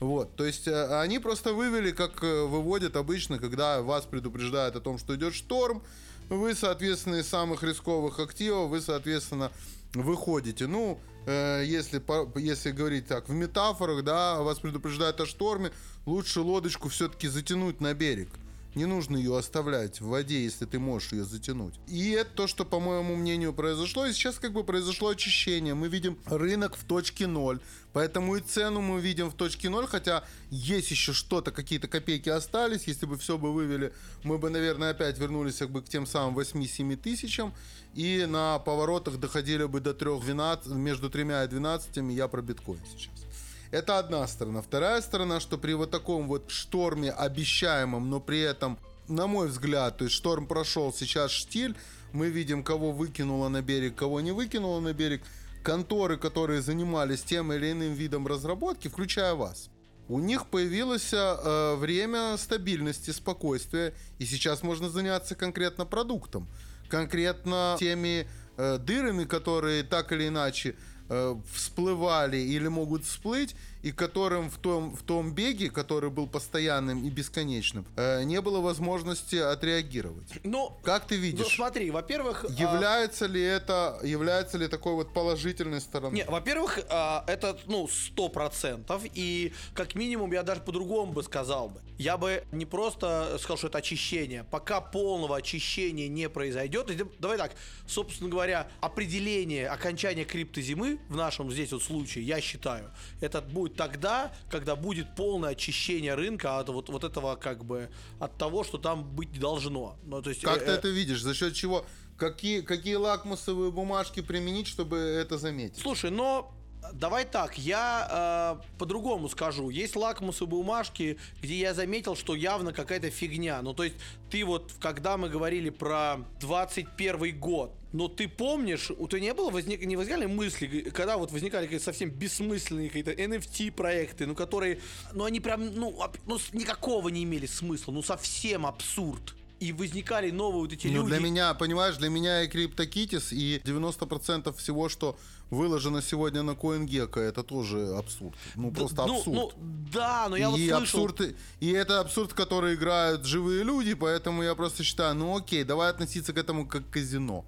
Вот, 0.02 0.36
то 0.36 0.46
есть 0.46 0.68
э, 0.68 1.00
они 1.00 1.20
просто 1.20 1.54
вывели, 1.54 1.92
как 1.92 2.24
э, 2.24 2.44
выводят 2.46 2.96
обычно, 2.96 3.38
когда 3.38 3.84
вас 3.84 4.04
предупреждают 4.06 4.76
о 4.76 4.80
том, 4.80 4.98
что 4.98 5.16
идет 5.16 5.36
шторм, 5.36 5.84
вы, 6.28 6.56
соответственно, 6.56 7.18
из 7.18 7.28
самых 7.28 7.62
рисковых 7.62 8.20
активов, 8.20 8.72
вы, 8.72 8.82
соответственно, 8.82 9.52
выходите. 9.94 10.66
Ну, 10.66 11.00
э, 11.28 11.62
если, 11.68 12.02
если 12.40 12.72
говорить 12.72 13.06
так, 13.06 13.30
в 13.30 13.34
метафорах, 13.34 14.04
да, 14.04 14.42
вас 14.42 14.58
предупреждают 14.58 15.22
о 15.22 15.28
шторме, 15.28 15.72
лучше 16.08 16.42
лодочку 16.42 16.90
все-таки 16.90 17.28
затянуть 17.28 17.80
на 17.80 17.94
берег. 17.94 18.30
Не 18.74 18.86
нужно 18.86 19.18
ее 19.18 19.38
оставлять 19.38 20.00
в 20.00 20.08
воде, 20.08 20.44
если 20.44 20.66
ты 20.66 20.80
можешь 20.80 21.12
ее 21.12 21.26
затянуть. 21.26 21.74
И 21.88 22.12
это 22.12 22.30
то, 22.32 22.48
что, 22.48 22.64
по 22.64 22.80
моему 22.80 23.16
мнению, 23.16 23.54
произошло. 23.54 24.06
И 24.06 24.14
сейчас 24.14 24.40
как 24.40 24.54
бы 24.54 24.64
произошло 24.64 25.10
очищение. 25.10 25.74
Мы 25.74 25.90
видим 25.90 26.18
рынок 26.26 26.78
в 26.78 26.86
точке 26.86 27.28
ноль. 27.28 27.60
Поэтому 27.92 28.38
и 28.38 28.40
цену 28.42 28.80
мы 28.80 29.02
видим 29.02 29.30
в 29.30 29.34
точке 29.34 29.70
ноль. 29.70 29.88
Хотя 29.88 30.24
есть 30.50 30.90
еще 30.90 31.12
что-то, 31.12 31.52
какие-то 31.52 31.90
копейки 31.90 32.30
остались. 32.30 32.86
Если 32.86 33.06
бы 33.06 33.18
все 33.18 33.38
бы 33.38 33.54
вывели, 33.54 33.94
мы 34.24 34.38
бы, 34.38 34.50
наверное, 34.50 34.92
опять 34.92 35.20
вернулись 35.20 35.58
как 35.58 35.70
бы 35.70 35.82
к 35.82 35.90
тем 35.90 36.06
самым 36.06 36.40
8-7 36.40 36.96
тысячам. 36.96 37.54
И 37.94 38.26
на 38.26 38.60
поворотах 38.60 39.18
доходили 39.18 39.66
бы 39.66 39.82
до 39.82 39.92
3-12, 39.92 40.74
между 40.76 41.10
3 41.10 41.24
и 41.24 41.48
12. 41.48 41.98
Я 42.14 42.30
про 42.30 42.42
биткоин 42.42 42.80
сейчас. 42.90 43.31
Это 43.72 44.00
одна 44.00 44.28
сторона. 44.28 44.62
Вторая 44.62 45.02
сторона, 45.02 45.40
что 45.40 45.58
при 45.58 45.74
вот 45.74 45.92
таком 45.92 46.28
вот 46.28 46.52
шторме 46.52 47.12
обещаемом, 47.12 48.10
но 48.10 48.20
при 48.20 48.42
этом, 48.42 48.78
на 49.08 49.28
мой 49.28 49.48
взгляд, 49.48 49.98
то 49.98 50.04
есть 50.04 50.16
шторм 50.16 50.46
прошел, 50.46 50.94
сейчас 50.94 51.32
штиль, 51.32 51.76
мы 52.12 52.30
видим, 52.30 52.64
кого 52.64 52.92
выкинуло 52.92 53.48
на 53.48 53.62
берег, 53.62 53.96
кого 53.96 54.20
не 54.20 54.34
выкинуло 54.34 54.82
на 54.82 54.94
берег. 54.94 55.24
Конторы, 55.64 56.18
которые 56.18 56.62
занимались 56.62 57.22
тем 57.22 57.54
или 57.54 57.72
иным 57.72 57.94
видом 57.94 58.28
разработки, 58.28 58.88
включая 58.88 59.36
вас. 59.36 59.70
У 60.10 60.20
них 60.20 60.48
появилось 60.48 61.14
э, 61.14 61.76
время 61.76 62.36
стабильности, 62.38 63.12
спокойствия, 63.12 63.94
и 64.18 64.26
сейчас 64.26 64.64
можно 64.64 64.90
заняться 64.90 65.36
конкретно 65.36 65.86
продуктом, 65.86 66.50
конкретно 66.90 67.78
теми 67.80 68.28
э, 68.58 68.78
дырами, 68.80 69.24
которые 69.24 69.84
так 69.84 70.12
или 70.12 70.28
иначе 70.28 70.76
э, 71.08 71.36
всплывали 71.54 72.38
или 72.38 72.68
могут 72.68 73.06
всплыть, 73.06 73.56
и 73.84 73.92
которым 73.92 74.50
в 74.50 74.58
том, 74.58 74.96
в 74.96 75.04
том 75.04 75.34
беге, 75.34 75.70
который 75.70 76.10
был 76.10 76.28
постоянным 76.28 77.04
и 77.04 77.10
бесконечным, 77.10 77.86
э, 77.96 78.24
не 78.24 78.42
было 78.42 78.62
возможности 78.62 79.36
отреагировать. 79.36 80.28
Ну, 80.44 80.78
как 80.84 81.08
ты 81.08 81.16
видишь? 81.16 81.46
Ну, 81.46 81.50
смотри, 81.50 81.92
во-первых... 81.92 82.46
А, 82.48 82.52
является 82.52 83.26
а... 83.26 83.28
ли 83.28 83.42
это, 83.42 84.00
является 84.04 84.58
ли 84.58 84.68
такой 84.68 84.94
вот 84.94 85.14
положительной 85.14 85.82
стороной? 85.82 86.16
Не, 86.16 86.26
во-первых, 86.26 86.80
а, 86.90 87.24
это, 87.28 87.58
ну, 87.66 87.88
сто 87.88 88.30
процентов, 88.30 89.04
и 89.14 89.54
как 89.74 89.96
минимум 89.96 90.32
я 90.32 90.44
даже 90.44 90.62
по-другому 90.62 91.14
бы 91.14 91.24
сказал 91.24 91.70
бы. 91.70 91.82
Я 91.98 92.18
бы 92.18 92.44
не 92.52 92.66
просто 92.66 93.38
сказал, 93.40 93.58
что 93.58 93.68
это 93.68 93.78
очищение. 93.78 94.44
Пока 94.44 94.82
полного 94.82 95.38
очищения 95.38 96.08
не 96.08 96.30
произойдет, 96.30 96.90
давай 97.20 97.38
так, 97.38 97.52
собственно 97.88 98.30
говоря, 98.30 98.68
определение 98.80 99.68
окончания 99.68 100.26
криптозимы 100.26 101.00
в 101.10 101.16
нашем 101.16 101.52
здесь 101.52 101.72
вот 101.72 101.84
случае, 101.84 102.26
я 102.26 102.42
считаю, 102.42 102.92
это 103.20 103.42
будет 103.42 103.71
будет 103.72 103.78
тогда, 103.78 104.32
когда 104.50 104.76
будет 104.76 105.16
полное 105.16 105.52
очищение 105.52 106.16
рынка 106.16 106.60
от 106.60 106.70
вот, 106.70 106.90
вот 106.90 107.04
этого 107.04 107.36
как 107.36 107.66
бы 107.66 107.90
от 108.20 108.38
того, 108.38 108.64
что 108.64 108.78
там 108.78 109.04
быть 109.04 109.40
должно. 109.40 109.98
Ну, 110.04 110.22
то 110.22 110.30
есть, 110.30 110.42
как 110.42 110.62
э, 110.62 110.66
ты 110.66 110.72
это 110.72 110.88
видишь? 110.90 111.22
За 111.22 111.34
счет 111.34 111.54
чего? 111.54 111.86
Какие, 112.18 112.62
какие 112.62 112.96
лакмусовые 112.96 113.72
бумажки 113.72 114.22
применить, 114.22 114.68
чтобы 114.68 114.98
это 114.98 115.38
заметить? 115.38 115.82
Слушай, 115.82 116.12
но 116.12 116.54
Давай 116.94 117.26
так, 117.26 117.58
я 117.58 118.60
э, 118.62 118.78
по-другому 118.78 119.30
скажу. 119.30 119.70
Есть 119.70 119.96
лакмусовые 119.96 120.50
бумажки, 120.50 121.18
где 121.42 121.56
я 121.56 121.74
заметил, 121.74 122.16
что 122.16 122.36
явно 122.36 122.74
какая-то 122.74 123.10
фигня. 123.10 123.62
Ну, 123.62 123.74
то 123.74 123.84
есть, 123.84 123.96
ты 124.30 124.44
вот, 124.46 124.72
когда 124.80 125.18
мы 125.18 125.30
говорили 125.30 125.70
про 125.70 126.18
21 126.40 127.40
год, 127.40 127.74
но 127.94 128.08
ты 128.08 128.28
помнишь, 128.28 128.92
у 128.92 129.08
тебя 129.08 129.20
не 129.20 129.34
было 129.34 129.50
возник, 129.50 129.84
не 129.84 129.98
возникали 129.98 130.26
мысли, 130.26 130.90
когда 130.92 131.18
вот 131.18 131.32
возникали 131.32 131.66
какие-то 131.66 131.86
совсем 131.86 132.10
бессмысленные 132.10 132.88
какие-то 132.88 133.12
NFT 133.12 133.72
проекты, 133.72 134.26
ну 134.26 134.36
которые, 134.36 134.80
ну 135.14 135.26
они 135.26 135.40
прям, 135.40 135.76
ну, 135.76 135.98
ну 136.26 136.40
никакого 136.54 137.10
не 137.10 137.24
имели 137.24 137.46
смысла, 137.46 137.92
ну 137.92 138.02
совсем 138.02 138.66
абсурд 138.66 139.36
и 139.62 139.74
возникали 139.74 140.32
новые 140.32 140.62
вот 140.62 140.74
эти 140.74 140.88
ну, 140.88 141.04
люди. 141.04 141.10
Для 141.10 141.20
меня, 141.20 141.54
понимаешь, 141.54 141.96
для 141.98 142.10
меня 142.10 142.42
и 142.42 142.50
CryptoKitties, 142.50 143.32
и 143.32 143.62
90% 143.64 144.58
всего, 144.58 144.90
что 144.90 145.20
выложено 145.52 146.02
сегодня 146.02 146.42
на 146.42 146.52
CoinGecko, 146.52 147.20
это 147.20 147.44
тоже 147.44 147.96
абсурд. 147.98 148.36
Ну, 148.56 148.72
просто 148.72 149.06
ну, 149.06 149.18
абсурд. 149.18 149.36
Ну, 149.36 149.52
да, 149.94 150.28
но 150.30 150.38
я 150.38 150.48
и 150.48 150.50
вот 150.50 150.58
слышал... 150.58 151.04
абсурд, 151.04 151.36
и 151.60 151.72
это 151.72 152.00
абсурд, 152.00 152.34
который 152.34 152.76
играют 152.76 153.26
живые 153.26 153.64
люди, 153.64 153.94
поэтому 153.94 154.42
я 154.42 154.56
просто 154.56 154.84
считаю, 154.84 155.14
ну 155.14 155.38
окей, 155.38 155.64
давай 155.64 155.92
относиться 155.92 156.34
к 156.34 156.38
этому 156.38 156.66
как 156.66 156.90
к 156.90 156.94
казино 156.94 157.46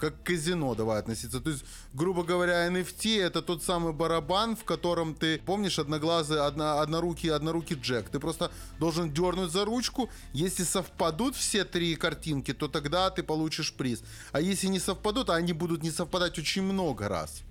как 0.00 0.22
казино 0.22 0.74
давай 0.74 0.98
относиться. 0.98 1.40
То 1.40 1.50
есть, 1.50 1.64
грубо 1.92 2.24
говоря, 2.24 2.66
NFT 2.68 3.22
это 3.22 3.42
тот 3.42 3.62
самый 3.62 3.92
барабан, 3.92 4.56
в 4.56 4.64
котором 4.64 5.14
ты, 5.14 5.38
помнишь, 5.38 5.78
одноглазый, 5.78 6.40
одно, 6.40 6.80
однорукий, 6.80 7.30
однорукий 7.30 7.76
Джек. 7.76 8.08
Ты 8.08 8.18
просто 8.18 8.50
должен 8.78 9.12
дернуть 9.12 9.52
за 9.52 9.64
ручку. 9.64 10.08
Если 10.32 10.64
совпадут 10.64 11.36
все 11.36 11.64
три 11.64 11.94
картинки, 11.96 12.52
то 12.52 12.68
тогда 12.68 13.10
ты 13.10 13.22
получишь 13.22 13.72
приз. 13.72 14.02
А 14.32 14.40
если 14.40 14.68
не 14.68 14.80
совпадут, 14.80 15.30
а 15.30 15.34
они 15.34 15.52
будут 15.52 15.82
не 15.82 15.90
совпадать 15.90 16.38
очень 16.38 16.62
много 16.62 17.08
раз 17.08 17.42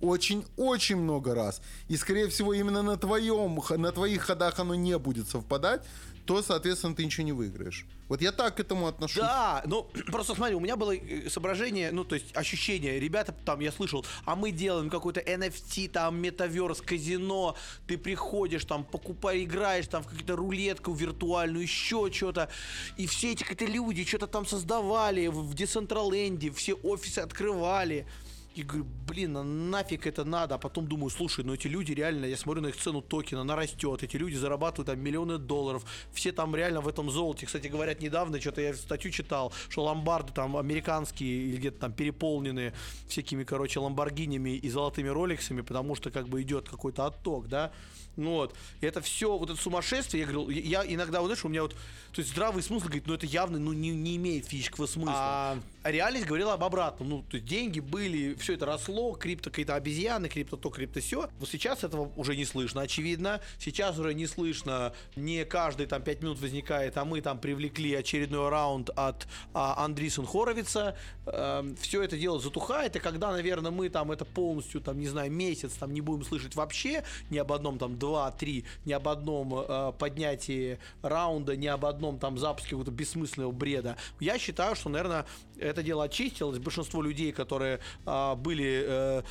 очень-очень 0.00 0.96
много 0.96 1.34
раз. 1.34 1.62
И, 1.88 1.96
скорее 1.96 2.28
всего, 2.28 2.52
именно 2.52 2.82
на 2.82 2.96
твоем, 2.96 3.60
на 3.70 3.92
твоих 3.92 4.22
ходах 4.22 4.58
оно 4.58 4.74
не 4.74 4.98
будет 4.98 5.28
совпадать 5.28 5.82
то, 6.26 6.42
соответственно, 6.42 6.94
ты 6.94 7.04
ничего 7.04 7.24
не 7.24 7.32
выиграешь. 7.32 7.86
Вот 8.08 8.22
я 8.22 8.32
так 8.32 8.56
к 8.56 8.60
этому 8.60 8.86
отношусь. 8.86 9.22
Да, 9.22 9.62
ну 9.66 9.90
просто 10.06 10.34
смотри, 10.34 10.54
у 10.54 10.60
меня 10.60 10.76
было 10.76 10.94
э, 10.94 11.28
соображение, 11.28 11.90
ну 11.92 12.04
то 12.04 12.14
есть 12.14 12.34
ощущение, 12.36 12.98
ребята 13.00 13.34
там, 13.44 13.60
я 13.60 13.72
слышал, 13.72 14.04
а 14.24 14.36
мы 14.36 14.50
делаем 14.50 14.90
какой-то 14.90 15.20
NFT, 15.20 15.90
там, 15.90 16.20
метаверс, 16.20 16.80
казино, 16.80 17.56
ты 17.86 17.98
приходишь, 17.98 18.64
там, 18.64 18.84
покупаешь, 18.84 19.44
играешь 19.44 19.86
там 19.88 20.02
в 20.02 20.06
какую-то 20.06 20.36
рулетку 20.36 20.92
виртуальную, 20.92 21.62
еще 21.62 22.10
что-то, 22.12 22.48
и 22.96 23.06
все 23.06 23.32
эти 23.32 23.42
какие-то 23.42 23.72
люди 23.72 24.04
что-то 24.04 24.26
там 24.26 24.46
создавали 24.46 25.26
в 25.26 25.54
Децентраленде, 25.54 26.50
все 26.50 26.74
офисы 26.74 27.18
открывали, 27.18 28.06
и 28.54 28.62
говорю, 28.62 28.86
блин, 29.06 29.36
а 29.36 29.42
нафиг 29.42 30.06
это 30.06 30.24
надо? 30.24 30.54
А 30.54 30.58
потом 30.58 30.86
думаю, 30.86 31.10
слушай, 31.10 31.44
ну 31.44 31.54
эти 31.54 31.66
люди 31.66 31.92
реально, 31.92 32.26
я 32.26 32.36
смотрю 32.36 32.62
на 32.62 32.68
их 32.68 32.76
цену 32.76 33.02
токена, 33.02 33.40
она 33.40 33.56
растет. 33.56 34.02
Эти 34.02 34.16
люди 34.16 34.36
зарабатывают 34.36 34.86
там 34.86 35.00
миллионы 35.00 35.38
долларов. 35.38 35.84
Все 36.12 36.32
там 36.32 36.54
реально 36.54 36.80
в 36.80 36.88
этом 36.88 37.10
золоте. 37.10 37.46
Кстати, 37.46 37.66
говорят, 37.66 38.00
недавно 38.00 38.40
что-то 38.40 38.60
я 38.60 38.74
статью 38.74 39.10
читал, 39.10 39.52
что 39.68 39.84
ломбарды 39.84 40.32
там 40.32 40.56
американские 40.56 41.48
или 41.48 41.56
где-то 41.56 41.80
там 41.80 41.92
переполнены 41.92 42.72
всякими, 43.08 43.44
короче, 43.44 43.80
ламборгинями 43.80 44.50
и 44.50 44.70
золотыми 44.70 45.08
роликсами, 45.08 45.60
потому 45.62 45.94
что 45.94 46.10
как 46.10 46.28
бы 46.28 46.42
идет 46.42 46.68
какой-то 46.68 47.06
отток, 47.06 47.48
да. 47.48 47.72
Ну 48.16 48.32
вот. 48.32 48.54
И 48.80 48.86
это 48.86 49.00
все, 49.00 49.36
вот 49.36 49.50
это 49.50 49.60
сумасшествие, 49.60 50.22
я 50.22 50.26
говорю, 50.26 50.50
я 50.50 50.84
иногда, 50.86 51.20
вот, 51.20 51.26
знаешь, 51.26 51.44
у 51.44 51.48
меня 51.48 51.62
вот, 51.62 51.72
то 52.12 52.20
есть 52.20 52.30
здравый 52.30 52.62
смысл 52.62 52.86
говорит, 52.86 53.06
ну 53.06 53.14
это 53.14 53.26
явно, 53.26 53.58
ну 53.58 53.72
не, 53.72 53.90
не 53.90 54.16
имеет 54.16 54.46
физического 54.46 54.86
смысла. 54.86 55.14
А, 55.16 55.58
а 55.82 55.90
реальность 55.90 56.26
говорила 56.26 56.54
об 56.54 56.62
обратном. 56.62 57.08
Ну, 57.08 57.22
то 57.22 57.36
есть 57.36 57.46
деньги 57.46 57.80
были, 57.80 58.34
все 58.34 58.54
это 58.54 58.66
росло, 58.66 59.12
крипто 59.12 59.50
какие-то 59.50 59.74
обезьяны, 59.74 60.28
крипто 60.28 60.56
то, 60.56 60.70
крипто 60.70 61.00
все. 61.00 61.28
Вот 61.38 61.48
сейчас 61.48 61.84
этого 61.84 62.10
уже 62.16 62.36
не 62.36 62.44
слышно, 62.44 62.82
очевидно. 62.82 63.40
Сейчас 63.58 63.98
уже 63.98 64.14
не 64.14 64.26
слышно, 64.26 64.92
не 65.16 65.44
каждый 65.44 65.86
там 65.86 66.02
5 66.02 66.22
минут 66.22 66.40
возникает, 66.40 66.96
а 66.96 67.04
мы 67.04 67.20
там 67.20 67.38
привлекли 67.38 67.94
очередной 67.94 68.48
раунд 68.48 68.90
от 68.96 69.26
а, 69.52 69.84
Андрисен 69.84 70.24
Хоровица. 70.24 70.96
Э, 71.26 71.60
эм, 71.60 71.76
все 71.76 72.02
это 72.02 72.16
дело 72.16 72.38
затухает, 72.38 72.96
и 72.96 72.98
когда, 72.98 73.32
наверное, 73.32 73.70
мы 73.70 73.88
там 73.88 74.10
это 74.10 74.24
полностью, 74.24 74.80
там, 74.80 74.98
не 74.98 75.08
знаю, 75.08 75.30
месяц 75.30 75.72
там 75.72 75.92
не 75.92 76.00
будем 76.00 76.24
слышать 76.24 76.54
вообще 76.54 77.04
ни 77.30 77.38
об 77.38 77.52
одном 77.52 77.78
там 77.78 77.98
2-3, 78.04 78.64
ни 78.84 78.92
об 78.92 79.08
одном 79.08 79.54
э, 79.54 79.92
поднятии 79.98 80.78
раунда, 81.02 81.56
ни 81.56 81.66
об 81.66 81.84
одном 81.84 82.18
там 82.18 82.38
запуске 82.38 82.70
какого-то 82.70 82.90
бессмысленного 82.90 83.52
бреда. 83.52 83.96
Я 84.20 84.38
считаю, 84.38 84.76
что, 84.76 84.88
наверное, 84.88 85.26
это 85.58 85.82
дело 85.82 86.04
очистилось. 86.04 86.58
Большинство 86.58 87.02
людей, 87.02 87.32
которые 87.32 87.80
э, 88.06 88.34
были 88.36 88.84
э, 88.86 89.22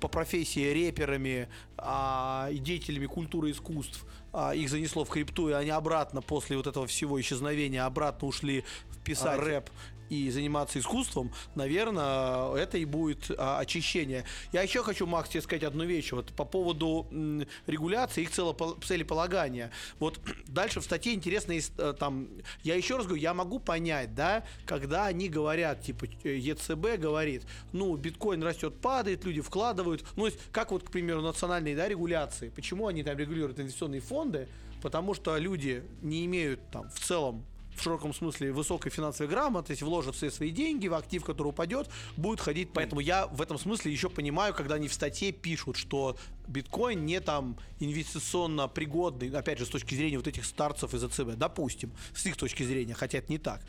по 0.00 0.08
профессии 0.08 0.72
реперами 0.72 1.48
э, 1.78 2.48
и 2.52 2.58
деятелями 2.58 3.06
культуры 3.06 3.50
и 3.50 3.52
искусств, 3.52 4.04
э, 4.32 4.56
их 4.56 4.68
занесло 4.68 5.04
в 5.04 5.08
крипту, 5.08 5.48
и 5.48 5.52
они 5.52 5.70
обратно 5.70 6.22
после 6.22 6.56
вот 6.56 6.66
этого 6.66 6.86
всего 6.86 7.20
исчезновения 7.20 7.84
обратно 7.84 8.28
ушли 8.28 8.64
в 8.90 8.98
писать 8.98 9.38
а, 9.38 9.44
рэп 9.44 9.70
и 10.08 10.30
заниматься 10.30 10.78
искусством, 10.78 11.32
наверное, 11.54 12.54
это 12.54 12.78
и 12.78 12.84
будет 12.84 13.30
а, 13.36 13.58
очищение. 13.58 14.24
Я 14.52 14.62
еще 14.62 14.82
хочу, 14.82 15.06
Макс, 15.06 15.28
тебе 15.28 15.42
сказать 15.42 15.64
одну 15.64 15.84
вещь. 15.84 16.12
Вот 16.12 16.32
по 16.32 16.44
поводу 16.44 17.06
м, 17.10 17.46
регуляции, 17.66 18.22
их 18.22 18.30
целеполагания. 18.30 19.70
Вот 19.98 20.20
дальше 20.46 20.80
в 20.80 20.84
статье 20.84 21.14
интересно, 21.14 21.52
э, 21.52 21.94
там, 21.98 22.28
я 22.62 22.74
еще 22.74 22.96
раз 22.96 23.06
говорю, 23.06 23.22
я 23.22 23.34
могу 23.34 23.58
понять, 23.58 24.14
да, 24.14 24.44
когда 24.64 25.06
они 25.06 25.28
говорят, 25.28 25.82
типа, 25.82 26.06
э, 26.24 26.36
ЕЦБ 26.36 26.98
говорит, 26.98 27.42
ну, 27.72 27.96
биткоин 27.96 28.42
растет, 28.42 28.74
падает, 28.80 29.24
люди 29.24 29.40
вкладывают. 29.40 30.04
Ну, 30.16 30.28
как 30.52 30.72
вот, 30.72 30.84
к 30.84 30.90
примеру, 30.90 31.22
национальные, 31.22 31.76
да, 31.76 31.88
регуляции. 31.88 32.50
Почему 32.54 32.86
они 32.86 33.02
там 33.02 33.16
регулируют 33.18 33.58
инвестиционные 33.58 34.00
фонды? 34.00 34.48
Потому 34.82 35.14
что 35.14 35.36
люди 35.38 35.82
не 36.02 36.24
имеют 36.26 36.60
там 36.70 36.88
в 36.90 37.00
целом 37.00 37.44
в 37.76 37.82
широком 37.82 38.14
смысле 38.14 38.52
высокой 38.52 38.90
финансовой 38.90 39.30
грамотности, 39.30 39.84
вложит 39.84 40.14
все 40.14 40.30
свои 40.30 40.50
деньги 40.50 40.88
в 40.88 40.94
актив, 40.94 41.24
который 41.24 41.48
упадет, 41.48 41.88
будет 42.16 42.40
ходить. 42.40 42.70
Поэтому 42.72 43.00
я 43.00 43.26
в 43.26 43.42
этом 43.42 43.58
смысле 43.58 43.92
еще 43.92 44.08
понимаю, 44.08 44.54
когда 44.54 44.76
они 44.76 44.88
в 44.88 44.94
статье 44.94 45.32
пишут, 45.32 45.76
что 45.76 46.16
биткоин 46.48 47.04
не 47.04 47.20
там 47.20 47.56
инвестиционно 47.80 48.68
пригодный, 48.68 49.30
опять 49.30 49.58
же, 49.58 49.66
с 49.66 49.68
точки 49.68 49.94
зрения 49.94 50.16
вот 50.16 50.26
этих 50.26 50.44
старцев 50.44 50.94
из 50.94 51.04
АЦБ, 51.04 51.36
допустим, 51.36 51.92
с 52.14 52.26
их 52.26 52.36
точки 52.36 52.62
зрения, 52.62 52.94
хотя 52.94 53.18
это 53.18 53.30
не 53.30 53.38
так. 53.38 53.60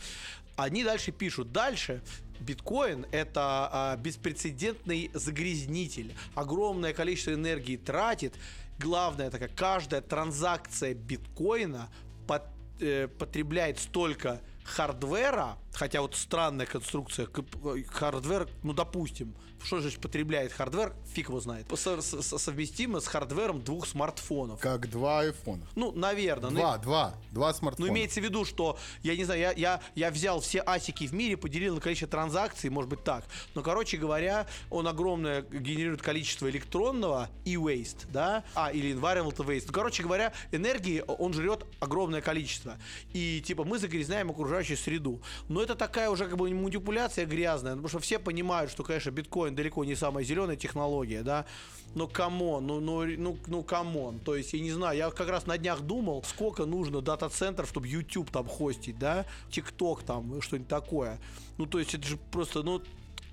Они 0.56 0.84
дальше 0.84 1.12
пишут, 1.12 1.52
дальше 1.52 2.02
биткоин 2.40 3.06
это 3.12 3.70
а, 3.72 3.96
беспрецедентный 3.98 5.12
загрязнитель, 5.14 6.14
огромное 6.36 6.94
количество 6.94 7.34
энергии 7.34 7.78
тратит, 7.78 8.34
главное, 8.80 9.28
это 9.28 9.40
как 9.40 9.54
каждая 9.56 10.02
транзакция 10.02 10.94
биткоина 10.94 11.90
под, 12.28 12.44
э, 12.80 13.08
потребляет 13.08 13.80
столько 13.80 14.42
hardware 14.68 15.40
а, 15.40 15.58
хотя 15.74 16.02
вот 16.02 16.16
странная 16.16 16.66
конструкция, 16.66 17.28
hardware, 17.90 18.48
ну 18.64 18.74
допустим, 18.74 19.36
что 19.64 19.80
же 19.80 19.90
потребляет 20.00 20.52
hardware, 20.52 20.94
фиг 21.14 21.30
его 21.30 21.40
знает. 21.40 21.66
Со- 21.76 22.02
со- 22.02 22.38
совместимо 22.38 23.00
с 23.00 23.08
hardware 23.08 23.51
ом 23.51 23.62
двух 23.64 23.88
смартфонов. 23.88 24.60
Как 24.60 24.88
два 24.90 25.22
айфона. 25.22 25.66
Ну, 25.76 25.92
наверное. 25.92 26.52
Два, 26.52 26.78
ну, 26.78 26.84
два, 26.84 27.14
два 27.32 27.54
смартфона. 27.56 27.88
ну, 27.88 27.94
имеется 27.94 28.22
в 28.22 28.24
виду, 28.24 28.46
что, 28.46 28.78
я 29.02 29.16
не 29.16 29.24
знаю, 29.24 29.40
я, 29.40 29.52
я, 29.54 29.82
я 29.96 30.12
взял 30.12 30.42
все 30.42 30.62
асики 30.64 31.08
в 31.08 31.14
мире, 31.14 31.38
поделил 31.38 31.74
на 31.76 31.82
количество 31.82 32.08
транзакций, 32.08 32.70
может 32.70 32.90
быть 32.90 33.04
так. 33.04 33.26
Но, 33.56 33.64
короче 33.64 33.98
говоря, 33.98 34.46
он 34.70 34.88
огромное 34.88 35.42
генерирует 35.42 36.04
количество 36.04 36.48
электронного 36.50 37.30
e-waste, 37.44 38.06
да, 38.12 38.44
а, 38.54 38.72
или 38.72 38.94
environmental 38.94 39.46
waste. 39.48 39.64
Ну, 39.68 39.74
короче 39.74 40.04
говоря, 40.04 40.34
энергии 40.52 41.04
он 41.08 41.34
жрет 41.34 41.66
огромное 41.80 42.22
количество. 42.22 42.78
И, 43.14 43.42
типа, 43.42 43.64
мы 43.64 43.80
загрязняем 43.80 44.30
окружающую 44.30 44.57
среду. 44.64 45.22
Но 45.50 45.62
это 45.62 45.76
такая 45.76 46.10
уже 46.10 46.26
как 46.26 46.38
бы 46.38 46.50
манипуляция 46.50 47.26
грязная, 47.26 47.74
потому 47.74 47.90
что 47.90 48.00
все 48.00 48.20
понимают, 48.20 48.72
что, 48.72 48.84
конечно, 48.84 49.12
биткоин 49.12 49.56
далеко 49.56 49.84
не 49.86 49.96
самая 49.96 50.24
зеленая 50.24 50.56
технология, 50.56 51.24
да, 51.24 51.46
но 51.96 52.08
come 52.08 52.42
on, 52.42 52.68
ну, 52.68 52.80
ну, 52.80 53.06
ну, 53.06 53.38
ну, 53.48 53.64
come 53.64 53.96
on, 53.96 54.20
то 54.20 54.36
есть, 54.36 54.54
я 54.54 54.60
не 54.60 54.72
знаю, 54.72 54.98
я 54.98 55.10
как 55.10 55.30
раз 55.30 55.46
на 55.46 55.58
днях 55.58 55.82
думал, 55.82 56.24
сколько 56.24 56.66
нужно 56.66 57.02
дата-центров, 57.02 57.70
чтобы 57.70 57.88
YouTube 57.88 58.30
там 58.32 58.48
хостить, 58.48 59.00
да, 59.00 59.26
TikTok 59.50 60.06
там, 60.06 60.42
что-нибудь 60.42 60.68
такое, 60.68 61.20
ну, 61.58 61.66
то 61.66 61.80
есть, 61.80 61.94
это 61.94 62.08
же 62.08 62.18
просто, 62.32 62.64
ну, 62.64 62.82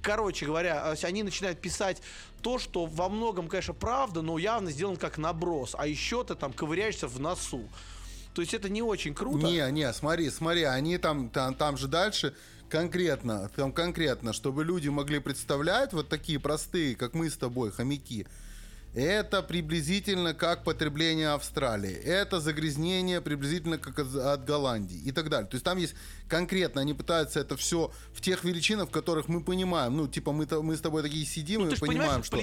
короче 0.04 0.46
говоря, 0.46 0.94
они 1.02 1.22
начинают 1.22 1.60
писать 1.60 2.00
то, 2.42 2.58
что 2.58 2.86
во 2.86 3.08
многом, 3.08 3.48
конечно, 3.48 3.74
правда, 3.74 4.22
но 4.22 4.38
явно 4.38 4.70
сделан 4.70 4.96
как 4.96 5.18
наброс, 5.18 5.74
а 5.76 5.86
еще 5.86 6.22
ты 6.22 6.34
там 6.34 6.52
ковыряешься 6.52 7.08
в 7.08 7.18
носу. 7.18 7.68
То 8.34 8.42
есть 8.42 8.52
это 8.52 8.68
не 8.68 8.82
очень 8.82 9.14
круто. 9.14 9.46
Не, 9.46 9.70
не, 9.70 9.92
смотри, 9.92 10.28
смотри, 10.28 10.64
они 10.64 10.98
там, 10.98 11.30
там, 11.30 11.54
там 11.54 11.76
же 11.76 11.86
дальше 11.86 12.34
конкретно, 12.68 13.48
там 13.54 13.72
конкретно, 13.72 14.32
чтобы 14.32 14.64
люди 14.64 14.88
могли 14.88 15.20
представлять 15.20 15.92
вот 15.92 16.08
такие 16.08 16.40
простые, 16.40 16.96
как 16.96 17.14
мы 17.14 17.30
с 17.30 17.36
тобой, 17.36 17.70
хомяки. 17.70 18.26
Это 18.94 19.42
приблизительно 19.42 20.34
как 20.34 20.62
потребление 20.62 21.30
Австралии. 21.30 21.92
Это 21.92 22.38
загрязнение 22.38 23.20
приблизительно 23.20 23.76
как 23.76 23.98
от, 23.98 24.44
Голландии 24.44 24.96
и 25.04 25.10
так 25.10 25.28
далее. 25.30 25.48
То 25.48 25.56
есть 25.56 25.64
там 25.64 25.78
есть 25.78 25.94
конкретно, 26.28 26.80
они 26.80 26.94
пытаются 26.94 27.40
это 27.40 27.56
все 27.56 27.90
в 28.12 28.20
тех 28.20 28.44
величинах, 28.44 28.88
в 28.88 28.92
которых 28.92 29.26
мы 29.26 29.42
понимаем. 29.42 29.96
Ну, 29.96 30.06
типа 30.06 30.30
мы, 30.30 30.46
мы 30.62 30.76
с 30.76 30.80
тобой 30.80 31.02
такие 31.02 31.26
сидим 31.26 31.62
Ну, 31.62 31.72
и 31.72 31.76
понимаем, 31.80 32.22
что, 32.22 32.36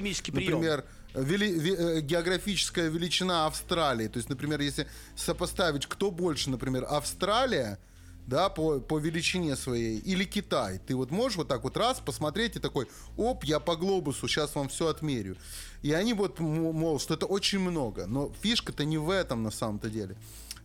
например, 0.49 0.85
вели- 1.13 1.57
ве- 1.57 1.97
э, 1.97 2.01
географическая 2.01 2.89
величина 2.89 3.45
Австралии. 3.45 4.09
То 4.09 4.17
есть, 4.17 4.27
например, 4.29 4.59
если 4.59 4.87
сопоставить, 5.15 5.85
кто 5.87 6.11
больше, 6.11 6.49
например, 6.49 6.85
Австралия, 6.89 7.79
да, 8.28 8.49
по, 8.49 8.80
по 8.80 8.99
величине 8.99 9.55
своей, 9.55 9.97
или 9.99 10.24
Китай. 10.24 10.80
Ты 10.80 10.95
вот 10.95 11.11
можешь 11.11 11.38
вот 11.38 11.47
так 11.47 11.63
вот 11.63 11.78
раз 11.78 11.99
посмотреть 11.99 12.55
и 12.55 12.59
такой, 12.59 12.88
оп, 13.17 13.43
я 13.43 13.59
по 13.59 13.76
глобусу, 13.76 14.28
сейчас 14.28 14.55
вам 14.55 14.69
все 14.69 14.88
отмерю. 14.88 15.36
И 15.82 15.91
они 15.91 16.13
вот, 16.13 16.39
мол, 16.39 16.99
что 16.99 17.13
это 17.13 17.26
очень 17.26 17.59
много. 17.59 18.05
Но 18.05 18.32
фишка-то 18.41 18.86
не 18.86 18.97
в 18.97 19.09
этом 19.09 19.43
на 19.43 19.51
самом-то 19.51 19.89
деле. 19.89 20.15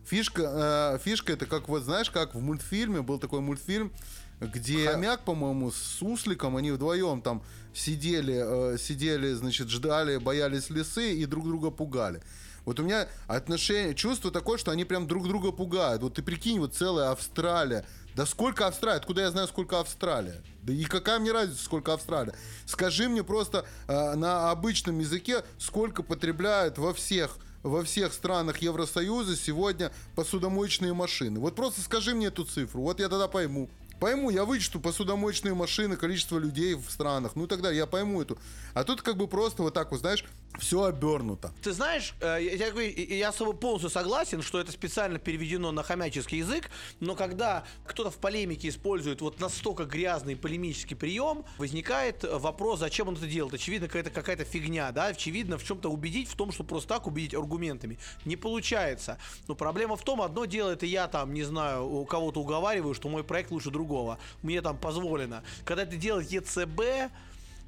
Фишка, 0.05 0.95
э, 0.95 0.99
фишка 1.03 1.33
это 1.33 1.45
как 1.45 1.67
вот, 1.67 1.83
знаешь, 1.83 2.09
как 2.09 2.33
в 2.33 2.41
мультфильме, 2.41 3.01
был 3.01 3.19
такой 3.19 3.41
мультфильм, 3.41 3.91
где 4.39 4.89
хомяк, 4.89 5.25
по-моему, 5.25 5.71
с 5.71 5.77
сусликом, 5.77 6.55
они 6.55 6.71
вдвоем 6.71 7.21
там 7.21 7.43
сидели, 7.73 8.73
э, 8.73 8.77
сидели, 8.77 9.33
значит, 9.33 9.69
ждали, 9.69 10.17
боялись 10.17 10.69
лисы 10.69 11.13
и 11.15 11.25
друг 11.25 11.45
друга 11.45 11.71
пугали. 11.71 12.21
Вот 12.67 12.81
у 12.81 12.83
меня 12.83 13.07
отношение, 13.27 13.95
чувство 13.95 14.29
такое, 14.29 14.57
что 14.57 14.71
они 14.71 14.83
прям 14.83 15.07
друг 15.07 15.25
друга 15.25 15.53
пугают. 15.53 16.01
Вот 16.03 16.15
ты 16.15 16.21
прикинь, 16.21 16.59
вот 16.59 16.75
целая 16.75 17.11
Австралия. 17.11 17.85
Да 18.13 18.25
сколько 18.25 18.67
Австралия? 18.67 18.97
Откуда 18.97 19.21
я 19.21 19.31
знаю, 19.31 19.47
сколько 19.47 19.79
Австралия? 19.79 20.43
Да 20.63 20.73
и 20.73 20.83
какая 20.83 21.17
мне 21.19 21.31
разница, 21.31 21.63
сколько 21.63 21.93
Австралия? 21.93 22.33
Скажи 22.65 23.07
мне 23.07 23.23
просто 23.23 23.65
э, 23.87 24.15
на 24.15 24.51
обычном 24.51 24.99
языке, 24.99 25.45
сколько 25.57 26.03
потребляют 26.03 26.77
во 26.77 26.93
всех 26.93 27.37
во 27.63 27.83
всех 27.83 28.13
странах 28.13 28.57
Евросоюза 28.57 29.37
сегодня 29.37 29.91
посудомоечные 30.15 30.93
машины. 30.93 31.39
Вот 31.39 31.55
просто 31.55 31.81
скажи 31.81 32.13
мне 32.13 32.27
эту 32.27 32.43
цифру, 32.43 32.81
вот 32.81 32.99
я 32.99 33.07
тогда 33.07 33.29
пойму. 33.29 33.69
Пойму, 33.99 34.29
я 34.29 34.45
вычту 34.45 34.79
посудомоечные 34.79 35.55
машины, 35.55 35.97
количество 35.97 36.37
людей 36.37 36.75
в 36.75 36.89
странах, 36.91 37.31
ну 37.35 37.47
тогда 37.47 37.71
я 37.71 37.87
пойму 37.87 38.21
эту. 38.21 38.37
А 38.75 38.83
тут 38.83 39.01
как 39.01 39.17
бы 39.17 39.27
просто 39.27 39.63
вот 39.63 39.73
так 39.73 39.89
вот, 39.91 40.01
знаешь, 40.01 40.23
все 40.59 40.83
обернуто. 40.83 41.53
Ты 41.61 41.71
знаешь, 41.71 42.13
э, 42.19 42.39
я, 42.41 42.67
я 42.67 43.17
я 43.17 43.31
с 43.31 43.35
тобой 43.35 43.55
полностью 43.55 43.89
согласен, 43.89 44.41
что 44.41 44.59
это 44.59 44.71
специально 44.71 45.19
переведено 45.19 45.71
на 45.71 45.83
хомяческий 45.83 46.39
язык, 46.39 46.69
но 46.99 47.15
когда 47.15 47.63
кто-то 47.85 48.09
в 48.09 48.17
полемике 48.17 48.69
использует 48.69 49.21
вот 49.21 49.39
настолько 49.39 49.85
грязный 49.85 50.35
полемический 50.35 50.95
прием, 50.95 51.45
возникает 51.57 52.23
вопрос, 52.23 52.79
зачем 52.79 53.07
он 53.07 53.15
это 53.15 53.27
делает. 53.27 53.53
Очевидно, 53.53 53.87
какая-то 53.87 54.45
фигня, 54.45 54.91
да, 54.91 55.07
очевидно, 55.07 55.57
в 55.57 55.63
чем-то 55.63 55.89
убедить, 55.89 56.29
в 56.29 56.35
том, 56.35 56.51
что 56.51 56.63
просто 56.63 56.89
так 56.89 57.07
убедить 57.07 57.33
аргументами. 57.33 57.99
Не 58.25 58.35
получается. 58.35 59.17
Но 59.47 59.55
проблема 59.55 59.95
в 59.95 60.03
том, 60.03 60.21
одно 60.21 60.45
дело, 60.45 60.71
это 60.71 60.85
я 60.85 61.07
там, 61.07 61.33
не 61.33 61.43
знаю, 61.43 61.87
у 61.87 62.05
кого-то 62.05 62.41
уговариваю, 62.41 62.93
что 62.93 63.09
мой 63.09 63.23
проект 63.23 63.51
лучше 63.51 63.69
другого. 63.69 64.17
Мне 64.41 64.61
там 64.61 64.77
позволено. 64.77 65.43
Когда 65.65 65.83
это 65.83 65.95
делает 65.95 66.31
ЕЦБ, 66.31 67.11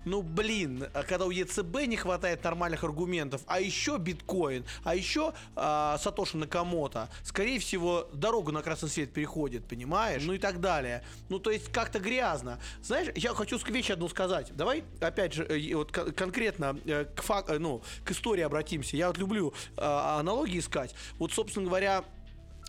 ну, 0.06 0.22
блин, 0.22 0.86
а 0.93 1.04
когда 1.04 1.26
у 1.26 1.32
ЕЦБ 1.32 1.88
не 1.88 1.97
хватает 1.97 2.43
нормальных 2.43 2.84
аргументов, 2.84 3.41
а 3.47 3.60
еще 3.60 3.97
биткоин, 3.97 4.66
а 4.84 4.95
еще 4.95 5.34
а, 5.56 5.97
Сатоши 5.97 6.38
Накамото, 6.38 7.10
скорее 7.24 7.60
всего, 7.60 8.10
дорогу 8.14 8.52
на 8.52 8.62
красный 8.62 8.89
свет 8.89 9.14
переходит, 9.14 9.68
понимаешь? 9.68 10.24
Ну 10.24 10.34
и 10.34 10.38
так 10.39 10.60
далее. 10.60 11.04
Ну, 11.30 11.39
то 11.39 11.52
есть 11.52 11.72
как-то 11.72 12.00
грязно. 12.00 12.60
Знаешь, 12.82 13.10
я 13.16 13.34
хочу 13.34 13.58
вещь 13.70 13.89
одну 13.91 14.08
сказать. 14.10 14.52
Давай, 14.56 14.84
опять 15.02 15.34
же, 15.34 15.43
э, 15.43 15.76
вот 15.76 15.91
кон- 15.91 16.12
конкретно 16.12 16.78
э, 16.86 17.06
к, 17.06 17.22
фак- 17.22 17.50
э, 17.50 17.60
ну, 17.60 17.84
к 18.04 18.12
истории 18.12 18.41
обратимся. 18.41 18.97
Я 18.97 19.08
вот 19.08 19.18
люблю 19.18 19.54
э, 19.76 19.82
аналогии 19.82 20.60
искать. 20.60 20.95
Вот, 21.18 21.32
собственно 21.34 21.68
говоря, 21.68 22.04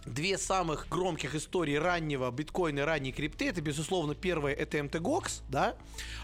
Две 0.07 0.39
самых 0.39 0.89
громких 0.89 1.35
истории 1.35 1.75
раннего 1.75 2.31
биткоина 2.31 2.81
и 2.81 2.83
ранней 2.83 3.13
крипты, 3.13 3.49
это, 3.49 3.61
безусловно, 3.61 4.15
первое 4.15 4.55
это 4.55 4.79
MTGOX, 4.79 5.43
да, 5.49 5.77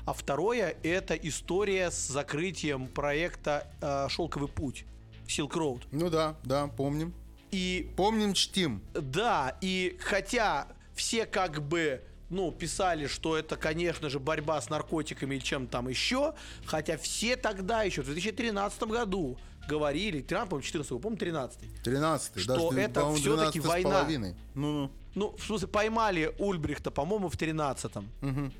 а 0.07 0.13
второе 0.15 0.77
это 0.83 1.15
история 1.15 1.91
с 1.91 2.09
закрытием 2.09 2.89
проекта 2.89 3.71
э, 3.81 4.09
«Шелковый 4.09 4.49
путь», 4.49 4.85
Silk 5.27 5.53
Road. 5.53 5.83
Ну 5.93 6.09
да, 6.09 6.37
да, 6.43 6.69
помним. 6.69 7.15
И 7.51 7.93
Помним, 7.97 8.35
чтим. 8.35 8.83
да, 8.95 9.57
и 9.61 9.97
хотя 10.01 10.69
все 10.95 11.27
как 11.27 11.63
бы 11.63 12.03
ну, 12.29 12.51
писали, 12.51 13.07
что 13.07 13.37
это, 13.37 13.57
конечно 13.57 14.11
же, 14.11 14.19
борьба 14.19 14.61
с 14.61 14.69
наркотиками 14.69 15.37
или 15.37 15.43
чем-то 15.43 15.71
там 15.73 15.89
еще, 15.89 16.35
хотя 16.65 16.97
все 16.97 17.37
тогда 17.37 17.83
еще, 17.83 18.03
в 18.03 18.07
2013 18.07 18.83
году 18.85 19.39
говорили, 19.69 20.21
13, 20.23 20.49
по-моему, 20.51 20.63
14, 20.67 20.89
по-моему, 21.01 21.17
13 21.19 21.59
13 21.83 22.41
Что 22.43 22.55
даже, 22.71 22.81
это 22.81 23.01
по-моему, 23.01 23.17
всё-таки 23.19 23.61
12 23.61 23.63
с 23.63 23.67
война. 23.67 23.91
половиной. 23.91 24.35
Ну, 24.55 24.91
Ну, 25.15 25.35
в 25.37 25.43
смысле, 25.43 25.69
поймали 25.69 26.35
Ульбрихта, 26.39 26.91
по-моему, 26.91 27.29
в 27.29 27.37
13-м. 27.37 28.07
ну. 28.21 28.51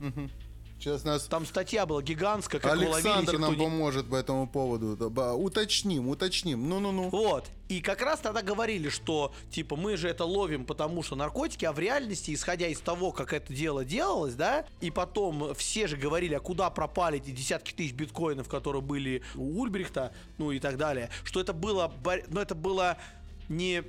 Сейчас 0.79 1.05
нас 1.05 1.25
Там 1.25 1.47
статья 1.47 1.87
была 1.87 2.03
гигантская, 2.03 2.61
как 2.61 2.73
Александр 2.73 3.39
нам 3.39 3.55
кто 3.55 3.65
поможет 3.65 4.09
по 4.09 4.17
этому 4.17 4.47
поводу. 4.47 4.97
Уточним, 5.37 6.09
уточним. 6.09 6.69
Ну-ну-ну. 6.69 7.09
Вот. 7.09 7.47
И 7.69 7.81
как 7.81 8.03
раз 8.03 8.21
тогда 8.21 8.43
говорили, 8.43 8.89
что, 8.89 9.33
типа, 9.51 9.75
мы 9.75 9.97
же 9.97 10.09
это 10.09 10.25
ловим, 10.25 10.65
потому 10.65 11.03
что 11.03 11.17
наркотики, 11.17 11.65
а 11.65 11.73
в 11.73 11.79
реальности, 11.79 12.33
исходя 12.33 12.69
из 12.69 12.79
того, 12.79 13.11
как 13.11 13.33
это 13.33 13.53
дело 13.53 13.85
делалось, 13.85 14.35
да, 14.35 14.67
и 14.81 14.91
потом 14.91 15.55
все 15.55 15.89
же 15.89 15.97
говорили, 15.97 16.35
а 16.35 16.41
куда 16.41 16.71
пропали 16.71 17.19
эти 17.19 17.31
десятки 17.31 17.73
тысяч 17.73 17.93
биткоинов, 17.93 18.49
которые 18.49 18.83
были 18.83 19.23
у 19.35 19.61
Ульбрихта, 19.61 20.13
ну 20.39 20.53
и 20.53 20.61
так 20.61 20.77
далее, 20.77 21.11
что 21.25 21.41
это 21.41 21.53
было, 21.53 21.93
ну 22.29 22.41
это 22.41 22.55
было 22.55 22.99
не 23.49 23.83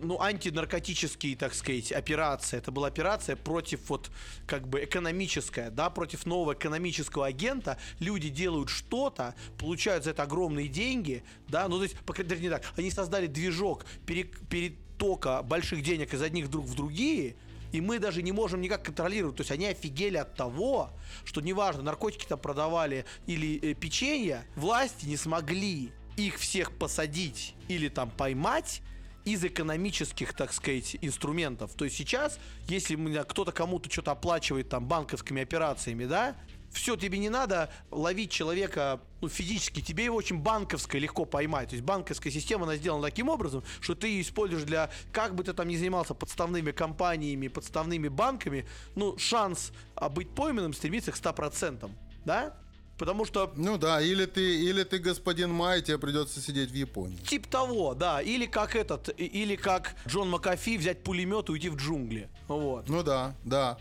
ну, 0.00 0.20
антинаркотические, 0.20 1.36
так 1.36 1.54
сказать, 1.54 1.92
операция. 1.92 2.58
Это 2.58 2.70
была 2.70 2.88
операция 2.88 3.36
против 3.36 3.88
вот 3.88 4.10
как 4.46 4.68
бы 4.68 4.84
экономическая, 4.84 5.70
да, 5.70 5.90
против 5.90 6.26
нового 6.26 6.54
экономического 6.54 7.26
агента. 7.26 7.78
Люди 8.00 8.28
делают 8.28 8.68
что-то, 8.68 9.34
получают 9.58 10.04
за 10.04 10.10
это 10.10 10.24
огромные 10.24 10.68
деньги, 10.68 11.22
да, 11.48 11.68
ну, 11.68 11.78
то 11.78 11.84
есть, 11.84 11.96
по 12.00 12.12
крайней 12.12 12.34
мере, 12.34 12.42
не 12.44 12.50
так. 12.50 12.64
Они 12.76 12.90
создали 12.90 13.26
движок 13.26 13.86
пере- 14.06 14.24
перетока 14.24 15.42
больших 15.42 15.82
денег 15.82 16.12
из 16.14 16.22
одних 16.22 16.50
друг 16.50 16.66
в 16.66 16.74
другие, 16.74 17.36
И 17.74 17.80
мы 17.80 17.98
даже 17.98 18.22
не 18.22 18.30
можем 18.30 18.60
никак 18.60 18.84
контролировать. 18.84 19.34
То 19.36 19.40
есть 19.40 19.50
они 19.50 19.66
офигели 19.66 20.16
от 20.16 20.36
того, 20.36 20.90
что 21.24 21.40
неважно, 21.40 21.82
наркотики 21.82 22.24
там 22.24 22.38
продавали 22.38 23.04
или 23.26 23.58
э, 23.60 23.74
печенье, 23.74 24.44
власти 24.54 25.06
не 25.06 25.16
смогли 25.16 25.90
их 26.16 26.38
всех 26.38 26.70
посадить 26.70 27.56
или 27.66 27.88
там 27.88 28.10
поймать 28.10 28.80
из 29.24 29.44
экономических, 29.44 30.34
так 30.34 30.52
сказать, 30.52 30.96
инструментов. 31.00 31.72
То 31.74 31.84
есть 31.84 31.96
сейчас, 31.96 32.38
если 32.68 32.96
кто-то 33.24 33.52
кому-то 33.52 33.90
что-то 33.90 34.12
оплачивает 34.12 34.68
там 34.68 34.86
банковскими 34.86 35.42
операциями, 35.42 36.04
да, 36.04 36.36
все, 36.74 36.96
тебе 36.96 37.18
не 37.18 37.28
надо 37.28 37.70
ловить 37.90 38.30
человека 38.30 39.00
ну, 39.20 39.28
физически, 39.28 39.80
тебе 39.80 40.04
его 40.04 40.16
очень 40.16 40.40
банковское 40.40 41.00
легко 41.00 41.24
поймать. 41.24 41.70
То 41.70 41.76
есть 41.76 41.84
банковская 41.84 42.30
система, 42.30 42.64
она 42.64 42.76
сделана 42.76 43.04
таким 43.04 43.28
образом, 43.28 43.62
что 43.80 43.94
ты 43.94 44.08
ее 44.08 44.22
используешь 44.22 44.64
для, 44.64 44.90
как 45.12 45.34
бы 45.34 45.44
ты 45.44 45.52
там 45.52 45.68
ни 45.68 45.76
занимался 45.76 46.14
подставными 46.14 46.72
компаниями, 46.72 47.48
подставными 47.48 48.08
банками, 48.08 48.66
ну, 48.96 49.16
шанс 49.16 49.72
а, 49.94 50.08
быть 50.08 50.34
пойманным 50.34 50.74
стремится 50.74 51.12
к 51.12 51.16
100%. 51.16 51.90
Да? 52.24 52.56
Потому 52.98 53.24
что... 53.24 53.52
Ну 53.56 53.76
да, 53.76 54.00
или 54.00 54.24
ты, 54.24 54.62
или 54.62 54.84
ты 54.84 54.98
господин 54.98 55.50
Май, 55.50 55.82
тебе 55.82 55.98
придется 55.98 56.40
сидеть 56.40 56.70
в 56.70 56.74
Японии. 56.74 57.18
Тип 57.28 57.46
того, 57.48 57.94
да. 57.94 58.22
Или 58.22 58.46
как 58.46 58.76
этот, 58.76 59.08
или 59.18 59.56
как 59.56 59.96
Джон 60.06 60.30
Макафи 60.30 60.78
взять 60.78 61.02
пулемет 61.02 61.48
и 61.48 61.52
уйти 61.52 61.68
в 61.68 61.76
джунгли. 61.76 62.28
Вот. 62.46 62.88
Ну 62.88 63.02
да, 63.02 63.34
да. 63.44 63.78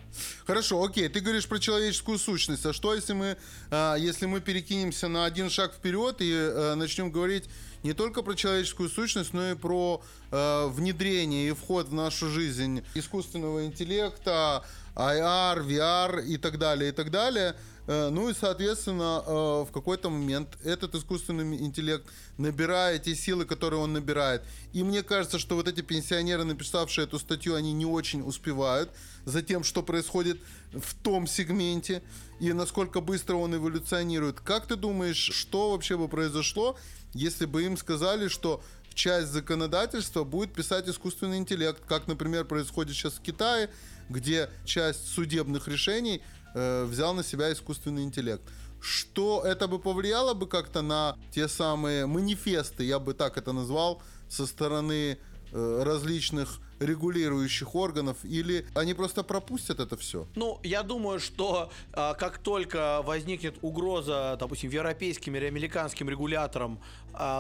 Хорошо, 0.48 0.84
окей, 0.84 1.10
ты 1.10 1.20
говоришь 1.20 1.48
про 1.48 1.60
человеческую 1.60 2.18
сущность. 2.18 2.66
А 2.66 2.74
что, 2.74 2.96
если 2.96 3.14
мы, 3.14 3.38
а, 3.70 3.96
если 3.96 4.26
мы 4.26 4.42
перекинемся 4.42 5.08
на 5.08 5.26
один 5.26 5.50
шаг 5.50 5.74
вперед 5.74 6.18
и 6.20 6.32
а, 6.34 6.76
начнем 6.76 7.12
говорить 7.12 7.46
не 7.84 7.94
только 7.94 8.24
про 8.24 8.34
человеческую 8.34 8.90
сущность, 8.90 9.34
но 9.34 9.52
и 9.52 9.56
про 9.56 10.02
э, 10.32 10.68
внедрение 10.70 11.50
и 11.50 11.52
вход 11.52 11.90
в 11.90 11.94
нашу 11.94 12.30
жизнь 12.30 12.82
искусственного 12.94 13.66
интеллекта, 13.66 14.64
IR, 14.96 15.68
VR 15.68 16.26
и 16.26 16.38
так 16.38 16.58
далее, 16.58 16.92
и 16.92 16.94
так 16.94 17.12
далее– 17.12 17.58
Э, 17.66 17.73
ну 17.88 18.30
и, 18.30 18.34
соответственно, 18.34 19.24
э, 19.26 19.32
в 19.68 19.70
какой-то 19.74 20.10
момент 20.10 20.58
этот 20.64 20.96
искусственный 20.96 21.58
интеллект 21.58 22.06
набирает 22.38 23.04
те 23.04 23.16
силы, 23.16 23.46
которые 23.46 23.82
он 23.82 23.92
набирает. 23.92 24.42
И 24.72 24.84
мне 24.84 25.04
кажется, 25.04 25.38
что 25.38 25.56
вот 25.56 25.68
эти 25.68 25.82
пенсионеры, 25.82 26.46
написавшие 26.46 27.06
эту 27.06 27.20
статью, 27.20 27.56
они 27.56 27.74
не 27.74 27.86
очень 27.86 28.22
успевают 28.22 28.90
за 29.26 29.42
тем, 29.42 29.64
что 29.64 29.84
происходит 29.84 30.40
в 30.72 30.96
том 30.96 31.28
сегменте 31.28 32.02
и 32.40 32.54
насколько 32.54 33.02
быстро 33.02 33.36
он 33.36 33.56
эволюционирует. 33.56 34.40
Как 34.40 34.66
ты 34.66 34.76
думаешь, 34.76 35.18
что 35.18 35.72
вообще 35.72 35.98
бы 35.98 36.08
произошло, 36.08 36.78
если 37.14 37.46
бы 37.46 37.64
им 37.64 37.78
сказали, 37.78 38.28
что 38.28 38.64
часть 38.94 39.30
законодательства 39.30 40.24
будет 40.24 40.54
писать 40.54 40.88
искусственный 40.88 41.38
интеллект, 41.38 41.82
как, 41.86 42.08
например, 42.08 42.46
происходит 42.46 42.96
сейчас 42.96 43.14
в 43.14 43.22
Китае, 43.22 43.70
где 44.10 44.50
часть 44.66 45.08
судебных 45.08 45.68
решений 45.68 46.22
э, 46.54 46.86
взял 46.86 47.14
на 47.14 47.24
себя 47.24 47.52
искусственный 47.52 48.04
интеллект. 48.04 48.44
Что 48.82 49.44
это 49.46 49.68
бы 49.68 49.80
повлияло 49.80 50.34
бы 50.34 50.48
как-то 50.48 50.82
на 50.82 51.16
те 51.32 51.48
самые 51.48 52.06
манифесты, 52.06 52.84
я 52.84 53.00
бы 53.00 53.14
так 53.14 53.38
это 53.38 53.54
назвал, 53.54 54.02
со 54.28 54.46
стороны 54.46 55.18
э, 55.52 55.84
различных 55.84 56.60
регулирующих 56.80 57.76
органов, 57.76 58.18
или 58.24 58.66
они 58.76 58.94
просто 58.94 59.24
пропустят 59.24 59.80
это 59.80 59.98
все? 59.98 60.28
Ну, 60.36 60.60
я 60.64 60.84
думаю, 60.84 61.20
что 61.20 61.72
а, 61.94 62.14
как 62.14 62.38
только 62.38 63.02
возникнет 63.04 63.56
угроза, 63.62 64.38
допустим, 64.40 64.70
европейским 64.70 65.36
или 65.36 65.46
американским 65.46 66.10
регуляторам, 66.10 66.80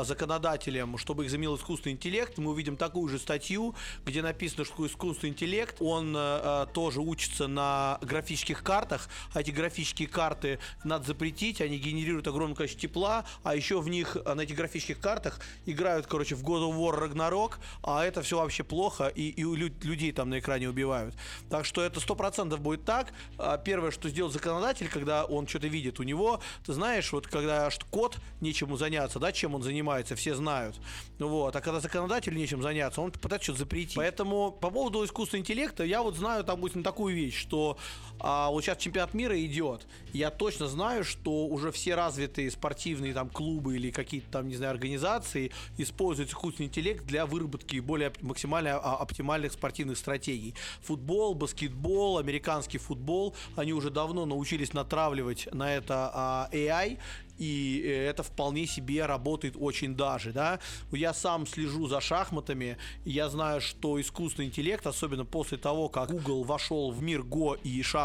законодателям, 0.03 0.97
чтобы 0.97 1.26
их 1.26 1.32
заменил 1.32 1.55
искусственный 1.55 1.93
интеллект, 1.93 2.38
мы 2.38 2.51
увидим 2.51 2.78
такую 2.78 3.09
же 3.09 3.19
статью, 3.19 3.76
где 4.05 4.21
написано, 4.21 4.65
что 4.65 4.86
искусственный 4.88 5.32
интеллект, 5.32 5.78
он 5.80 6.13
а, 6.17 6.65
тоже 6.67 7.01
учится 7.01 7.47
на 7.47 7.99
графических 8.01 8.63
картах, 8.63 9.09
а 9.34 9.41
эти 9.41 9.51
графические 9.51 10.07
карты 10.07 10.59
надо 10.84 11.05
запретить, 11.05 11.61
они 11.61 11.78
генерируют 11.78 12.28
огромное 12.28 12.55
количество 12.55 12.82
тепла, 12.82 13.26
а 13.43 13.55
еще 13.55 13.82
в 13.82 13.89
них, 13.89 14.15
на 14.26 14.41
этих 14.41 14.55
графических 14.55 14.99
картах 14.99 15.39
играют, 15.65 16.07
короче, 16.07 16.36
в 16.36 16.43
God 16.43 16.69
of 16.69 16.78
War 16.78 17.09
Ragnarok, 17.09 17.55
а 17.82 18.03
это 18.03 18.21
все 18.21 18.38
вообще 18.38 18.63
плохо, 18.63 19.07
и 19.07 19.34
и 19.34 19.43
людей 19.43 20.11
там 20.11 20.30
на 20.30 20.39
экране 20.39 20.69
убивают. 20.69 21.15
Так 21.49 21.65
что 21.65 21.82
это 21.82 21.99
сто 21.99 22.15
процентов 22.15 22.59
будет 22.61 22.86
так. 22.86 23.13
А, 23.38 23.57
первое, 23.57 23.91
что 23.91 24.09
сделает 24.09 24.34
законодатель, 24.34 24.88
когда 24.88 25.26
он 25.26 25.47
что-то 25.47 25.67
видит 25.67 25.99
у 25.99 26.03
него, 26.03 26.39
ты 26.65 26.74
знаешь, 26.74 27.11
вот 27.11 27.28
когда 27.28 27.69
кот 27.91 28.17
нечему 28.41 28.78
заняться, 28.78 29.19
да, 29.19 29.32
чем 29.32 29.55
он 29.55 29.62
занимается, 29.64 30.16
все 30.16 30.36
знают. 30.36 30.76
Вот. 31.20 31.55
А 31.55 31.61
когда 31.61 31.80
законодатель 31.80 32.36
нечем 32.36 32.61
заняться, 32.61 33.01
он 33.01 33.11
пытается 33.11 33.45
что-то 33.45 33.59
запретить. 33.59 33.95
Поэтому 33.95 34.51
по 34.51 34.70
поводу 34.70 35.03
искусственного 35.03 35.41
интеллекта, 35.41 35.84
я 35.84 36.01
вот 36.01 36.16
знаю, 36.16 36.43
допустим, 36.43 36.84
такую 36.84 37.16
вещь, 37.16 37.39
что 37.39 37.78
а, 38.20 38.49
вот 38.49 38.64
сейчас 38.64 38.78
чемпионат 38.78 39.14
мира 39.14 39.39
идет. 39.43 39.86
Я 40.14 40.30
точно 40.30 40.68
знаю, 40.68 41.03
что 41.03 41.47
уже 41.47 41.72
все 41.72 41.95
развитые 41.95 42.49
спортивные 42.51 43.14
там 43.14 43.30
клубы 43.30 43.76
или 43.76 43.91
какие-то 43.91 44.30
там, 44.32 44.47
не 44.47 44.55
знаю, 44.55 44.72
организации 44.72 45.51
используют 45.78 46.30
искусственный 46.30 46.68
интеллект 46.68 47.05
для 47.05 47.26
выработки 47.26 47.80
более 47.80 48.14
максимально 48.22 48.78
оптимальной 48.78 49.24
оптимальных 49.24 49.53
спортивных 49.53 49.97
стратегий. 49.97 50.53
Футбол, 50.82 51.34
баскетбол, 51.34 52.18
американский 52.18 52.78
футбол, 52.78 53.36
они 53.55 53.74
уже 53.74 53.89
давно 53.89 54.26
научились 54.26 54.74
натравливать 54.74 55.47
на 55.51 55.74
это 55.74 56.11
а, 56.14 56.49
AI, 56.51 56.99
и 57.38 57.82
э, 57.84 58.09
это 58.09 58.24
вполне 58.24 58.68
себе 58.68 59.05
работает 59.05 59.55
очень 59.59 59.95
даже, 59.95 60.32
да. 60.32 60.59
Я 60.91 61.14
сам 61.14 61.47
слежу 61.47 61.88
за 61.88 61.99
шахматами, 61.99 62.78
я 63.05 63.30
знаю, 63.30 63.61
что 63.61 63.99
искусственный 63.99 64.47
интеллект, 64.47 64.86
особенно 64.86 65.26
после 65.26 65.57
того, 65.57 65.89
как 65.89 66.11
Google 66.11 66.43
вошел 66.43 66.91
в 66.91 67.01
мир 67.01 67.22
Go 67.22 67.59
и 67.64 67.82
шахмат, 67.82 68.02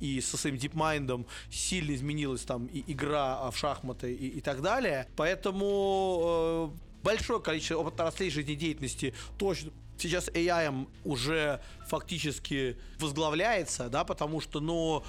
и 0.00 0.20
со 0.20 0.36
своим 0.36 0.56
DeepMind 0.56 1.26
сильно 1.50 1.94
изменилась 1.94 2.42
там 2.42 2.66
и 2.66 2.84
игра 2.90 3.50
в 3.50 3.56
шахматы 3.56 4.14
и, 4.14 4.38
и 4.38 4.40
так 4.40 4.62
далее. 4.62 5.08
Поэтому 5.16 6.72
э, 6.74 6.78
большое 7.02 7.40
количество 7.40 7.86
отраслей 7.86 8.30
жизнедеятельности 8.30 9.14
точно 9.38 9.72
сейчас 9.98 10.28
AI 10.28 10.88
уже 11.04 11.60
фактически 11.88 12.76
возглавляется, 12.98 13.88
да, 13.88 14.04
потому 14.04 14.40
что, 14.40 14.60
ну, 14.60 15.04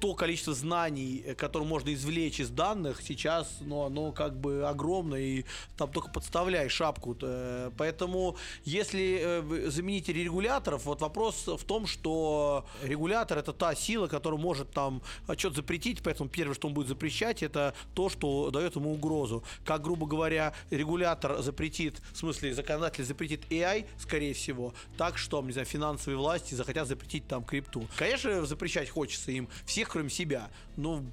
то 0.00 0.14
количество 0.14 0.54
знаний, 0.54 1.22
э, 1.26 1.34
которое 1.34 1.64
можно 1.64 1.92
извлечь 1.92 2.40
из 2.40 2.50
данных, 2.50 3.02
сейчас, 3.02 3.58
ну, 3.60 3.84
оно 3.84 4.12
как 4.12 4.36
бы 4.36 4.66
огромное, 4.66 5.20
и 5.20 5.44
там 5.76 5.90
только 5.90 6.10
подставляй 6.10 6.68
шапку. 6.68 7.12
-то. 7.12 7.72
Поэтому, 7.76 8.36
если 8.64 9.20
э, 9.20 9.70
заменить 9.70 10.08
регуляторов, 10.08 10.84
вот 10.84 11.00
вопрос 11.00 11.46
в 11.46 11.64
том, 11.64 11.86
что 11.86 12.64
регулятор 12.82 13.38
это 13.38 13.52
та 13.52 13.74
сила, 13.74 14.06
которая 14.06 14.40
может 14.40 14.70
там 14.70 15.02
что-то 15.36 15.56
запретить, 15.56 16.02
поэтому 16.02 16.30
первое, 16.30 16.54
что 16.54 16.68
он 16.68 16.74
будет 16.74 16.88
запрещать, 16.88 17.42
это 17.42 17.74
то, 17.94 18.08
что 18.08 18.50
дает 18.50 18.76
ему 18.76 18.92
угрозу. 18.92 19.42
Как, 19.64 19.82
грубо 19.82 20.06
говоря, 20.06 20.52
регулятор 20.70 21.42
запретит, 21.42 22.00
в 22.12 22.16
смысле, 22.16 22.54
законодатель 22.54 23.04
запретит 23.04 23.40
AI, 23.50 23.84
скорее 23.98 24.32
всего, 24.32 24.72
так 24.96 25.18
что, 25.18 25.42
не 25.42 25.52
знаю, 25.52 25.66
финансовые 25.66 25.89
власти 25.98 26.54
захотят 26.54 26.88
запретить 26.88 27.26
там 27.26 27.44
крипту. 27.44 27.86
Конечно, 27.96 28.44
запрещать 28.46 28.88
хочется 28.90 29.30
им 29.32 29.48
всех, 29.64 29.88
кроме 29.88 30.10
себя. 30.10 30.50
Но 30.76 31.04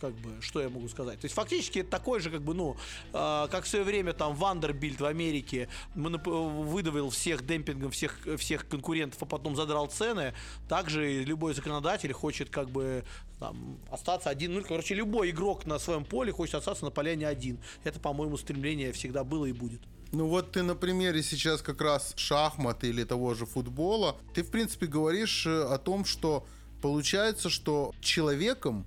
как 0.00 0.14
бы, 0.14 0.40
что 0.40 0.60
я 0.60 0.68
могу 0.68 0.88
сказать? 0.88 1.20
То 1.20 1.24
есть 1.24 1.34
фактически 1.34 1.80
это 1.80 1.90
такой 1.90 2.20
же, 2.20 2.30
как 2.30 2.42
бы, 2.42 2.54
ну, 2.54 2.76
э, 3.12 3.48
как 3.50 3.64
в 3.64 3.68
свое 3.68 3.84
время 3.84 4.12
там 4.12 4.34
Вандербильд 4.34 5.00
в 5.00 5.06
Америке 5.06 5.68
выдавил 5.94 7.10
всех 7.10 7.46
демпингом 7.46 7.90
всех, 7.90 8.18
всех 8.38 8.68
конкурентов, 8.68 9.22
а 9.22 9.26
потом 9.26 9.56
задрал 9.56 9.86
цены, 9.86 10.34
также 10.68 11.24
любой 11.24 11.54
законодатель 11.54 12.12
хочет 12.12 12.50
как 12.50 12.70
бы 12.70 13.04
там, 13.38 13.78
остаться 13.90 14.30
один, 14.30 14.54
ну, 14.54 14.62
короче, 14.62 14.94
любой 14.94 15.30
игрок 15.30 15.66
на 15.66 15.78
своем 15.78 16.04
поле 16.04 16.32
хочет 16.32 16.56
остаться 16.56 16.84
на 16.84 16.90
поляне 16.90 17.26
один. 17.26 17.58
Это, 17.84 18.00
по-моему, 18.00 18.36
стремление 18.36 18.92
всегда 18.92 19.24
было 19.24 19.46
и 19.46 19.52
будет. 19.52 19.80
Ну 20.12 20.28
вот 20.28 20.52
ты 20.52 20.62
на 20.62 20.74
примере 20.74 21.22
сейчас 21.22 21.62
как 21.62 21.80
раз 21.80 22.14
шахмат 22.16 22.84
или 22.84 23.04
того 23.04 23.34
же 23.34 23.44
футбола, 23.44 24.16
ты 24.34 24.42
в 24.42 24.50
принципе 24.50 24.86
говоришь 24.86 25.46
э, 25.46 25.64
о 25.64 25.78
том, 25.78 26.04
что 26.04 26.46
получается, 26.80 27.50
что 27.50 27.92
человеком, 28.00 28.86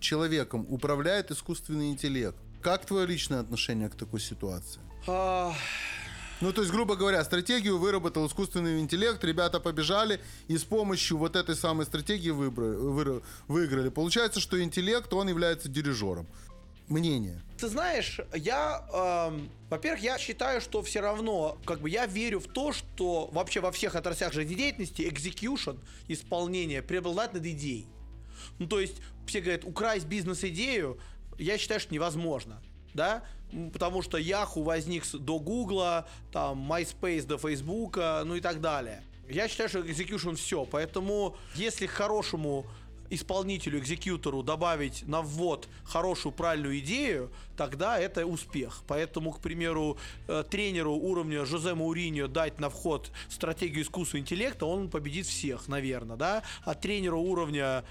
человеком 0.00 0.66
управляет 0.68 1.30
искусственный 1.30 1.90
интеллект. 1.90 2.36
Как 2.60 2.84
твое 2.84 3.06
личное 3.06 3.40
отношение 3.40 3.88
к 3.88 3.94
такой 3.94 4.20
ситуации? 4.20 4.80
А... 5.06 5.54
Ну, 6.40 6.52
то 6.52 6.60
есть, 6.60 6.72
грубо 6.72 6.94
говоря, 6.94 7.24
стратегию 7.24 7.78
выработал 7.78 8.24
искусственный 8.26 8.78
интеллект, 8.78 9.22
ребята 9.24 9.58
побежали 9.58 10.20
и 10.46 10.56
с 10.56 10.62
помощью 10.62 11.18
вот 11.18 11.34
этой 11.34 11.56
самой 11.56 11.84
стратегии 11.84 12.30
выбрали, 12.30 12.76
вы, 12.76 13.22
выиграли. 13.48 13.88
Получается, 13.88 14.38
что 14.38 14.62
интеллект, 14.62 15.12
он 15.12 15.28
является 15.28 15.68
дирижером 15.68 16.28
мнение? 16.88 17.42
Ты 17.58 17.68
знаешь, 17.68 18.20
я, 18.34 18.86
э, 18.92 19.46
во-первых, 19.68 20.02
я 20.02 20.18
считаю, 20.18 20.60
что 20.60 20.82
все 20.82 21.00
равно, 21.00 21.58
как 21.64 21.80
бы 21.80 21.90
я 21.90 22.06
верю 22.06 22.40
в 22.40 22.46
то, 22.46 22.72
что 22.72 23.28
вообще 23.32 23.60
во 23.60 23.72
всех 23.72 23.96
отраслях 23.96 24.32
жизнедеятельности 24.32 25.02
execution, 25.02 25.78
исполнение, 26.06 26.82
преобладает 26.82 27.34
над 27.34 27.46
идеей. 27.46 27.86
Ну, 28.58 28.66
то 28.66 28.78
есть, 28.78 29.02
все 29.26 29.40
говорят, 29.40 29.64
украсть 29.64 30.06
бизнес-идею, 30.06 30.98
я 31.38 31.58
считаю, 31.58 31.80
что 31.80 31.92
невозможно, 31.92 32.62
да, 32.94 33.24
потому 33.72 34.02
что 34.02 34.18
Yahoo 34.18 34.62
возник 34.62 35.04
до 35.12 35.38
Гугла, 35.38 36.08
там, 36.32 36.70
MySpace 36.70 37.26
до 37.26 37.38
Фейсбука, 37.38 38.22
ну 38.24 38.36
и 38.36 38.40
так 38.40 38.60
далее. 38.60 39.02
Я 39.28 39.48
считаю, 39.48 39.68
что 39.68 39.80
execution 39.80 40.36
все. 40.36 40.64
Поэтому, 40.64 41.36
если 41.54 41.86
к 41.86 41.90
хорошему 41.90 42.66
исполнителю, 43.10 43.78
экзекьютору 43.78 44.42
добавить 44.42 45.06
на 45.06 45.22
ввод 45.22 45.68
хорошую, 45.84 46.32
правильную 46.32 46.78
идею, 46.80 47.30
тогда 47.56 47.98
это 47.98 48.26
успех. 48.26 48.82
Поэтому, 48.86 49.32
к 49.32 49.40
примеру, 49.40 49.98
э, 50.26 50.44
тренеру 50.48 50.94
уровня 50.94 51.44
Жозе 51.44 51.74
Мауриньо 51.74 52.28
дать 52.28 52.60
на 52.60 52.70
вход 52.70 53.10
стратегию 53.28 53.82
искусства 53.82 54.18
интеллекта, 54.18 54.66
он 54.66 54.88
победит 54.88 55.26
всех, 55.26 55.68
наверное, 55.68 56.16
да? 56.16 56.42
А 56.64 56.74
тренеру 56.74 57.20
уровня 57.20 57.84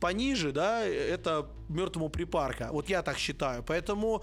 пониже, 0.00 0.52
да, 0.52 0.84
это 0.84 1.46
мертвому 1.68 2.08
припарка. 2.08 2.70
Вот 2.72 2.88
я 2.88 3.02
так 3.02 3.18
считаю. 3.18 3.62
Поэтому 3.62 4.22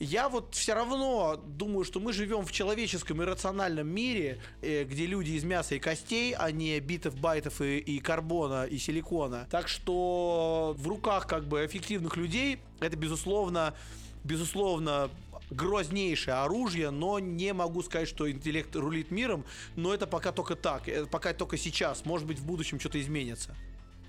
я 0.00 0.28
вот 0.28 0.54
все 0.54 0.74
равно 0.74 1.36
думаю, 1.36 1.84
что 1.84 2.00
мы 2.00 2.12
живем 2.12 2.44
в 2.44 2.52
человеческом 2.52 3.22
и 3.22 3.24
рациональном 3.24 3.86
мире, 3.86 4.40
э, 4.60 4.84
где 4.84 5.06
люди 5.06 5.32
из 5.32 5.44
мяса 5.44 5.76
и 5.76 5.78
костей, 5.78 6.34
а 6.34 6.50
не 6.50 6.78
битов, 6.80 7.16
байтов 7.16 7.60
и, 7.60 7.78
и 7.78 8.00
карбона 8.00 8.64
и 8.64 8.78
силикона. 8.78 9.46
Так 9.50 9.68
что 9.68 10.74
в 10.76 10.88
руках 10.88 11.26
как 11.26 11.46
бы 11.46 11.64
эффективных 11.64 12.16
людей 12.16 12.58
это 12.80 12.96
безусловно, 12.96 13.74
безусловно 14.24 15.10
грознейшее 15.50 16.34
оружие, 16.36 16.90
но 16.90 17.18
не 17.18 17.52
могу 17.52 17.82
сказать, 17.82 18.08
что 18.08 18.30
интеллект 18.30 18.74
рулит 18.74 19.10
миром, 19.10 19.44
но 19.76 19.94
это 19.94 20.06
пока 20.06 20.32
только 20.32 20.56
так, 20.56 20.88
это 20.88 21.06
пока 21.06 21.32
только 21.32 21.56
сейчас, 21.56 22.04
может 22.04 22.26
быть 22.26 22.38
в 22.38 22.46
будущем 22.46 22.80
что-то 22.80 23.00
изменится. 23.00 23.54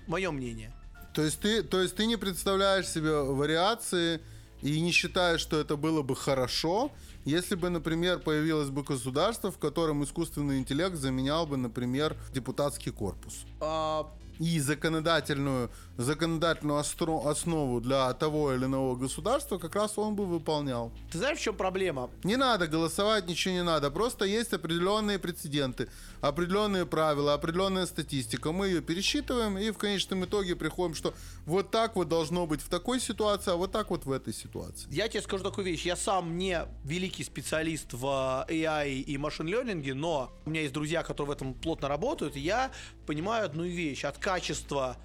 Мое 0.06 0.30
мнение. 0.30 0.72
То 1.14 1.22
есть 1.22 1.40
ты, 1.40 1.62
то 1.62 1.80
есть 1.80 1.96
ты 1.96 2.06
не 2.06 2.16
представляешь 2.16 2.88
себе 2.88 3.22
вариации 3.22 4.20
и 4.62 4.80
не 4.80 4.90
считаешь, 4.92 5.40
что 5.40 5.58
это 5.58 5.76
было 5.76 6.02
бы 6.02 6.16
хорошо, 6.16 6.90
если 7.24 7.54
бы, 7.56 7.68
например, 7.70 8.18
появилось 8.20 8.70
бы 8.70 8.82
государство, 8.82 9.50
в 9.50 9.58
котором 9.58 10.02
искусственный 10.04 10.58
интеллект 10.58 10.96
заменял 10.96 11.46
бы, 11.46 11.56
например, 11.56 12.16
депутатский 12.32 12.92
корпус. 12.92 13.44
А, 13.60 14.06
И 14.38 14.60
законодательную, 14.60 15.70
законодательную 15.96 16.78
остро- 16.80 17.26
основу 17.26 17.80
для 17.80 18.12
того 18.12 18.52
или 18.52 18.66
иного 18.66 18.94
государства 18.94 19.56
как 19.58 19.74
раз 19.74 19.96
он 19.98 20.14
бы 20.14 20.26
выполнял. 20.26 20.92
ты 21.10 21.16
знаешь, 21.18 21.38
в 21.38 21.42
чем 21.42 21.56
проблема? 21.56 22.10
Не 22.22 22.36
надо 22.36 22.66
голосовать, 22.66 23.26
ничего 23.28 23.54
не 23.54 23.62
надо. 23.62 23.90
Просто 23.90 24.26
есть 24.26 24.52
определенные 24.52 25.18
прецеденты, 25.18 25.88
определенные 26.20 26.84
правила, 26.84 27.32
определенная 27.32 27.86
статистика. 27.86 28.52
Мы 28.52 28.66
ее 28.68 28.82
пересчитываем 28.82 29.56
и 29.56 29.70
в 29.70 29.78
конечном 29.78 30.24
итоге 30.26 30.54
приходим, 30.54 30.94
что 30.94 31.14
вот 31.46 31.70
так 31.70 31.94
вот 31.94 32.08
должно 32.08 32.46
быть 32.46 32.60
в 32.60 32.68
такой 32.68 33.00
ситуации, 33.00 33.52
а 33.52 33.56
вот 33.56 33.72
так 33.72 33.90
вот 33.90 34.04
в 34.04 34.10
этой 34.10 34.34
ситуации. 34.34 34.88
Я 34.90 35.08
тебе 35.08 35.22
скажу 35.22 35.44
такую 35.44 35.64
вещь. 35.64 35.86
Я 35.86 35.96
сам 35.96 36.36
не 36.36 36.66
великий 36.84 37.22
специалист 37.22 37.92
в 37.92 38.04
AI 38.48 39.00
и 39.00 39.16
машин-лернинге, 39.16 39.94
но 39.94 40.32
у 40.44 40.50
меня 40.50 40.62
есть 40.62 40.74
друзья, 40.74 41.02
которые 41.04 41.28
в 41.28 41.36
этом 41.36 41.54
плотно 41.54 41.88
работают, 41.88 42.36
и 42.36 42.40
я 42.40 42.72
понимаю 43.06 43.46
одну 43.46 43.64
вещь. 43.64 44.04
От 44.04 44.18
качества 44.18 44.96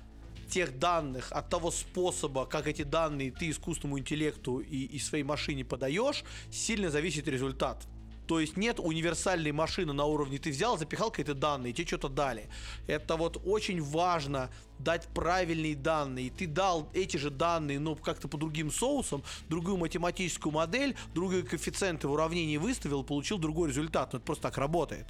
тех 0.50 0.80
данных, 0.80 1.32
от 1.32 1.50
того 1.50 1.72
способа, 1.72 2.46
как 2.46 2.68
эти 2.68 2.82
данные 2.82 3.32
ты 3.32 3.50
искусственному 3.50 4.00
интеллекту 4.00 4.60
и, 4.60 4.84
и 4.84 5.00
своей 5.00 5.24
машине 5.24 5.64
подаешь, 5.64 6.24
сильно 6.52 6.90
зависит 6.90 7.28
результат. 7.28 7.86
То 8.32 8.40
есть 8.40 8.56
нет 8.56 8.80
универсальной 8.80 9.52
машины 9.52 9.92
на 9.92 10.06
уровне 10.06 10.38
ты 10.38 10.52
взял, 10.52 10.78
запихал 10.78 11.12
какие-то 11.12 11.34
данные, 11.34 11.74
тебе 11.74 11.86
что-то 11.86 12.08
дали. 12.08 12.48
Это 12.88 13.18
вот 13.18 13.42
очень 13.44 13.84
важно 13.84 14.50
дать 14.80 15.06
правильные 15.08 15.76
данные. 15.76 16.28
И 16.28 16.30
ты 16.30 16.48
дал 16.48 16.88
эти 16.94 17.18
же 17.18 17.30
данные, 17.30 17.78
но 17.78 17.94
как-то 17.96 18.30
по 18.30 18.38
другим 18.38 18.72
соусам, 18.72 19.22
другую 19.50 19.76
математическую 19.76 20.54
модель, 20.54 20.96
другие 21.14 21.44
коэффициенты 21.44 22.08
в 22.08 22.14
уравнении 22.14 22.56
выставил, 22.56 23.04
получил 23.04 23.38
другой 23.38 23.68
результат. 23.68 24.14
Но 24.14 24.20
это 24.20 24.26
просто 24.26 24.44
так 24.44 24.58
работает. 24.58 25.08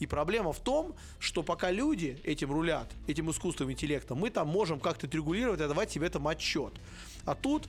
И 0.00 0.08
проблема 0.08 0.52
в 0.52 0.58
том, 0.58 0.96
что 1.20 1.44
пока 1.44 1.70
люди 1.70 2.20
этим 2.24 2.50
рулят, 2.50 2.90
этим 3.06 3.30
искусственным 3.30 3.70
интеллектом, 3.70 4.18
мы 4.18 4.30
там 4.30 4.48
можем 4.48 4.80
как-то 4.80 5.06
регулировать 5.06 5.60
и 5.60 5.68
давать 5.68 5.92
себе 5.92 6.08
этом 6.08 6.26
отчет. 6.26 6.72
А 7.24 7.36
тут 7.36 7.68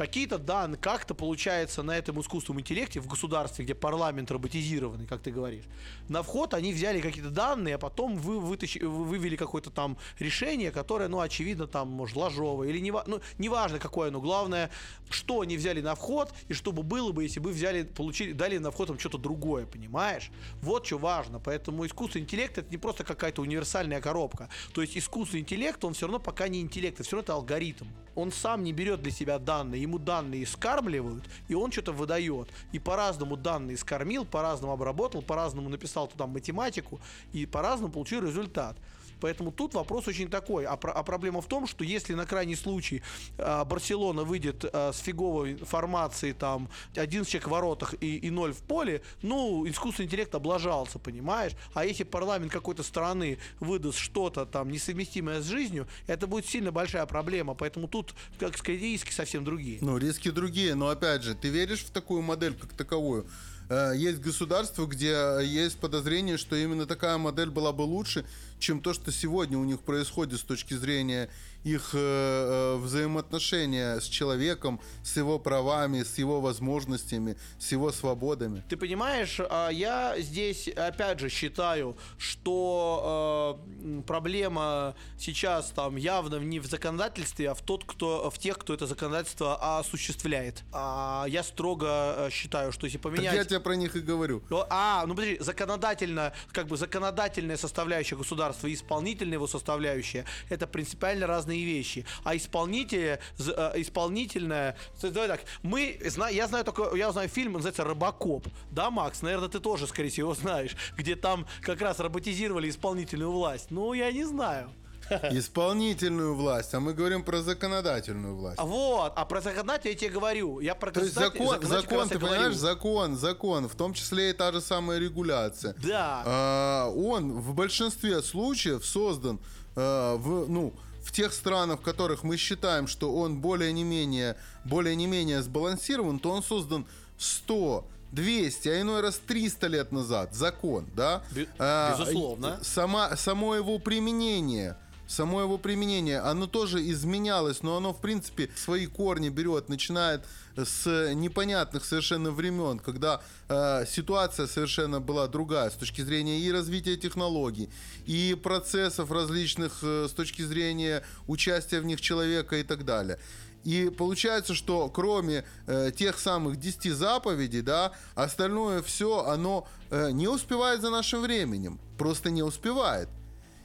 какие-то 0.00 0.38
данные, 0.38 0.78
как-то 0.78 1.14
получается 1.14 1.82
на 1.82 1.90
этом 1.90 2.18
искусственном 2.22 2.62
интеллекте 2.62 3.00
в 3.00 3.06
государстве, 3.06 3.66
где 3.66 3.74
парламент 3.74 4.30
роботизированный, 4.30 5.06
как 5.06 5.20
ты 5.20 5.30
говоришь, 5.30 5.64
на 6.08 6.22
вход 6.22 6.54
они 6.54 6.72
взяли 6.72 7.02
какие-то 7.02 7.28
данные, 7.28 7.74
а 7.74 7.78
потом 7.78 8.16
вы 8.16 8.40
вытащи, 8.40 8.78
вы- 8.78 9.04
вывели 9.04 9.36
какое-то 9.36 9.68
там 9.68 9.98
решение, 10.18 10.70
которое, 10.70 11.08
ну, 11.08 11.20
очевидно, 11.20 11.66
там, 11.66 11.88
может, 11.88 12.16
ложовое, 12.16 12.68
или 12.70 12.78
не, 12.78 12.92
ну, 12.92 13.20
неважно 13.36 13.78
какое, 13.78 14.10
но 14.10 14.22
главное, 14.22 14.70
что 15.10 15.42
они 15.42 15.58
взяли 15.58 15.82
на 15.82 15.94
вход, 15.94 16.32
и 16.48 16.54
чтобы 16.54 16.82
было 16.82 17.12
бы, 17.12 17.24
если 17.24 17.40
бы 17.40 17.50
взяли, 17.50 17.82
получили, 17.82 18.32
дали 18.32 18.56
на 18.56 18.70
вход 18.70 18.88
там 18.88 18.98
что-то 18.98 19.18
другое, 19.18 19.66
понимаешь? 19.66 20.30
Вот 20.62 20.86
что 20.86 20.96
важно. 20.96 21.40
Поэтому 21.40 21.84
искусственный 21.84 22.22
интеллект 22.22 22.56
это 22.56 22.70
не 22.70 22.78
просто 22.78 23.04
какая-то 23.04 23.42
универсальная 23.42 24.00
коробка. 24.00 24.48
То 24.72 24.80
есть 24.80 24.96
искусственный 24.96 25.42
интеллект, 25.42 25.84
он 25.84 25.92
все 25.92 26.06
равно 26.06 26.20
пока 26.20 26.48
не 26.48 26.62
интеллект, 26.62 26.94
это 26.94 27.02
все 27.02 27.16
равно 27.16 27.24
это 27.24 27.34
алгоритм. 27.34 27.84
Он 28.14 28.32
сам 28.32 28.64
не 28.64 28.72
берет 28.72 29.02
для 29.02 29.12
себя 29.12 29.38
данные, 29.38 29.82
ему 29.82 29.98
данные 29.98 30.46
скармливают, 30.46 31.24
и 31.48 31.54
он 31.54 31.70
что-то 31.70 31.92
выдает. 31.92 32.48
И 32.72 32.78
по-разному 32.78 33.36
данные 33.36 33.76
скормил, 33.76 34.24
по-разному 34.24 34.72
обработал, 34.72 35.22
по-разному 35.22 35.68
написал 35.68 36.08
туда 36.08 36.26
математику, 36.26 37.00
и 37.32 37.46
по-разному 37.46 37.92
получил 37.92 38.22
результат. 38.22 38.76
Поэтому 39.20 39.52
тут 39.52 39.74
вопрос 39.74 40.08
очень 40.08 40.28
такой. 40.28 40.64
А, 40.64 40.72
а 40.72 41.02
проблема 41.02 41.40
в 41.40 41.46
том, 41.46 41.66
что 41.66 41.84
если 41.84 42.14
на 42.14 42.26
крайний 42.26 42.56
случай 42.56 43.02
а, 43.38 43.64
Барселона 43.64 44.24
выйдет 44.24 44.64
а, 44.64 44.92
с 44.92 44.98
фиговой 44.98 45.56
формацией, 45.56 46.32
там, 46.32 46.68
11 46.94 47.30
человек 47.30 47.48
в 47.48 47.50
воротах 47.50 47.94
и, 48.00 48.16
и 48.16 48.30
0 48.30 48.52
в 48.52 48.62
поле, 48.62 49.02
ну, 49.22 49.68
искусственный 49.68 50.06
интеллект 50.06 50.34
облажался, 50.34 50.98
понимаешь? 50.98 51.52
А 51.74 51.84
если 51.84 52.04
парламент 52.04 52.52
какой-то 52.52 52.82
страны 52.82 53.38
выдаст 53.60 53.98
что-то 53.98 54.46
там 54.46 54.70
несовместимое 54.70 55.40
с 55.40 55.46
жизнью, 55.46 55.86
это 56.06 56.26
будет 56.26 56.46
сильно 56.46 56.72
большая 56.72 57.06
проблема. 57.06 57.54
Поэтому 57.54 57.88
тут, 57.88 58.14
как 58.38 58.56
сказать, 58.56 58.80
риски 58.80 59.12
совсем 59.12 59.44
другие. 59.44 59.78
Ну, 59.80 59.98
риски 59.98 60.30
другие, 60.30 60.74
но 60.74 60.88
опять 60.88 61.22
же, 61.22 61.34
ты 61.34 61.48
веришь 61.48 61.84
в 61.84 61.90
такую 61.90 62.22
модель 62.22 62.54
как 62.54 62.72
таковую? 62.72 63.26
Э, 63.70 63.92
Есть 63.94 64.20
государства, 64.20 64.84
где 64.84 65.38
есть 65.42 65.78
подозрение, 65.78 66.36
что 66.36 66.56
именно 66.56 66.86
такая 66.86 67.16
модель 67.18 67.50
была 67.50 67.72
бы 67.72 67.82
лучше, 67.82 68.26
чем 68.58 68.80
то, 68.80 68.92
что 68.92 69.12
сегодня 69.12 69.56
у 69.56 69.64
них 69.64 69.80
происходит 69.80 70.40
с 70.40 70.42
точки 70.42 70.74
зрения 70.74 71.30
их 71.64 71.90
э, 71.94 71.98
э, 71.98 72.76
взаимоотношения 72.76 74.00
с 74.00 74.04
человеком, 74.04 74.80
с 75.02 75.16
его 75.16 75.38
правами, 75.38 76.02
с 76.02 76.18
его 76.18 76.40
возможностями, 76.40 77.36
с 77.58 77.72
его 77.72 77.92
свободами. 77.92 78.64
Ты 78.68 78.76
понимаешь, 78.76 79.40
а, 79.48 79.68
я 79.68 80.14
здесь 80.18 80.68
опять 80.68 81.20
же 81.20 81.28
считаю, 81.28 81.96
что 82.18 83.60
э, 83.82 84.02
проблема 84.06 84.94
сейчас 85.18 85.70
там 85.70 85.96
явно 85.96 86.36
не 86.36 86.60
в 86.60 86.66
законодательстве, 86.66 87.50
а 87.50 87.54
в 87.54 87.62
тот, 87.62 87.84
кто 87.84 88.30
в 88.30 88.38
тех, 88.38 88.58
кто 88.58 88.74
это 88.74 88.86
законодательство 88.86 89.78
осуществляет. 89.78 90.62
А 90.72 91.26
я 91.28 91.42
строго 91.42 92.14
э, 92.16 92.30
считаю, 92.30 92.72
что 92.72 92.86
если 92.86 92.98
Так 92.98 93.12
поменять. 93.12 93.34
я 93.34 93.44
тебе 93.44 93.60
про 93.60 93.76
них 93.76 93.96
и 93.96 94.00
говорю. 94.00 94.42
А, 94.70 95.04
ну 95.06 95.14
подожди, 95.14 95.38
законодательно, 95.40 96.32
как 96.52 96.66
бы 96.68 96.76
законодательная 96.76 97.56
составляющая 97.56 98.16
государства 98.16 98.66
и 98.66 98.74
исполнительная 98.74 99.34
его 99.34 99.46
составляющая, 99.46 100.24
это 100.48 100.66
принципиально 100.66 101.26
разные 101.26 101.49
вещи. 101.58 102.04
А 102.24 102.36
исполнители, 102.36 103.18
з- 103.36 103.52
э, 103.56 103.72
исполнительная, 103.80 104.76
давай 105.02 105.28
так, 105.28 105.40
мы, 105.62 105.98
я 106.30 106.46
знаю 106.46 106.64
только, 106.64 106.94
я 106.96 107.12
знаю 107.12 107.28
фильм, 107.28 107.52
называется 107.54 107.84
«Робокоп», 107.84 108.46
да, 108.70 108.90
Макс? 108.90 109.22
Наверное, 109.22 109.48
ты 109.48 109.60
тоже, 109.60 109.86
скорее 109.86 110.08
всего, 110.08 110.30
его 110.30 110.34
знаешь, 110.40 110.76
где 110.96 111.16
там 111.16 111.46
как 111.62 111.80
раз 111.80 111.98
роботизировали 112.00 112.68
исполнительную 112.70 113.32
власть. 113.32 113.70
Ну, 113.70 113.92
я 113.94 114.12
не 114.12 114.24
знаю. 114.24 114.70
Исполнительную 115.32 116.34
власть, 116.36 116.72
а 116.74 116.78
мы 116.80 116.94
говорим 116.94 117.24
про 117.24 117.40
законодательную 117.42 118.36
власть. 118.36 118.58
А 118.60 118.64
Вот, 118.64 119.12
а 119.16 119.24
про 119.24 119.40
законодателя 119.40 119.90
я 119.92 119.96
тебе 119.96 120.10
говорю. 120.10 120.60
Я 120.60 120.74
про 120.74 120.92
То 120.92 121.00
есть 121.00 121.14
закон, 121.14 121.60
закон, 121.62 122.08
ты 122.08 122.14
и 122.14 122.18
говорю. 122.18 122.34
понимаешь, 122.36 122.54
закон, 122.56 123.16
закон, 123.16 123.68
в 123.68 123.74
том 123.74 123.92
числе 123.92 124.30
и 124.30 124.32
та 124.32 124.52
же 124.52 124.60
самая 124.60 124.98
регуляция. 125.00 125.74
Да. 125.82 126.22
А, 126.24 126.90
он 126.90 127.32
в 127.32 127.54
большинстве 127.54 128.22
случаев 128.22 128.84
создан 128.84 129.40
а, 129.74 130.16
в, 130.16 130.48
ну, 130.48 130.72
в 131.02 131.12
тех 131.12 131.32
странах, 131.32 131.80
в 131.80 131.82
которых 131.82 132.24
мы 132.24 132.36
считаем, 132.36 132.86
что 132.86 133.14
он 133.14 133.40
более 133.40 133.72
не 133.72 133.84
менее, 133.84 134.36
более 134.64 134.94
не 134.96 135.06
менее 135.06 135.42
сбалансирован, 135.42 136.18
то 136.18 136.30
он 136.30 136.42
создан 136.42 136.86
100 137.18 137.86
200, 138.12 138.68
а 138.68 138.80
иной 138.80 139.00
раз 139.02 139.20
300 139.24 139.66
лет 139.68 139.92
назад. 139.92 140.34
Закон, 140.34 140.86
да? 140.94 141.22
А, 141.58 141.96
безусловно. 141.96 142.58
и 142.60 142.64
Сама, 142.64 143.16
само 143.16 143.54
его 143.54 143.78
применение 143.78 144.76
Само 145.10 145.40
его 145.40 145.58
применение, 145.58 146.20
оно 146.20 146.46
тоже 146.46 146.88
изменялось, 146.88 147.64
но 147.64 147.76
оно, 147.76 147.92
в 147.92 148.00
принципе, 148.00 148.48
свои 148.54 148.86
корни 148.86 149.28
берет, 149.28 149.68
начинает 149.68 150.24
с 150.56 151.12
непонятных 151.14 151.84
совершенно 151.84 152.30
времен, 152.30 152.78
когда 152.78 153.20
э, 153.48 153.86
ситуация 153.88 154.46
совершенно 154.46 155.00
была 155.00 155.26
другая 155.26 155.70
с 155.70 155.74
точки 155.74 156.02
зрения 156.02 156.38
и 156.38 156.52
развития 156.52 156.96
технологий, 156.96 157.70
и 158.06 158.38
процессов 158.40 159.10
различных 159.10 159.80
э, 159.82 160.06
с 160.08 160.12
точки 160.12 160.42
зрения 160.42 161.02
участия 161.26 161.80
в 161.80 161.86
них 161.86 162.00
человека 162.00 162.58
и 162.58 162.62
так 162.62 162.84
далее. 162.84 163.18
И 163.64 163.90
получается, 163.90 164.54
что 164.54 164.88
кроме 164.90 165.44
э, 165.66 165.90
тех 165.90 166.20
самых 166.20 166.60
10 166.60 166.92
заповедей, 166.92 167.62
да, 167.62 167.90
остальное 168.14 168.80
все, 168.80 169.24
оно 169.24 169.66
э, 169.90 170.12
не 170.12 170.28
успевает 170.28 170.82
за 170.82 170.90
нашим 170.90 171.22
временем. 171.22 171.80
Просто 171.98 172.30
не 172.30 172.44
успевает. 172.44 173.08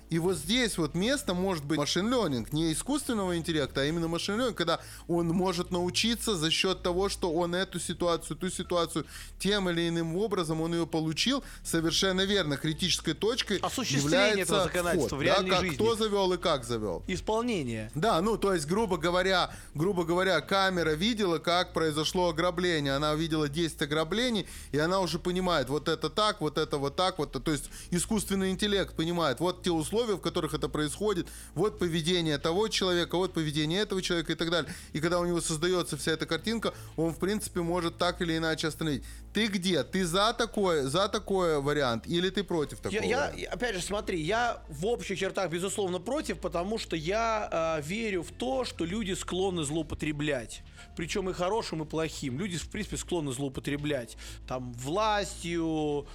И 0.10 0.20
вот 0.20 0.38
здесь 0.38 0.78
вот 0.78 0.94
место 0.94 1.34
может 1.34 1.66
быть 1.66 1.78
машин 1.78 2.14
learning, 2.14 2.48
не 2.52 2.72
искусственного 2.72 3.38
интеллекта, 3.38 3.82
а 3.82 3.86
именно 3.86 4.08
машин 4.08 4.40
learning, 4.40 4.54
когда 4.54 4.80
он 5.08 5.28
может 5.28 5.72
научиться 5.72 6.36
за 6.36 6.52
счет 6.52 6.84
того, 6.84 7.10
что 7.10 7.32
он 7.34 7.56
эту 7.56 7.80
ситуацию, 7.80 8.38
ту 8.38 8.50
ситуацию 8.50 9.06
тем 9.40 9.70
или 9.70 9.90
иным 9.90 10.16
образом 10.18 10.62
он 10.62 10.74
ее 10.74 10.86
получил, 10.86 11.44
совершенно 11.64 12.22
верно, 12.22 12.58
критической 12.58 13.14
точкой 13.14 13.58
является 13.58 14.42
этого 14.42 14.64
законодательства 14.64 15.08
вход, 15.08 15.20
в 15.20 15.22
реальной 15.22 15.50
да, 15.50 15.56
как, 15.56 15.66
жизни. 15.66 15.76
Кто 15.76 15.96
завел 15.96 16.34
и 16.34 16.38
как 16.38 16.64
завел. 16.64 17.04
Исполнение. 17.08 17.92
Да, 17.96 18.22
ну 18.22 18.38
то 18.38 18.54
есть, 18.54 18.68
грубо 18.68 18.98
говоря, 18.98 19.52
грубо 19.74 20.04
говоря, 20.04 20.40
камера 20.42 20.92
видела, 20.92 21.40
как 21.40 21.74
произошло 21.74 22.30
ограбление. 22.30 22.94
Она 22.94 23.14
видела 23.16 23.50
10 23.50 23.82
ограблений, 23.82 24.48
и 24.72 24.78
она 24.78 25.00
уже 25.00 25.20
понимает, 25.20 25.70
вот 25.70 25.88
это 25.90 26.10
так, 26.10 26.42
вот 26.42 26.58
это 26.58 26.78
вот 26.78 26.96
так, 26.96 27.18
вот. 27.18 27.32
То 27.32 27.52
есть 27.52 27.70
искусственный 27.92 28.52
интеллект 28.52 28.96
понимает, 28.96 29.40
вот 29.40 29.64
те 29.64 29.72
условия, 29.72 29.95
в 30.04 30.22
которых 30.22 30.54
это 30.54 30.70
происходит, 30.70 31.28
вот 31.54 31.80
поведение 31.80 32.38
того 32.38 32.68
человека, 32.68 33.18
вот 33.18 33.34
поведение 33.34 33.82
этого 33.82 34.02
человека 34.02 34.34
и 34.34 34.36
так 34.36 34.50
далее. 34.50 34.74
И 34.94 35.00
когда 35.00 35.20
у 35.20 35.26
него 35.26 35.42
создается 35.42 35.98
вся 35.98 36.12
эта 36.12 36.26
картинка, 36.26 36.74
он, 36.98 37.14
в 37.14 37.20
принципе, 37.20 37.62
может 37.62 37.98
так 37.98 38.22
или 38.22 38.38
иначе 38.38 38.68
остановить. 38.68 39.04
Ты 39.34 39.48
где? 39.48 39.84
Ты 39.84 40.06
за 40.06 40.34
такое, 40.34 40.84
за 40.88 41.10
такой 41.10 41.62
вариант 41.62 42.08
или 42.08 42.30
ты 42.30 42.44
против 42.44 42.80
такого? 42.80 43.02
Я, 43.04 43.32
я- 43.36 43.50
опять 43.50 43.76
же, 43.76 43.82
смотри, 43.82 44.22
я 44.22 44.62
в 44.70 44.86
общих 44.86 45.20
чертах, 45.20 45.50
безусловно, 45.50 46.00
против, 46.00 46.40
потому 46.40 46.78
что 46.78 46.96
я 46.96 47.78
э, 47.80 47.82
верю 47.88 48.24
в 48.24 48.32
то, 48.32 48.64
что 48.66 48.86
люди 48.86 49.14
склонны 49.14 49.64
злоупотреблять. 49.64 50.62
Причем 50.96 51.30
и 51.30 51.34
хорошим, 51.34 51.84
и 51.84 51.86
плохим. 51.86 52.40
Люди, 52.40 52.58
в 52.58 52.70
принципе, 52.70 52.98
склонны 52.98 53.32
злоупотреблять. 53.34 54.18
Там, 54.48 54.72
властью, 54.74 56.08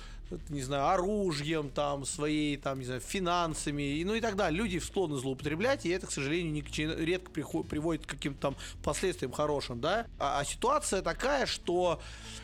не 0.48 0.62
знаю, 0.62 0.88
оружием, 0.88 1.70
там, 1.70 2.04
своей, 2.04 2.56
там, 2.56 2.78
не 2.78 2.84
знаю, 2.84 3.00
финансами, 3.00 3.82
и, 3.98 4.04
ну 4.04 4.14
и 4.14 4.20
так 4.20 4.36
далее. 4.36 4.58
Люди 4.58 4.78
склонны 4.78 5.16
злоупотреблять, 5.16 5.86
и 5.86 5.90
это, 5.90 6.06
к 6.06 6.12
сожалению, 6.12 6.64
чему- 6.64 6.94
редко 6.94 7.30
приход- 7.30 7.68
приводит 7.68 8.06
к 8.06 8.10
каким-то 8.10 8.40
там 8.40 8.56
последствиям 8.82 9.32
хорошим, 9.32 9.80
да. 9.80 10.06
А, 10.18 10.40
а 10.40 10.44
ситуация 10.44 11.02
такая, 11.02 11.46
что 11.46 12.00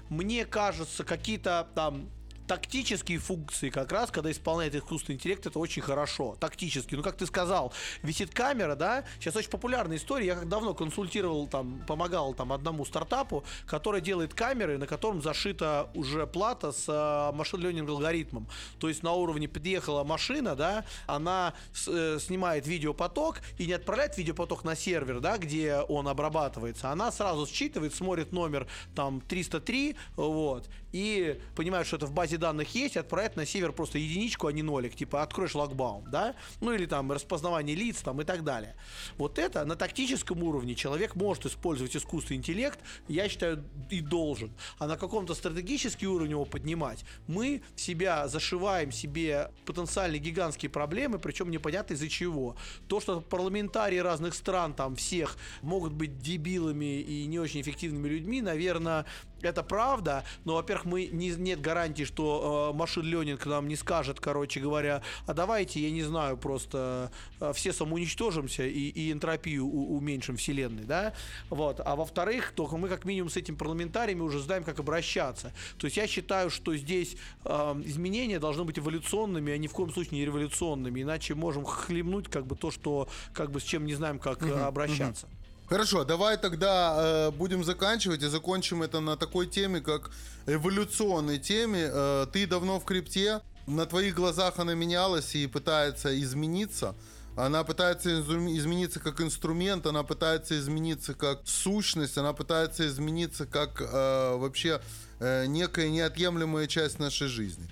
мне 0.09 0.45
кажется, 0.45 1.05
какие-то 1.05 1.68
там 1.74 2.09
тактические 2.47 3.18
функции 3.18 3.70
как 3.70 3.92
раз, 3.92 4.11
когда 4.11 4.30
исполняет 4.30 4.74
искусственный 4.74 5.16
интеллект, 5.16 5.47
это 5.47 5.59
очень 5.59 5.82
хорошо. 5.82 6.36
Тактически. 6.40 6.94
Ну, 6.94 7.03
как 7.03 7.16
ты 7.16 7.26
сказал, 7.26 7.72
висит 8.03 8.32
камера, 8.34 8.74
да? 8.74 9.05
Сейчас 9.18 9.36
очень 9.36 9.51
популярная 9.51 9.97
история. 9.97 10.26
Я 10.26 10.34
как 10.36 10.49
давно 10.49 10.74
консультировал, 10.74 11.47
там, 11.49 11.82
помогал 11.86 12.34
там 12.34 12.53
одному 12.53 12.84
стартапу, 12.84 13.44
который 13.66 14.01
делает 14.01 14.34
камеры, 14.34 14.78
на 14.78 14.86
котором 14.86 15.22
зашита 15.22 15.90
уже 15.94 16.26
плата 16.26 16.72
с 16.72 16.84
э, 16.88 17.36
машин 17.36 17.61
learning 17.61 17.88
алгоритмом. 17.90 18.47
То 18.78 18.88
есть 18.88 19.03
на 19.03 19.12
уровне 19.12 19.49
подъехала 19.49 20.05
машина, 20.05 20.55
да, 20.57 20.84
она 21.07 21.55
с- 21.72 21.88
э, 21.88 22.18
снимает 22.20 22.66
видеопоток 22.66 23.40
и 23.59 23.66
не 23.66 23.72
отправляет 23.72 24.16
видеопоток 24.18 24.64
на 24.64 24.76
сервер, 24.76 25.20
да, 25.20 25.38
где 25.38 25.76
он 25.88 26.09
обрабатывается. 26.09 26.90
Она 26.90 27.11
сразу 27.12 27.47
считывает, 27.47 27.94
смотрит 27.94 28.32
номер 28.32 28.66
там 28.94 29.20
303, 29.20 29.97
вот, 30.16 30.68
и 30.97 31.38
понимает, 31.55 31.86
что 31.86 31.97
это 31.97 32.07
в 32.07 32.12
базе 32.12 32.38
данных 32.38 32.74
есть, 32.74 32.97
и 32.97 32.99
отправляет 32.99 33.36
на 33.36 33.44
сервер 33.44 33.72
просто 33.72 33.99
единичку, 33.99 34.47
а 34.47 34.53
не 34.53 34.62
нолик, 34.62 34.94
типа 34.94 35.22
открой 35.22 35.47
шлагбаум, 35.47 36.11
да, 36.11 36.34
ну 36.62 36.72
или 36.72 36.86
там 36.86 37.12
распознавание 37.12 37.76
лиц 37.76 37.99
там 37.99 38.22
и 38.22 38.24
так 38.24 38.44
далее. 38.44 38.74
Вот 39.18 39.38
это 39.38 39.66
на 39.66 39.76
тактическом 39.76 40.42
уровне 40.42 40.74
человек 40.74 41.14
может 41.14 41.44
использовать 41.44 41.94
искусственный 41.94 42.38
интеллект, 42.38 42.78
я 43.09 43.28
считаю, 43.28 43.62
и 43.90 44.01
должен. 44.01 44.53
А 44.78 44.86
на 44.86 44.97
каком-то 44.97 45.34
стратегический 45.34 46.07
уровень 46.07 46.30
его 46.30 46.47
поднимать, 46.47 47.05
мы 47.26 47.61
себя 47.74 48.26
зашиваем 48.26 48.90
себе 48.90 49.51
потенциально 49.66 50.16
гигантские 50.16 50.70
проблемы, 50.70 51.18
причем 51.18 51.51
непонятно 51.51 51.92
из-за 51.92 52.09
чего. 52.09 52.57
То, 52.88 53.01
что 53.01 53.20
парламентарии 53.20 53.99
разных 53.99 54.34
стран, 54.34 54.72
там 54.72 54.97
всех, 54.97 55.36
могут 55.61 55.92
быть 55.92 56.18
дебилами 56.18 57.03
и 57.03 57.26
не 57.26 57.38
очень 57.38 57.61
эффективными 57.61 58.09
людьми, 58.09 58.40
наверное, 58.40 59.05
это 59.43 59.62
правда, 59.62 60.24
но, 60.45 60.55
во-первых, 60.55 60.87
мы 60.87 61.07
не, 61.07 61.30
нет 61.30 61.61
гарантии, 61.61 62.05
что 62.05 62.70
э, 62.72 62.76
машин 62.76 63.03
ленинг 63.05 63.45
нам 63.47 63.68
не 63.68 63.76
скажет, 63.76 64.20
короче 64.20 64.61
говоря, 64.61 65.03
а 65.26 65.34
давайте, 65.34 65.80
я 65.80 65.91
не 65.91 66.03
знаю, 66.03 66.37
просто 66.37 67.11
э, 67.41 67.53
все 67.55 67.72
самоуничтожимся 67.72 68.64
и, 68.66 68.89
и 68.89 69.12
энтропию 69.12 69.66
у- 69.66 69.97
уменьшим 69.97 70.37
вселенной, 70.37 70.84
да, 70.84 71.12
вот, 71.51 71.80
а 71.84 71.97
во-вторых, 71.97 72.53
только 72.55 72.76
мы 72.76 72.89
как 72.89 73.05
минимум 73.05 73.30
с 73.30 73.37
этим 73.37 73.57
парламентариями 73.57 74.20
уже 74.20 74.41
знаем, 74.41 74.64
как 74.64 74.80
обращаться, 74.80 75.53
то 75.78 75.87
есть 75.87 75.97
я 75.97 76.07
считаю, 76.07 76.51
что 76.51 76.74
здесь 76.76 77.16
э, 77.45 77.82
изменения 77.84 78.39
должны 78.39 78.64
быть 78.64 78.78
эволюционными, 78.78 79.53
а 79.53 79.59
ни 79.59 79.66
в 79.66 79.72
коем 79.72 79.93
случае 79.93 80.18
не 80.18 80.24
революционными, 80.24 81.03
иначе 81.03 81.34
можем 81.34 81.64
хлебнуть 81.64 82.28
как 82.28 82.47
бы 82.47 82.57
то, 82.57 82.70
что, 82.70 83.09
как 83.32 83.51
бы 83.51 83.61
с 83.61 83.64
чем 83.64 83.84
не 83.84 83.95
знаем, 83.95 84.18
как 84.18 84.43
э, 84.43 84.47
обращаться. 84.66 85.28
Хорошо, 85.68 86.04
давай 86.04 86.36
тогда 86.36 86.94
э, 86.96 87.30
будем 87.32 87.64
заканчивать 87.64 88.22
и 88.22 88.28
закончим 88.28 88.82
это 88.82 89.00
на 89.00 89.16
такой 89.16 89.48
теме, 89.48 89.80
как 89.80 90.12
эволюционной 90.46 91.38
теме. 91.38 91.90
Э, 91.92 92.26
ты 92.32 92.46
давно 92.46 92.78
в 92.78 92.84
крипте, 92.84 93.40
на 93.66 93.84
твоих 93.84 94.14
глазах 94.14 94.60
она 94.60 94.74
менялась 94.74 95.34
и 95.34 95.46
пытается 95.48 96.18
измениться. 96.22 96.94
Она 97.36 97.64
пытается 97.64 98.20
измениться 98.20 99.00
как 99.00 99.20
инструмент, 99.20 99.86
она 99.86 100.04
пытается 100.04 100.58
измениться 100.58 101.14
как 101.14 101.40
сущность, 101.44 102.16
она 102.16 102.32
пытается 102.32 102.86
измениться 102.86 103.44
как 103.44 103.82
э, 103.82 104.36
вообще 104.36 104.80
э, 105.18 105.46
некая 105.46 105.90
неотъемлемая 105.90 106.68
часть 106.68 106.98
нашей 106.98 107.26
жизни. 107.26 107.68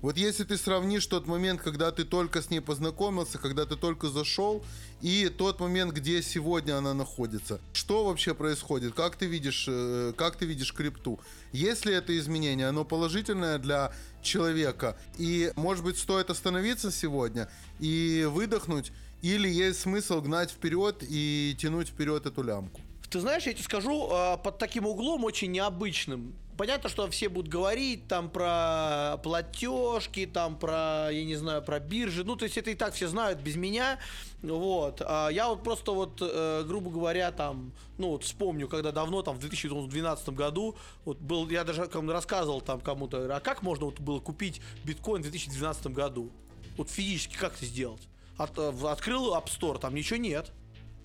Вот 0.00 0.16
если 0.16 0.44
ты 0.44 0.56
сравнишь 0.56 1.06
тот 1.06 1.26
момент, 1.26 1.60
когда 1.60 1.90
ты 1.90 2.04
только 2.04 2.40
с 2.40 2.50
ней 2.50 2.60
познакомился, 2.60 3.38
когда 3.38 3.66
ты 3.66 3.74
только 3.74 4.08
зашел, 4.08 4.64
и 5.00 5.28
тот 5.28 5.58
момент, 5.58 5.92
где 5.92 6.22
сегодня 6.22 6.78
она 6.78 6.94
находится, 6.94 7.60
что 7.72 8.04
вообще 8.04 8.32
происходит? 8.32 8.94
Как 8.94 9.16
ты 9.16 9.26
видишь, 9.26 9.66
э, 9.68 10.12
как 10.16 10.36
ты 10.36 10.46
видишь 10.46 10.72
крипту? 10.72 11.18
Если 11.50 11.92
это 11.92 12.16
изменение, 12.16 12.68
оно 12.68 12.84
положительное 12.84 13.58
для 13.58 13.92
человека, 14.22 14.96
и, 15.16 15.52
может 15.56 15.82
быть, 15.82 15.98
стоит 15.98 16.30
остановиться 16.30 16.92
сегодня 16.92 17.48
и 17.80 18.24
выдохнуть, 18.30 18.92
или 19.22 19.48
есть 19.48 19.80
смысл 19.80 20.20
гнать 20.20 20.52
вперед 20.52 21.02
и 21.08 21.56
тянуть 21.58 21.88
вперед 21.88 22.24
эту 22.24 22.44
лямку? 22.44 22.80
Ты 23.10 23.18
знаешь, 23.18 23.44
я 23.46 23.52
тебе 23.52 23.64
скажу, 23.64 24.08
э, 24.12 24.36
под 24.44 24.58
таким 24.58 24.86
углом 24.86 25.24
очень 25.24 25.50
необычным. 25.50 26.34
Понятно, 26.58 26.90
что 26.90 27.08
все 27.08 27.28
будут 27.28 27.48
говорить 27.48 28.08
там 28.08 28.28
про 28.28 29.20
платежки, 29.22 30.26
там 30.26 30.58
про, 30.58 31.08
я 31.12 31.24
не 31.24 31.36
знаю, 31.36 31.62
про 31.62 31.78
биржи. 31.78 32.24
Ну, 32.24 32.34
то 32.34 32.46
есть 32.46 32.58
это 32.58 32.72
и 32.72 32.74
так 32.74 32.94
все 32.94 33.06
знают 33.06 33.38
без 33.38 33.54
меня. 33.54 34.00
Вот. 34.42 35.00
А 35.06 35.28
я 35.28 35.50
вот 35.50 35.62
просто 35.62 35.92
вот, 35.92 36.18
э, 36.20 36.64
грубо 36.66 36.90
говоря, 36.90 37.30
там, 37.30 37.72
ну, 37.96 38.08
вот 38.08 38.24
вспомню, 38.24 38.66
когда 38.66 38.90
давно, 38.90 39.22
там, 39.22 39.36
в 39.36 39.38
2012 39.38 40.30
году, 40.30 40.74
вот 41.04 41.18
был, 41.18 41.48
я 41.48 41.62
даже 41.62 41.86
кому-то 41.86 42.12
рассказывал 42.12 42.60
там 42.60 42.80
кому-то, 42.80 43.36
а 43.36 43.38
как 43.38 43.62
можно 43.62 43.84
вот 43.84 44.00
было 44.00 44.18
купить 44.18 44.60
биткоин 44.82 45.22
в 45.22 45.30
2012 45.30 45.86
году? 45.92 46.32
Вот 46.76 46.90
физически 46.90 47.36
как 47.36 47.54
это 47.54 47.66
сделать? 47.66 48.02
От- 48.36 48.58
открыл 48.58 49.32
App 49.36 49.46
Store, 49.46 49.78
там 49.78 49.94
ничего 49.94 50.16
нет 50.16 50.50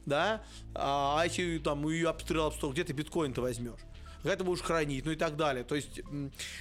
да, 0.05 0.43
а 0.75 1.21
а 1.21 1.23
если 1.23 1.59
там 1.59 1.89
и 1.89 2.03
обстрел 2.03 2.47
обстрел, 2.47 2.73
где 2.73 2.83
ты 2.83 2.91
биткоин-то 2.91 3.41
возьмешь? 3.41 3.79
Как 4.23 4.37
ты 4.37 4.43
будешь 4.43 4.61
хранить, 4.61 5.05
ну 5.05 5.11
и 5.11 5.15
так 5.15 5.35
далее. 5.35 5.63
То 5.63 5.75
есть 5.75 6.01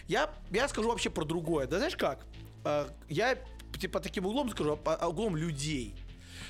я, 0.08 0.30
я 0.50 0.68
скажу 0.68 0.88
вообще 0.88 1.10
про 1.10 1.24
другое. 1.24 1.66
Да 1.66 1.78
знаешь 1.78 1.96
как? 1.96 2.26
А, 2.64 2.88
Я 3.08 3.38
типа 3.78 4.00
таким 4.00 4.26
углом 4.26 4.50
скажу, 4.50 4.78
а- 4.84 4.94
а 4.94 5.08
углом 5.08 5.36
людей. 5.36 5.94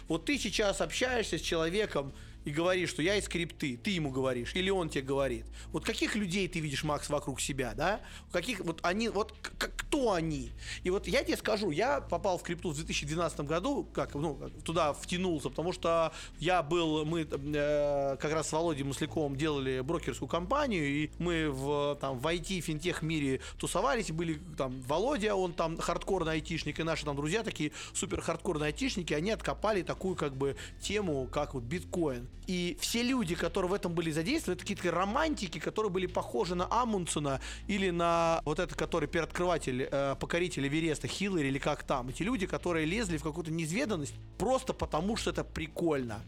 Вот 0.08 0.24
ты 0.24 0.38
сейчас 0.38 0.80
общаешься 0.80 1.38
с 1.38 1.40
человеком 1.42 2.12
и 2.44 2.50
говоришь, 2.50 2.90
что 2.90 3.02
я 3.02 3.16
из 3.16 3.28
крипты, 3.28 3.76
ты 3.76 3.90
ему 3.90 4.10
говоришь, 4.10 4.54
или 4.54 4.70
он 4.70 4.88
тебе 4.88 5.02
говорит. 5.02 5.46
Вот 5.72 5.84
каких 5.84 6.16
людей 6.16 6.48
ты 6.48 6.60
видишь, 6.60 6.84
Макс, 6.84 7.08
вокруг 7.08 7.40
себя, 7.40 7.74
да? 7.74 8.00
Каких, 8.32 8.60
вот 8.60 8.80
они, 8.82 9.08
вот 9.08 9.34
кто 9.40 10.12
они? 10.12 10.50
И 10.82 10.90
вот 10.90 11.06
я 11.06 11.22
тебе 11.22 11.36
скажу, 11.36 11.70
я 11.70 12.00
попал 12.00 12.38
в 12.38 12.42
крипту 12.42 12.70
в 12.70 12.74
2012 12.74 13.40
году, 13.40 13.86
как, 13.92 14.14
ну, 14.14 14.38
туда 14.64 14.92
втянулся, 14.92 15.50
потому 15.50 15.72
что 15.72 16.12
я 16.38 16.62
был, 16.62 17.04
мы 17.04 17.26
э, 17.30 18.16
как 18.18 18.32
раз 18.32 18.48
с 18.48 18.52
Володей 18.52 18.84
Масляковым 18.84 19.36
делали 19.36 19.80
брокерскую 19.80 20.28
компанию, 20.28 20.86
и 20.86 21.10
мы 21.18 21.50
в, 21.50 21.96
там, 22.00 22.18
в 22.18 22.26
IT, 22.26 22.60
финтех 22.60 23.02
мире 23.02 23.40
тусовались, 23.58 24.10
были 24.10 24.40
там 24.56 24.80
Володя, 24.82 25.34
он 25.34 25.52
там 25.52 25.78
хардкорный 25.78 26.32
айтишник, 26.32 26.80
и 26.80 26.82
наши 26.82 27.04
там 27.04 27.16
друзья 27.16 27.42
такие 27.42 27.72
супер 27.92 28.20
хардкорные 28.20 28.68
айтишники, 28.68 29.12
они 29.12 29.30
откопали 29.30 29.82
такую 29.82 30.16
как 30.16 30.36
бы 30.36 30.56
тему, 30.80 31.28
как 31.30 31.54
вот 31.54 31.64
биткоин. 31.64 32.28
И 32.46 32.76
все 32.80 33.02
люди, 33.02 33.34
которые 33.36 33.70
в 33.70 33.74
этом 33.74 33.92
были 33.92 34.10
задействованы, 34.10 34.56
это 34.56 34.62
какие-то 34.62 34.90
романтики, 34.90 35.58
которые 35.58 35.92
были 35.92 36.06
похожи 36.06 36.54
на 36.54 36.66
Амундсена 36.68 37.40
или 37.68 37.90
на 37.90 38.42
вот 38.44 38.58
этот, 38.58 38.76
который 38.76 39.08
первооткрыватель, 39.08 39.88
э, 39.90 40.16
покоритель 40.18 40.66
Эвереста, 40.66 41.06
Хиллари 41.06 41.46
или 41.46 41.58
как 41.58 41.84
там. 41.84 42.08
Эти 42.08 42.24
люди, 42.24 42.46
которые 42.46 42.84
лезли 42.84 43.16
в 43.16 43.22
какую-то 43.22 43.52
неизведанность 43.52 44.14
просто 44.38 44.72
потому, 44.72 45.16
что 45.16 45.30
это 45.30 45.44
прикольно 45.44 46.20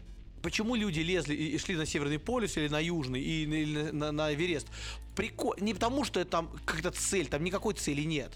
Почему 0.45 0.75
люди 0.75 0.99
лезли 0.99 1.33
и 1.33 1.57
шли 1.57 1.75
на 1.75 1.87
Северный 1.87 2.19
полюс 2.19 2.55
или 2.55 2.67
на 2.67 2.79
Южный, 2.79 3.19
и, 3.19 3.45
или 3.45 3.89
на, 3.89 4.11
на 4.11 4.31
Эверест? 4.31 4.67
Прикол... 5.15 5.55
Не 5.59 5.73
потому, 5.73 6.03
что 6.03 6.19
это 6.19 6.29
там 6.29 6.51
какая-то 6.65 6.91
цель, 6.91 7.25
там 7.25 7.43
никакой 7.43 7.73
цели 7.73 8.03
нет. 8.03 8.31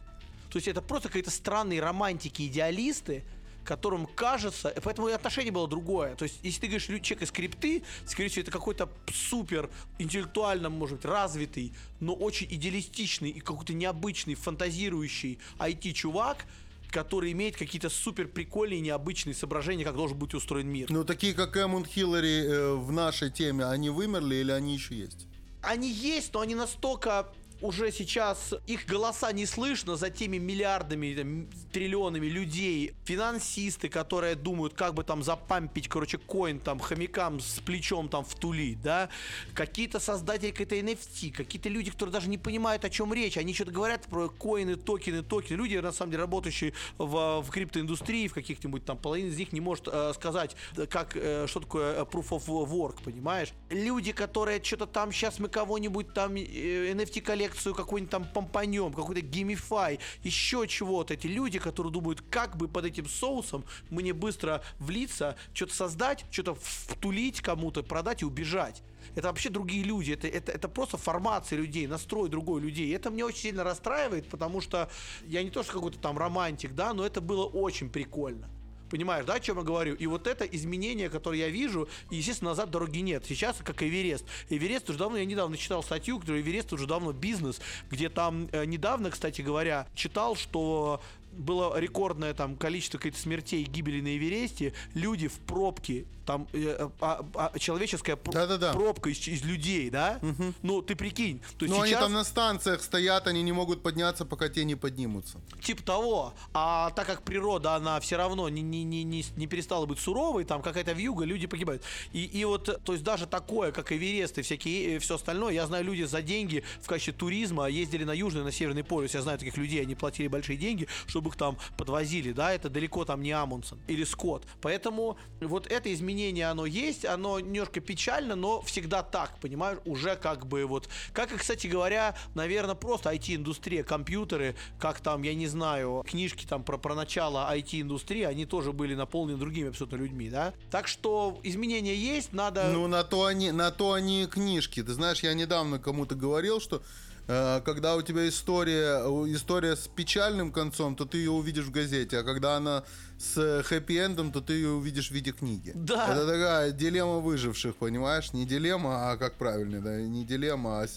То 0.49 0.57
есть 0.57 0.67
это 0.67 0.81
просто 0.81 1.09
какие-то 1.09 1.29
странные 1.29 1.79
романтики, 1.79 2.47
идеалисты, 2.47 3.23
которым 3.69 4.07
кажется, 4.07 4.73
поэтому 4.83 5.09
и 5.09 5.11
отношение 5.11 5.51
было 5.51 5.67
другое. 5.67 6.15
То 6.15 6.23
есть, 6.23 6.39
если 6.41 6.61
ты 6.61 6.67
говоришь 6.69 6.85
человек 6.85 7.21
из 7.21 7.27
скрипты, 7.27 7.83
скорее 8.07 8.29
всего, 8.29 8.41
это 8.41 8.49
какой-то 8.51 8.89
супер 9.13 9.69
интеллектуально, 9.99 10.69
может 10.69 10.97
быть, 10.97 11.05
развитый, 11.05 11.71
но 11.99 12.15
очень 12.15 12.47
идеалистичный 12.49 13.29
и 13.29 13.39
какой-то 13.39 13.73
необычный, 13.73 14.33
фантазирующий 14.33 15.37
IT-чувак, 15.59 16.45
который 16.89 17.31
имеет 17.33 17.57
какие-то 17.57 17.89
супер 17.89 18.27
прикольные, 18.27 18.79
необычные 18.79 19.35
соображения, 19.35 19.83
как 19.83 19.95
должен 19.95 20.17
быть 20.17 20.33
устроен 20.33 20.67
мир. 20.67 20.89
Ну, 20.89 21.03
такие, 21.03 21.35
как 21.35 21.55
Эммонд 21.55 21.85
Хиллари 21.85 22.47
э, 22.47 22.73
в 22.73 22.91
нашей 22.91 23.29
теме, 23.29 23.65
они 23.65 23.91
вымерли 23.91 24.37
или 24.37 24.51
они 24.51 24.73
еще 24.73 24.95
есть? 24.95 25.27
Они 25.61 25.91
есть, 25.91 26.33
но 26.33 26.39
они 26.39 26.55
настолько 26.55 27.27
уже 27.61 27.91
сейчас 27.91 28.53
их 28.67 28.85
голоса 28.85 29.31
не 29.31 29.45
слышно 29.45 29.95
за 29.95 30.09
теми 30.09 30.37
миллиардами, 30.37 31.13
там, 31.15 31.47
триллионами 31.71 32.27
людей, 32.27 32.93
финансисты, 33.05 33.89
которые 33.89 34.35
думают, 34.35 34.73
как 34.73 34.93
бы 34.93 35.03
там 35.03 35.23
запампить, 35.23 35.87
короче, 35.87 36.17
коин 36.17 36.59
там 36.59 36.79
хомякам 36.79 37.39
с 37.39 37.59
плечом 37.59 38.09
там 38.09 38.23
в 38.23 38.35
тули, 38.35 38.75
да, 38.81 39.09
какие-то 39.53 39.99
создатели 39.99 40.51
какой-то 40.51 40.75
NFT, 40.75 41.31
какие-то 41.31 41.69
люди, 41.69 41.91
которые 41.91 42.13
даже 42.13 42.29
не 42.29 42.37
понимают, 42.37 42.85
о 42.85 42.89
чем 42.89 43.13
речь, 43.13 43.37
они 43.37 43.53
что-то 43.53 43.71
говорят 43.71 44.05
про 44.05 44.29
коины, 44.29 44.75
токены, 44.75 45.23
токены, 45.23 45.57
люди, 45.57 45.75
на 45.77 45.91
самом 45.91 46.11
деле, 46.11 46.23
работающие 46.23 46.73
в, 46.97 47.41
в 47.41 47.49
криптоиндустрии, 47.49 48.27
в 48.27 48.33
каких-нибудь 48.33 48.85
там, 48.85 48.97
половина 48.97 49.29
из 49.29 49.37
них 49.37 49.51
не 49.51 49.61
может 49.61 49.87
э, 49.87 50.13
сказать, 50.13 50.55
как, 50.89 51.15
э, 51.15 51.45
что 51.47 51.59
такое 51.59 52.01
э, 52.01 52.05
proof 52.05 52.29
of 52.29 52.45
work, 52.47 53.03
понимаешь? 53.03 53.49
Люди, 53.69 54.11
которые 54.11 54.63
что-то 54.63 54.85
там, 54.85 55.11
сейчас 55.11 55.39
мы 55.39 55.49
кого-нибудь 55.49 56.13
там 56.13 56.35
э, 56.35 56.91
NFT 56.93 57.21
коллекцию 57.49 57.75
какой-нибудь 57.75 58.11
там 58.11 58.25
помпанем, 58.25 58.93
какой-то 58.93 59.21
геймифай, 59.21 59.99
еще 60.23 60.67
чего-то. 60.67 61.13
Эти 61.13 61.27
люди, 61.27 61.59
которые 61.59 61.91
думают, 61.91 62.21
как 62.29 62.57
бы 62.57 62.67
под 62.67 62.85
этим 62.85 63.07
соусом 63.07 63.65
мне 63.89 64.13
быстро 64.13 64.61
влиться, 64.79 65.35
что-то 65.53 65.73
создать, 65.73 66.25
что-то 66.31 66.55
втулить 66.55 67.41
кому-то, 67.41 67.83
продать 67.83 68.21
и 68.21 68.25
убежать. 68.25 68.83
Это 69.15 69.27
вообще 69.27 69.49
другие 69.49 69.83
люди, 69.83 70.11
это, 70.11 70.27
это, 70.27 70.51
это 70.51 70.69
просто 70.69 70.97
формация 70.97 71.57
людей, 71.57 71.87
настрой 71.87 72.29
другой 72.29 72.61
людей. 72.61 72.87
И 72.87 72.91
это 72.91 73.09
мне 73.09 73.25
очень 73.25 73.39
сильно 73.39 73.63
расстраивает, 73.63 74.27
потому 74.29 74.61
что 74.61 74.89
я 75.25 75.43
не 75.43 75.49
то, 75.49 75.63
что 75.63 75.73
какой-то 75.73 75.99
там 75.99 76.17
романтик, 76.17 76.75
да, 76.75 76.93
но 76.93 77.05
это 77.05 77.19
было 77.21 77.45
очень 77.45 77.89
прикольно. 77.89 78.47
Понимаешь, 78.89 79.25
да, 79.25 79.35
о 79.35 79.39
чем 79.39 79.57
я 79.57 79.63
говорю? 79.63 79.95
И 79.95 80.07
вот 80.07 80.27
это 80.27 80.45
изменение, 80.45 81.09
которое 81.09 81.39
я 81.39 81.49
вижу, 81.49 81.87
естественно, 82.09 82.51
назад 82.51 82.71
дороги 82.71 82.99
нет. 82.99 83.25
Сейчас 83.27 83.57
как 83.63 83.83
Эверест. 83.83 84.25
Эверест 84.49 84.89
уже 84.89 84.99
давно, 84.99 85.17
я 85.17 85.25
недавно 85.25 85.57
читал 85.57 85.83
статью, 85.83 86.19
которая 86.19 86.41
Эверест 86.41 86.73
уже 86.73 86.87
давно 86.87 87.11
бизнес, 87.11 87.61
где 87.89 88.09
там 88.09 88.49
э, 88.51 88.65
недавно, 88.65 89.11
кстати 89.11 89.41
говоря, 89.41 89.87
читал, 89.93 90.35
что 90.35 91.01
было 91.31 91.79
рекордное 91.79 92.33
там 92.33 92.55
количество 92.55 92.97
каких-то 92.97 93.19
смертей 93.19 93.63
и 93.63 93.65
гибели 93.65 94.01
на 94.01 94.17
Эвересте, 94.17 94.73
люди 94.93 95.27
в 95.27 95.39
пробке, 95.39 96.05
там 96.29 96.47
э, 96.53 96.89
а, 97.01 97.25
а, 97.33 97.57
человеческая 97.57 98.15
пр- 98.15 98.31
да, 98.31 98.45
да, 98.45 98.57
да. 98.57 98.73
пробка 98.73 99.09
из, 99.09 99.27
из 99.27 99.43
людей, 99.43 99.89
да? 99.89 100.19
Угу. 100.21 100.53
Ну, 100.61 100.81
ты 100.83 100.95
прикинь. 100.95 101.41
То 101.57 101.65
Но 101.65 101.77
сейчас... 101.77 101.83
они 101.83 101.93
там 101.95 102.13
на 102.13 102.23
станциях 102.23 102.83
стоят, 102.83 103.25
они 103.25 103.41
не 103.41 103.51
могут 103.51 103.81
подняться, 103.81 104.25
пока 104.25 104.47
те 104.47 104.63
не 104.63 104.75
поднимутся. 104.75 105.39
Типа 105.59 105.81
того. 105.81 106.35
А 106.53 106.91
так 106.91 107.07
как 107.07 107.23
природа, 107.23 107.73
она 107.73 107.99
все 107.99 108.15
равно 108.17 108.47
не, 108.47 108.61
не, 108.61 108.83
не, 108.83 109.03
не, 109.03 109.25
не 109.37 109.47
перестала 109.47 109.87
быть 109.87 109.97
суровой, 109.97 110.43
там 110.43 110.61
какая-то 110.61 110.91
вьюга, 110.91 111.25
люди 111.25 111.47
погибают. 111.47 111.81
И, 112.13 112.25
и 112.25 112.45
вот, 112.45 112.79
то 112.83 112.93
есть 112.93 113.03
даже 113.03 113.25
такое, 113.25 113.71
как 113.71 113.91
Эверест 113.91 114.37
и 114.37 114.43
всякие, 114.43 114.97
и 114.97 114.99
все 114.99 115.15
остальное, 115.15 115.53
я 115.53 115.65
знаю, 115.65 115.83
люди 115.83 116.03
за 116.03 116.21
деньги 116.21 116.63
в 116.83 116.85
качестве 116.85 117.13
туризма 117.13 117.65
ездили 117.65 118.03
на 118.03 118.13
Южный, 118.13 118.43
на 118.43 118.51
Северный 118.51 118.83
полюс. 118.83 119.15
Я 119.15 119.23
знаю 119.23 119.39
таких 119.39 119.57
людей, 119.57 119.81
они 119.81 119.95
платили 119.95 120.27
большие 120.27 120.57
деньги, 120.59 120.87
чтобы 121.19 121.31
их 121.31 121.35
там 121.35 121.57
подвозили, 121.75 122.31
да, 122.31 122.53
это 122.53 122.69
далеко 122.69 123.03
там 123.03 123.21
не 123.21 123.31
Амундсен 123.31 123.77
или 123.87 124.05
Скотт. 124.05 124.45
Поэтому 124.61 125.17
вот 125.41 125.67
это 125.67 125.93
изменение, 125.93 126.47
оно 126.47 126.65
есть, 126.65 127.03
оно 127.03 127.41
немножко 127.41 127.81
печально, 127.81 128.35
но 128.35 128.61
всегда 128.61 129.03
так, 129.03 129.37
понимаешь, 129.41 129.79
уже 129.83 130.15
как 130.15 130.47
бы 130.47 130.65
вот, 130.65 130.87
как 131.11 131.33
и, 131.33 131.37
кстати 131.37 131.67
говоря, 131.67 132.15
наверное, 132.35 132.75
просто 132.75 133.13
IT-индустрия, 133.13 133.83
компьютеры, 133.83 134.55
как 134.79 135.01
там, 135.01 135.23
я 135.23 135.33
не 135.33 135.47
знаю, 135.47 136.05
книжки 136.09 136.45
там 136.45 136.63
про, 136.63 136.77
про 136.77 136.95
начало 136.95 137.53
IT-индустрии, 137.53 138.23
они 138.23 138.45
тоже 138.45 138.71
были 138.71 138.95
наполнены 138.95 139.37
другими 139.37 139.69
абсолютно 139.69 139.97
людьми, 139.97 140.29
да. 140.29 140.53
Так 140.71 140.87
что 140.87 141.37
изменения 141.43 141.95
есть, 141.95 142.31
надо... 142.31 142.71
Ну, 142.71 142.87
на 142.87 143.03
то 143.03 143.25
они, 143.25 143.51
на 143.51 143.71
то 143.71 143.91
они 143.91 144.25
книжки. 144.25 144.81
Ты 144.81 144.93
знаешь, 144.93 145.19
я 145.21 145.33
недавно 145.33 145.79
кому-то 145.79 146.15
говорил, 146.15 146.61
что 146.61 146.81
когда 147.29 147.95
у 147.95 148.01
тебя 148.01 148.27
история, 148.27 148.97
история 149.33 149.75
с 149.75 149.87
печальным 149.87 150.51
концом, 150.51 150.95
то 150.95 151.05
ты 151.05 151.19
ее 151.19 151.31
увидишь 151.31 151.65
в 151.65 151.71
газете, 151.71 152.17
а 152.19 152.23
когда 152.23 152.57
она 152.57 152.83
с 153.19 153.37
хэппи-эндом, 153.37 154.31
то 154.31 154.41
ты 154.41 154.53
ее 154.53 154.69
увидишь 154.69 155.09
в 155.09 155.13
виде 155.13 155.31
книги. 155.31 155.71
Да. 155.75 156.07
Это 156.11 156.25
такая 156.25 156.71
дилемма 156.71 157.19
выживших, 157.19 157.75
понимаешь? 157.75 158.33
Не 158.33 158.45
дилемма, 158.45 159.11
а 159.11 159.17
как 159.17 159.35
правильно, 159.35 159.79
да? 159.79 160.01
Не 160.01 160.25
дилемма, 160.25 160.81
а... 160.81 160.87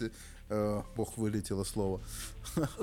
Э, 0.55 0.83
бог, 0.97 1.17
вылетело 1.17 1.65
слово. 1.65 2.03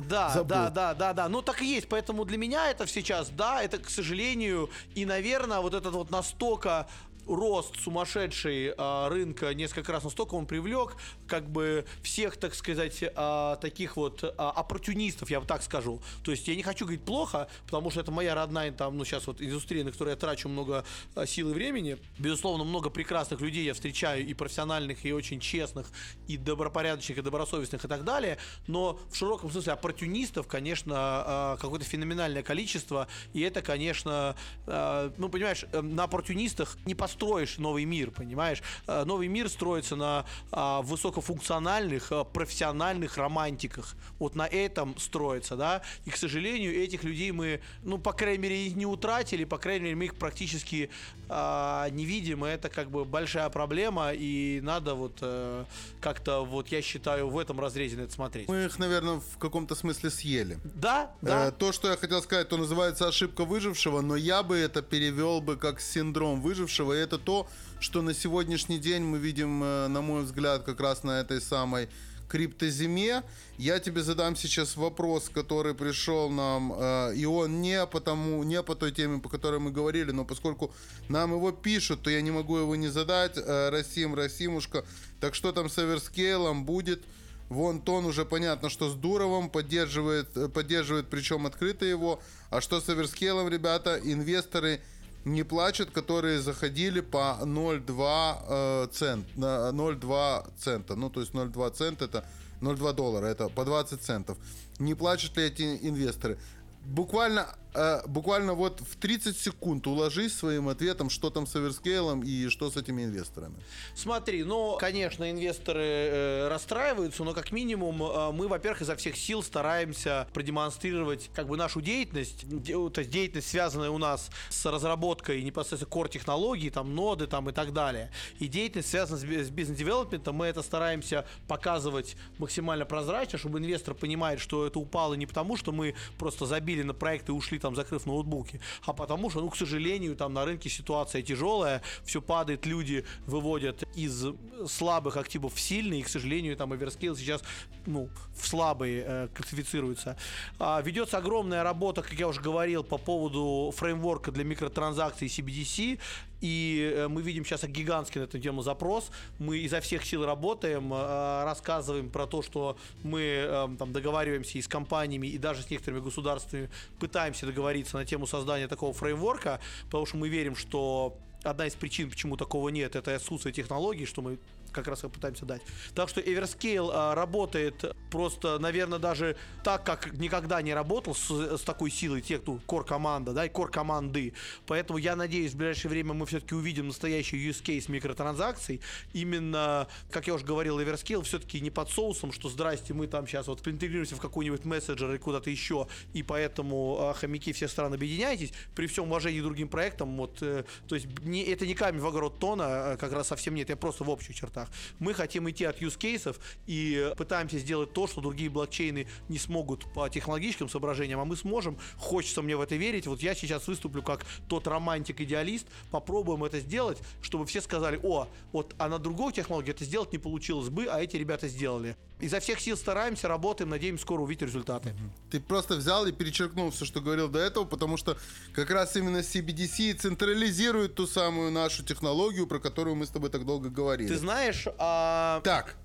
Да, 0.10 0.44
да, 0.44 0.70
да, 0.72 0.94
да, 0.96 1.14
да. 1.14 1.30
Ну 1.30 1.44
так 1.44 1.62
и 1.62 1.66
есть. 1.66 1.88
Поэтому 1.88 2.26
для 2.26 2.38
меня 2.38 2.72
это 2.72 2.88
сейчас, 2.88 3.30
да, 3.30 3.62
это, 3.62 3.78
к 3.78 3.92
сожалению, 3.92 4.72
и, 4.96 5.06
наверное, 5.06 5.60
вот 5.60 5.76
этот 5.76 5.94
вот 5.94 6.10
настолько 6.10 6.88
рост 7.30 7.80
сумасшедший 7.80 8.74
а, 8.78 9.10
рынка 9.10 9.54
несколько 9.54 9.92
раз 9.92 10.04
настолько 10.04 10.36
он 10.36 10.46
привлек 10.46 10.96
как 11.28 11.50
бы 11.50 11.86
всех, 12.02 12.38
так 12.38 12.56
сказать, 12.56 13.04
а, 13.16 13.56
таких 13.58 13.96
вот 13.96 14.24
а, 14.24 14.52
оппортунистов, 14.52 15.30
я 15.30 15.40
бы 15.40 15.46
так 15.46 15.64
скажу. 15.64 16.02
То 16.24 16.32
есть 16.32 16.48
я 16.48 16.56
не 16.56 16.64
хочу 16.64 16.86
говорить 16.86 17.06
плохо, 17.06 17.48
потому 17.66 17.92
что 17.92 18.02
это 18.02 18.12
моя 18.12 18.36
родная 18.36 18.72
там, 18.72 18.98
ну 18.98 19.06
сейчас 19.06 19.28
вот 19.28 19.42
индустрия, 19.42 19.84
на 19.84 19.92
которой 19.92 20.10
я 20.10 20.16
трачу 20.16 20.50
много 20.50 20.84
а, 21.16 21.26
сил 21.26 21.52
и 21.52 21.54
времени. 21.54 21.98
Безусловно, 22.18 22.64
много 22.64 22.90
прекрасных 22.90 23.42
людей 23.42 23.64
я 23.64 23.74
встречаю 23.74 24.26
и 24.26 24.34
профессиональных, 24.34 25.06
и 25.06 25.14
очень 25.14 25.40
честных, 25.40 25.92
и 26.28 26.38
добропорядочных, 26.38 27.20
и 27.20 27.22
добросовестных, 27.22 27.86
и 27.86 27.88
так 27.88 28.04
далее. 28.04 28.38
Но 28.68 29.00
в 29.10 29.16
широком 29.16 29.52
смысле 29.52 29.74
оппортунистов, 29.74 30.48
конечно, 30.48 30.96
а, 30.96 31.58
какое-то 31.58 31.86
феноменальное 31.86 32.44
количество, 32.44 33.08
и 33.34 33.42
это, 33.42 33.62
конечно, 33.62 34.36
ну 34.66 35.30
понимаешь, 35.30 35.66
э, 35.72 35.82
на 35.82 36.04
оппортунистах 36.04 36.78
не 36.86 36.96
построить 36.96 37.19
строишь 37.20 37.58
новый 37.58 37.84
мир, 37.84 38.12
понимаешь? 38.12 38.62
Э, 38.88 39.04
новый 39.04 39.28
мир 39.28 39.50
строится 39.50 39.98
на 39.98 40.26
а, 40.52 40.82
высокофункциональных, 40.82 42.12
а, 42.14 42.24
профессиональных 42.24 43.18
романтиках. 43.18 43.96
Вот 44.20 44.36
на 44.36 44.48
этом 44.48 44.98
строится, 44.98 45.58
да? 45.58 45.82
И, 46.06 46.12
к 46.12 46.16
сожалению, 46.16 46.74
этих 46.74 47.04
людей 47.04 47.32
мы, 47.32 47.60
ну, 47.84 47.98
по 47.98 48.14
крайней 48.14 48.44
мере, 48.44 48.68
их 48.68 48.76
не 48.78 48.86
утратили, 48.86 49.44
по 49.44 49.58
крайней 49.58 49.84
мере, 49.84 49.96
мы 49.96 50.06
их 50.06 50.16
практически 50.16 50.90
а, 51.28 51.90
не 51.90 52.06
видим, 52.06 52.46
и 52.46 52.50
это 52.50 52.70
как 52.70 52.90
бы 52.90 53.06
большая 53.06 53.50
проблема, 53.50 54.12
и 54.14 54.62
надо 54.64 54.96
вот 54.96 55.18
а, 55.22 55.66
как-то, 56.02 56.44
вот 56.46 56.70
я 56.70 56.82
считаю, 56.82 57.30
в 57.30 57.38
этом 57.38 57.60
разрезе 57.60 57.98
на 57.98 58.02
это 58.02 58.14
смотреть. 58.14 58.48
Мы 58.48 58.66
их, 58.66 58.80
наверное, 58.80 59.20
в 59.20 59.38
каком-то 59.38 59.76
смысле 59.76 60.10
съели. 60.10 60.58
Да, 60.64 61.12
да. 61.22 61.48
Э, 61.48 61.52
то, 61.52 61.72
что 61.72 61.90
я 61.90 61.98
хотел 61.98 62.22
сказать, 62.24 62.50
то 62.50 62.58
называется 62.58 63.08
ошибка 63.08 63.46
выжившего, 63.46 64.02
но 64.02 64.16
я 64.16 64.42
бы 64.42 64.58
это 64.58 64.82
перевел 64.82 65.42
бы 65.42 65.58
как 65.58 65.82
синдром 65.82 66.42
выжившего, 66.42 66.94
и 66.94 66.98
это 67.10 67.18
то, 67.18 67.48
что 67.80 68.04
на 68.04 68.14
сегодняшний 68.14 68.78
день 68.78 69.02
мы 69.02 69.18
видим, 69.18 69.64
э, 69.64 69.88
на 69.88 70.02
мой 70.02 70.22
взгляд, 70.24 70.64
как 70.64 70.80
раз 70.80 71.04
на 71.04 71.20
этой 71.20 71.42
самой 71.42 71.90
криптозиме. 72.28 73.24
Я 73.58 73.80
тебе 73.80 74.04
задам 74.04 74.36
сейчас 74.36 74.78
вопрос, 74.78 75.30
который 75.34 75.74
пришел 75.74 76.30
нам, 76.30 76.72
э, 76.78 77.16
и 77.16 77.26
он 77.26 77.62
не 77.62 77.84
потому, 77.88 78.44
не 78.44 78.62
по 78.62 78.76
той 78.76 78.92
теме, 78.92 79.18
по 79.20 79.28
которой 79.28 79.60
мы 79.60 79.72
говорили, 79.72 80.12
но 80.12 80.24
поскольку 80.24 80.72
нам 81.08 81.32
его 81.32 81.52
пишут, 81.52 82.04
то 82.04 82.12
я 82.12 82.22
не 82.22 82.30
могу 82.30 82.58
его 82.58 82.76
не 82.76 82.90
задать. 82.90 83.38
Э, 83.38 83.70
Расим, 83.70 84.14
Расимушка, 84.14 84.86
так 85.20 85.34
что 85.34 85.52
там 85.52 85.68
с 85.68 85.80
Эверскейлом 85.80 86.64
будет? 86.64 87.04
Вон 87.50 87.82
Тон 87.82 88.06
уже 88.06 88.26
понятно, 88.26 88.70
что 88.70 88.92
с 88.92 88.94
Дуровым 88.94 89.50
поддерживает, 89.50 90.54
поддерживает 90.54 91.08
причем 91.10 91.48
открыто 91.48 91.86
его. 91.86 92.22
А 92.52 92.62
что 92.62 92.80
с 92.80 92.88
Эверскейлом, 92.88 93.50
ребята, 93.50 94.00
инвесторы 94.04 94.82
не 95.26 95.44
плачут, 95.44 95.92
которые 95.92 96.40
заходили 96.40 97.02
по 97.02 97.38
0,2 97.42 98.38
э, 98.50 98.88
цент, 98.92 99.26
0,2 99.36 100.48
цента. 100.58 100.96
Ну, 100.96 101.10
то 101.10 101.20
есть 101.20 101.34
0,2 101.34 101.72
цента 101.72 102.06
это 102.06 102.26
0,2 102.62 102.94
доллара, 102.94 103.26
это 103.26 103.50
по 103.50 103.66
20 103.66 104.02
центов. 104.02 104.38
Не 104.80 104.96
плачут 104.96 105.38
ли 105.38 105.44
эти 105.44 105.80
инвесторы? 105.82 106.38
буквально, 106.86 107.48
э, 107.74 108.02
буквально 108.08 108.54
вот 108.54 108.82
в 108.82 108.96
30 108.98 109.38
секунд 109.38 109.88
уложись 109.88 110.36
своим 110.38 110.68
ответом, 110.70 111.10
что 111.10 111.30
там 111.30 111.46
с 111.48 111.56
Эверскейлом 111.56 112.22
и 112.24 112.48
что 112.50 112.70
с 112.70 112.78
этими 112.78 113.04
инвесторами. 113.04 113.56
Смотри, 113.96 114.44
ну, 114.44 114.78
конечно, 114.80 115.30
инвесторы 115.30 115.84
э, 115.84 116.48
расстраиваются, 116.50 117.24
но 117.24 117.34
как 117.34 117.52
минимум 117.52 118.02
э, 118.04 118.32
мы, 118.32 118.48
во-первых, 118.48 118.82
изо 118.82 118.96
всех 118.96 119.16
сил 119.18 119.44
стараемся 119.44 120.28
продемонстрировать 120.34 121.30
как 121.34 121.48
бы 121.48 121.58
нашу 121.58 121.82
деятельность, 121.82 122.48
де- 122.48 122.74
то 122.90 123.00
есть 123.00 123.12
деятельность, 123.12 123.50
связанная 123.50 123.90
у 123.90 123.98
нас 123.98 124.30
с 124.50 124.66
разработкой 124.66 125.42
непосредственно 125.44 125.92
core-технологий, 125.92 126.70
там, 126.70 126.96
ноды 126.96 127.28
там 127.28 127.50
и 127.50 127.52
так 127.52 127.74
далее. 127.74 128.12
И 128.40 128.48
деятельность, 128.48 128.90
связанная 128.90 129.20
с 129.44 129.50
с 129.50 129.52
бизнес-девелопментом, 129.52 130.36
мы 130.36 130.48
это 130.48 130.62
стараемся 130.62 131.26
показывать 131.48 132.16
максимально 132.38 132.86
прозрачно, 132.86 133.38
чтобы 133.38 133.60
инвестор 133.60 133.94
понимает, 133.94 134.40
что 134.40 134.66
это 134.66 134.80
упало 134.80 135.14
не 135.16 135.26
потому, 135.26 135.58
что 135.58 135.72
мы 135.72 135.96
просто 136.18 136.46
забили 136.46 136.84
на 136.84 136.94
проект 136.94 137.30
и 137.30 137.32
ушли 137.32 137.59
там, 137.60 137.76
закрыв 137.76 138.06
ноутбуки, 138.06 138.60
а 138.86 138.94
потому 138.94 139.30
что, 139.30 139.42
ну, 139.42 139.50
к 139.50 139.56
сожалению, 139.56 140.16
там 140.16 140.34
на 140.34 140.46
рынке 140.46 140.70
ситуация 140.70 141.22
тяжелая, 141.22 141.82
все 142.04 142.22
падает, 142.22 142.66
люди 142.66 143.06
выводят 143.26 143.84
из 143.96 144.26
слабых 144.68 145.18
активов 145.18 145.54
в 145.54 145.60
сильные, 145.60 146.02
и, 146.02 146.04
к 146.04 146.10
сожалению, 146.10 146.56
там 146.58 146.74
Everscale 146.74 147.16
сейчас, 147.16 147.44
ну, 147.86 148.10
в 148.36 148.48
слабые 148.48 149.04
э, 149.06 149.28
классифицируется. 149.36 150.18
А, 150.60 150.82
ведется 150.82 151.18
огромная 151.18 151.64
работа, 151.64 152.02
как 152.02 152.14
я 152.14 152.28
уже 152.28 152.42
говорил, 152.42 152.84
по 152.84 152.98
поводу 152.98 153.74
фреймворка 153.76 154.32
для 154.32 154.44
микротранзакций 154.44 155.28
CBDC, 155.28 156.00
и 156.42 156.94
э, 156.96 157.08
мы 157.08 157.22
видим 157.22 157.46
сейчас 157.46 157.64
гигантский 157.66 158.22
на 158.22 158.26
эту 158.26 158.40
тему 158.40 158.62
запрос. 158.62 159.12
Мы 159.40 159.58
изо 159.60 159.82
всех 159.82 160.06
сил 160.06 160.26
работаем, 160.26 160.94
э, 160.94 161.44
рассказываем 161.44 162.10
про 162.10 162.28
то, 162.28 162.42
что 162.42 162.78
мы 163.04 163.22
э, 163.22 163.68
там 163.78 163.92
договариваемся 163.92 164.58
и 164.58 164.62
с 164.62 164.68
компаниями, 164.68 165.28
и 165.28 165.38
даже 165.38 165.64
с 165.64 165.70
некоторыми 165.70 166.02
государствами 166.02 166.70
пытаемся 167.00 167.46
договориться 167.46 167.98
на 167.98 168.06
тему 168.06 168.28
создания 168.28 168.68
такого 168.68 168.94
фреймворка, 168.94 169.60
потому 169.86 170.06
что 170.06 170.18
мы 170.18 170.30
верим, 170.30 170.56
что 170.56 171.18
одна 171.44 171.68
из 171.68 171.76
причин, 171.76 172.10
почему 172.10 172.38
такого 172.38 172.70
нет, 172.70 172.96
это 172.96 173.16
отсутствие 173.16 173.54
технологий, 173.54 174.06
что 174.06 174.22
мы 174.22 174.40
как 174.72 174.88
раз 174.88 175.04
и 175.04 175.10
пытаемся 175.10 175.46
дать. 175.46 175.62
Так 175.96 176.10
что 176.10 176.22
Everscale 176.22 176.90
а, 176.94 177.16
работает 177.16 177.96
просто, 178.10 178.60
наверное, 178.60 179.00
даже 179.00 179.36
так, 179.64 179.84
как 179.84 180.14
никогда 180.14 180.62
не 180.62 180.74
работал 180.74 181.16
с, 181.16 181.30
с 181.30 181.62
такой 181.62 181.92
силой 181.92 182.22
тех, 182.22 182.42
кто 182.42 182.60
core 182.68 182.86
команда, 182.86 183.34
да, 183.34 183.46
и 183.46 183.50
core 183.50 183.70
команды. 183.70 184.34
Поэтому 184.68 184.98
я 185.00 185.16
надеюсь, 185.16 185.54
в 185.54 185.58
ближайшее 185.58 185.90
время 185.90 186.14
мы 186.14 186.26
все-таки 186.26 186.56
увидим 186.56 186.88
настоящий 186.88 187.38
use 187.38 187.64
case 187.64 187.92
микротранзакций. 187.92 188.82
Именно, 189.14 189.88
как 190.12 190.28
я 190.28 190.34
уже 190.34 190.46
говорил, 190.46 190.80
Everscale 190.80 191.24
все-таки 191.24 191.60
не 191.60 191.70
под 191.70 191.90
соусом, 191.90 192.32
что 192.32 192.50
здрасте, 192.50 192.94
мы 192.94 193.08
там 193.08 193.28
сейчас 193.28 193.48
вот 193.48 193.68
интегрируемся 193.68 194.16
в 194.16 194.20
какой-нибудь 194.20 194.66
мессенджер 194.66 195.12
или 195.12 195.18
куда-то 195.18 195.50
еще, 195.50 195.88
и 196.14 196.24
поэтому 196.24 196.98
а, 197.00 197.14
хомяки 197.14 197.54
все 197.54 197.68
страны 197.68 197.96
объединяйтесь. 197.96 198.54
При 198.76 198.88
всем 198.88 199.06
уважении 199.06 199.42
другим 199.42 199.68
проектам, 199.68 200.18
вот, 200.18 200.42
э, 200.42 200.64
то 200.88 200.96
есть 200.96 201.08
не, 201.22 201.44
это 201.44 201.66
не 201.66 201.74
камень 201.74 202.00
в 202.00 202.08
огород 202.08 202.40
тона, 202.40 202.66
а, 202.94 202.98
как 202.98 203.12
раз 203.14 203.28
совсем 203.28 203.56
нет, 203.56 203.70
я 203.70 203.76
просто 203.76 204.04
в 204.04 204.10
общих 204.10 204.36
чертах. 204.60 204.70
Мы 205.00 205.14
хотим 205.14 205.50
идти 205.50 205.66
от 205.66 205.82
use 205.82 205.98
кейсов 205.98 206.40
и 206.68 207.14
пытаемся 207.18 207.60
сделать 207.60 207.94
то, 207.94 208.08
что 208.08 208.22
другие 208.22 208.50
блокчейны 208.50 209.08
не 209.28 209.38
смогут 209.38 209.86
по 209.94 210.10
технологическим 210.10 210.70
соображениям, 210.70 211.20
а 211.20 211.26
мы 211.26 211.36
сможем. 211.36 211.78
Хочется 211.98 212.42
мне 212.42 212.56
в 212.56 212.62
это 212.62 212.76
верить. 212.76 213.08
Вот 213.08 213.22
я 213.22 213.36
сейчас 213.36 213.68
выступлю 213.68 214.02
как 214.02 214.26
тот 214.48 214.68
романтик-идеалист. 214.68 215.68
Попробуем 215.92 216.44
это 216.44 216.60
сделать, 216.60 216.98
чтобы 217.22 217.46
все 217.46 217.62
сказали, 217.62 218.00
о, 218.04 218.28
вот 218.52 218.76
а 218.78 218.90
на 218.90 219.00
другой 219.00 219.34
технологии 219.34 219.72
это 219.72 219.86
сделать 219.86 220.12
не 220.12 220.18
получилось 220.18 220.70
бы, 220.70 220.86
а 220.86 221.02
эти 221.02 221.18
ребята 221.18 221.48
сделали. 221.48 221.96
Изо 222.20 222.40
всех 222.40 222.60
сил 222.60 222.76
стараемся, 222.76 223.28
работаем, 223.28 223.70
надеемся 223.70 224.04
скоро 224.04 224.22
увидеть 224.22 224.44
результаты. 224.44 224.94
Ты 225.32 225.40
просто 225.40 225.76
взял 225.76 226.06
и 226.06 226.12
перечеркнул 226.12 226.70
все, 226.72 226.86
что 226.86 227.00
говорил 227.00 227.30
до 227.30 227.40
этого, 227.40 227.64
потому 227.64 227.96
что 227.96 228.18
как 228.54 228.70
раз 228.72 228.96
именно 228.98 229.20
CBDC 229.20 229.96
централизирует 229.96 230.96
ту 230.96 231.08
самую 231.08 231.52
нашу 231.52 231.84
технологию, 231.84 232.46
про 232.46 232.60
которую 232.60 232.96
мы 232.96 233.06
с 233.06 233.10
тобой 233.10 233.30
так 233.30 233.46
долго 233.46 233.70
говорили. 233.70 234.10
Ты 234.10 234.18
знаешь, 234.18 234.68
а... 234.78 235.42
Так, 235.44 235.76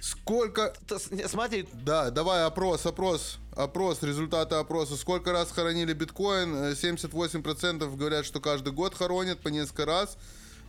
сколько... 0.00 0.74
смотри, 1.26 1.66
Да, 1.72 2.10
давай 2.10 2.44
опрос, 2.44 2.84
опрос, 2.84 3.38
опрос, 3.56 4.02
результаты 4.02 4.56
опроса. 4.56 4.96
Сколько 4.96 5.32
раз 5.32 5.50
хоронили 5.50 5.94
биткоин? 5.94 6.54
Э, 6.54 6.72
78% 6.72 7.96
говорят, 7.96 8.26
что 8.26 8.40
каждый 8.40 8.72
год 8.72 8.94
хоронят 8.94 9.40
по 9.40 9.48
несколько 9.48 9.86
раз. 9.86 10.18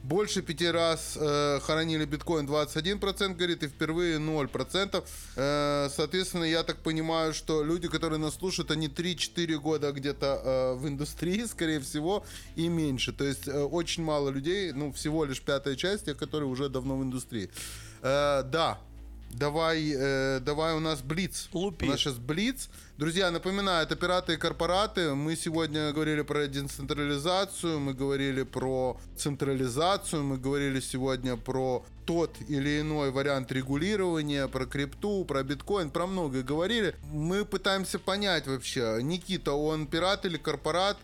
Больше 0.03 0.41
пяти 0.41 0.67
раз 0.67 1.17
э, 1.19 1.59
хоронили 1.61 2.05
биткоин 2.05 2.47
21% 2.47 3.35
говорит, 3.35 3.63
и 3.63 3.67
впервые 3.67 4.17
0%. 4.17 5.03
Э, 5.35 5.89
соответственно, 5.93 6.45
я 6.45 6.63
так 6.63 6.77
понимаю, 6.77 7.33
что 7.33 7.63
люди, 7.63 7.87
которые 7.87 8.19
нас 8.19 8.35
слушают, 8.35 8.71
они 8.71 8.87
3-4 8.87 9.57
года 9.57 9.91
где-то 9.91 10.41
э, 10.43 10.73
в 10.75 10.87
индустрии, 10.87 11.45
скорее 11.49 11.79
всего, 11.79 12.25
и 12.55 12.69
меньше. 12.69 13.11
То 13.11 13.25
есть 13.25 13.47
э, 13.47 13.61
очень 13.61 14.03
мало 14.03 14.29
людей, 14.29 14.71
ну, 14.71 14.91
всего 14.93 15.25
лишь 15.25 15.41
пятая 15.41 15.75
часть, 15.75 16.05
тех, 16.05 16.17
которые 16.17 16.49
уже 16.49 16.69
давно 16.69 16.97
в 16.97 17.03
индустрии. 17.03 17.49
Э, 18.01 18.43
да, 18.43 18.79
Давай, 19.31 19.93
э, 19.95 20.39
давай 20.41 20.73
у 20.75 20.79
нас 20.79 21.01
Блиц. 21.01 21.49
Лупи. 21.53 21.85
У 21.85 21.89
нас 21.89 21.99
сейчас 21.99 22.15
Блиц. 22.15 22.69
Друзья, 22.97 23.31
напоминаю, 23.31 23.85
это 23.85 23.95
пираты 23.95 24.33
и 24.33 24.37
корпораты. 24.37 25.13
Мы 25.13 25.35
сегодня 25.35 25.93
говорили 25.93 26.21
про 26.21 26.47
децентрализацию, 26.47 27.79
мы 27.79 27.93
говорили 27.93 28.43
про 28.43 28.99
централизацию, 29.15 30.23
мы 30.23 30.37
говорили 30.37 30.79
сегодня 30.81 31.37
про 31.37 31.85
тот 32.05 32.35
или 32.49 32.81
иной 32.81 33.11
вариант 33.11 33.51
регулирования, 33.51 34.47
про 34.47 34.65
крипту, 34.65 35.23
про 35.25 35.43
биткоин, 35.43 35.91
про 35.91 36.07
многое 36.07 36.43
говорили. 36.43 36.95
Мы 37.13 37.45
пытаемся 37.45 37.99
понять 37.99 38.47
вообще, 38.47 38.99
Никита, 39.01 39.53
он 39.53 39.87
пират 39.87 40.25
или 40.25 40.37
корпорат? 40.37 40.97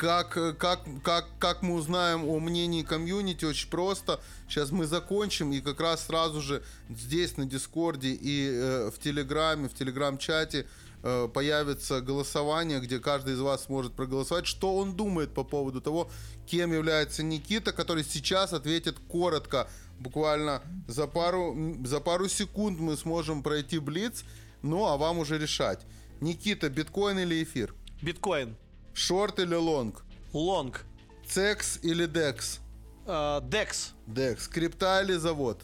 Как, 0.00 0.30
как, 0.56 0.80
как, 1.04 1.26
как 1.38 1.60
мы 1.60 1.74
узнаем 1.74 2.26
о 2.26 2.40
мнении 2.40 2.82
комьюнити, 2.82 3.44
очень 3.44 3.68
просто. 3.68 4.18
Сейчас 4.48 4.70
мы 4.70 4.86
закончим, 4.86 5.52
и 5.52 5.60
как 5.60 5.78
раз 5.78 6.06
сразу 6.06 6.40
же 6.40 6.62
здесь 6.88 7.36
на 7.36 7.44
Дискорде 7.44 8.08
и 8.14 8.48
э, 8.50 8.90
в 8.90 8.98
Телеграме, 8.98 9.68
в 9.68 9.74
Телеграм-чате 9.74 10.66
э, 11.02 11.28
появится 11.28 12.00
голосование, 12.00 12.80
где 12.80 12.98
каждый 12.98 13.34
из 13.34 13.40
вас 13.40 13.64
сможет 13.64 13.92
проголосовать, 13.92 14.46
что 14.46 14.74
он 14.74 14.96
думает 14.96 15.34
по 15.34 15.44
поводу 15.44 15.82
того, 15.82 16.10
кем 16.46 16.72
является 16.72 17.22
Никита, 17.22 17.74
который 17.74 18.02
сейчас 18.02 18.54
ответит 18.54 18.98
коротко, 19.06 19.68
буквально 19.98 20.62
за 20.88 21.08
пару, 21.08 21.54
за 21.84 22.00
пару 22.00 22.26
секунд 22.26 22.80
мы 22.80 22.96
сможем 22.96 23.42
пройти 23.42 23.78
блиц, 23.78 24.24
ну 24.62 24.86
а 24.86 24.96
вам 24.96 25.18
уже 25.18 25.36
решать. 25.36 25.80
Никита, 26.22 26.70
биткоин 26.70 27.18
или 27.18 27.42
эфир? 27.42 27.74
биткоин, 28.00 28.56
Шорт 29.00 29.38
или 29.38 29.54
лонг? 29.54 30.02
лонг, 30.32 30.84
CEX 31.26 31.78
или 31.82 32.04
DEX? 32.06 32.60
э, 33.06 33.40
DEX, 33.44 33.94
DEX. 34.06 34.46
Крипта 34.46 35.00
или 35.02 35.16
завод? 35.16 35.62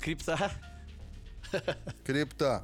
крипта, 0.00 0.50
Крипта. 2.06 2.62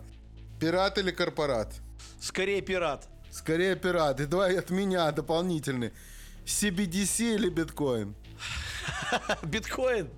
Пират 0.61 0.97
или 0.99 1.11
корпорат? 1.11 1.75
скорее 2.21 2.63
пират, 2.63 3.07
Скорее 3.31 3.77
пират. 3.77 4.19
И 4.21 4.25
давай 4.27 4.59
от 4.59 4.71
меня 4.71 5.13
дополнительный. 5.13 5.93
CBDC 6.47 7.35
или 7.35 7.51
биткоин? 7.51 8.15
биткоин. 9.43 10.09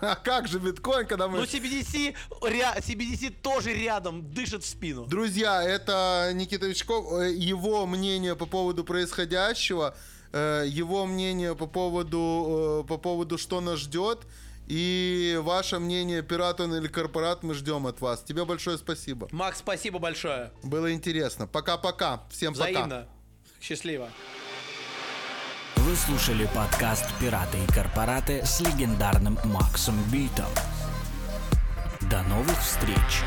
А 0.00 0.14
как 0.16 0.48
же 0.48 0.58
биткоин, 0.58 1.06
когда 1.06 1.28
мы... 1.28 1.38
Ну, 1.38 1.44
CBDC, 1.44 2.14
ря- 2.42 2.78
CBDC 2.80 3.34
тоже 3.42 3.72
рядом, 3.74 4.32
дышит 4.32 4.62
в 4.64 4.66
спину. 4.66 5.06
Друзья, 5.06 5.62
это 5.62 6.30
Никита 6.34 6.66
Вичков. 6.66 7.12
Э, 7.12 7.32
Его 7.32 7.86
мнение 7.86 8.34
по 8.36 8.46
поводу 8.46 8.84
происходящего, 8.84 9.96
э, 10.32 10.64
его 10.68 11.06
мнение 11.06 11.54
по 11.54 11.66
поводу, 11.66 12.82
э, 12.84 12.88
по 12.88 12.98
поводу, 12.98 13.38
что 13.38 13.60
нас 13.60 13.78
ждет. 13.78 14.20
И 14.66 15.38
ваше 15.42 15.78
мнение, 15.78 16.22
пират 16.22 16.60
он 16.60 16.74
или 16.74 16.88
корпорат, 16.88 17.44
мы 17.44 17.54
ждем 17.54 17.86
от 17.86 18.00
вас. 18.00 18.22
Тебе 18.24 18.44
большое 18.44 18.78
спасибо. 18.78 19.28
Макс, 19.30 19.58
спасибо 19.60 20.00
большое. 20.00 20.50
Было 20.64 20.92
интересно. 20.92 21.46
Пока-пока. 21.46 22.24
Всем 22.30 22.52
пока. 22.52 22.70
Взаимно. 22.70 23.08
Счастливо. 23.60 24.08
Вы 25.76 25.94
слушали 25.94 26.48
подкаст 26.54 27.04
«Пираты 27.20 27.58
и 27.58 27.72
корпораты» 27.72 28.44
с 28.44 28.60
легендарным 28.60 29.38
Максом 29.44 29.96
Битом. 30.10 30.46
До 32.00 32.22
новых 32.22 32.58
встреч! 32.60 33.22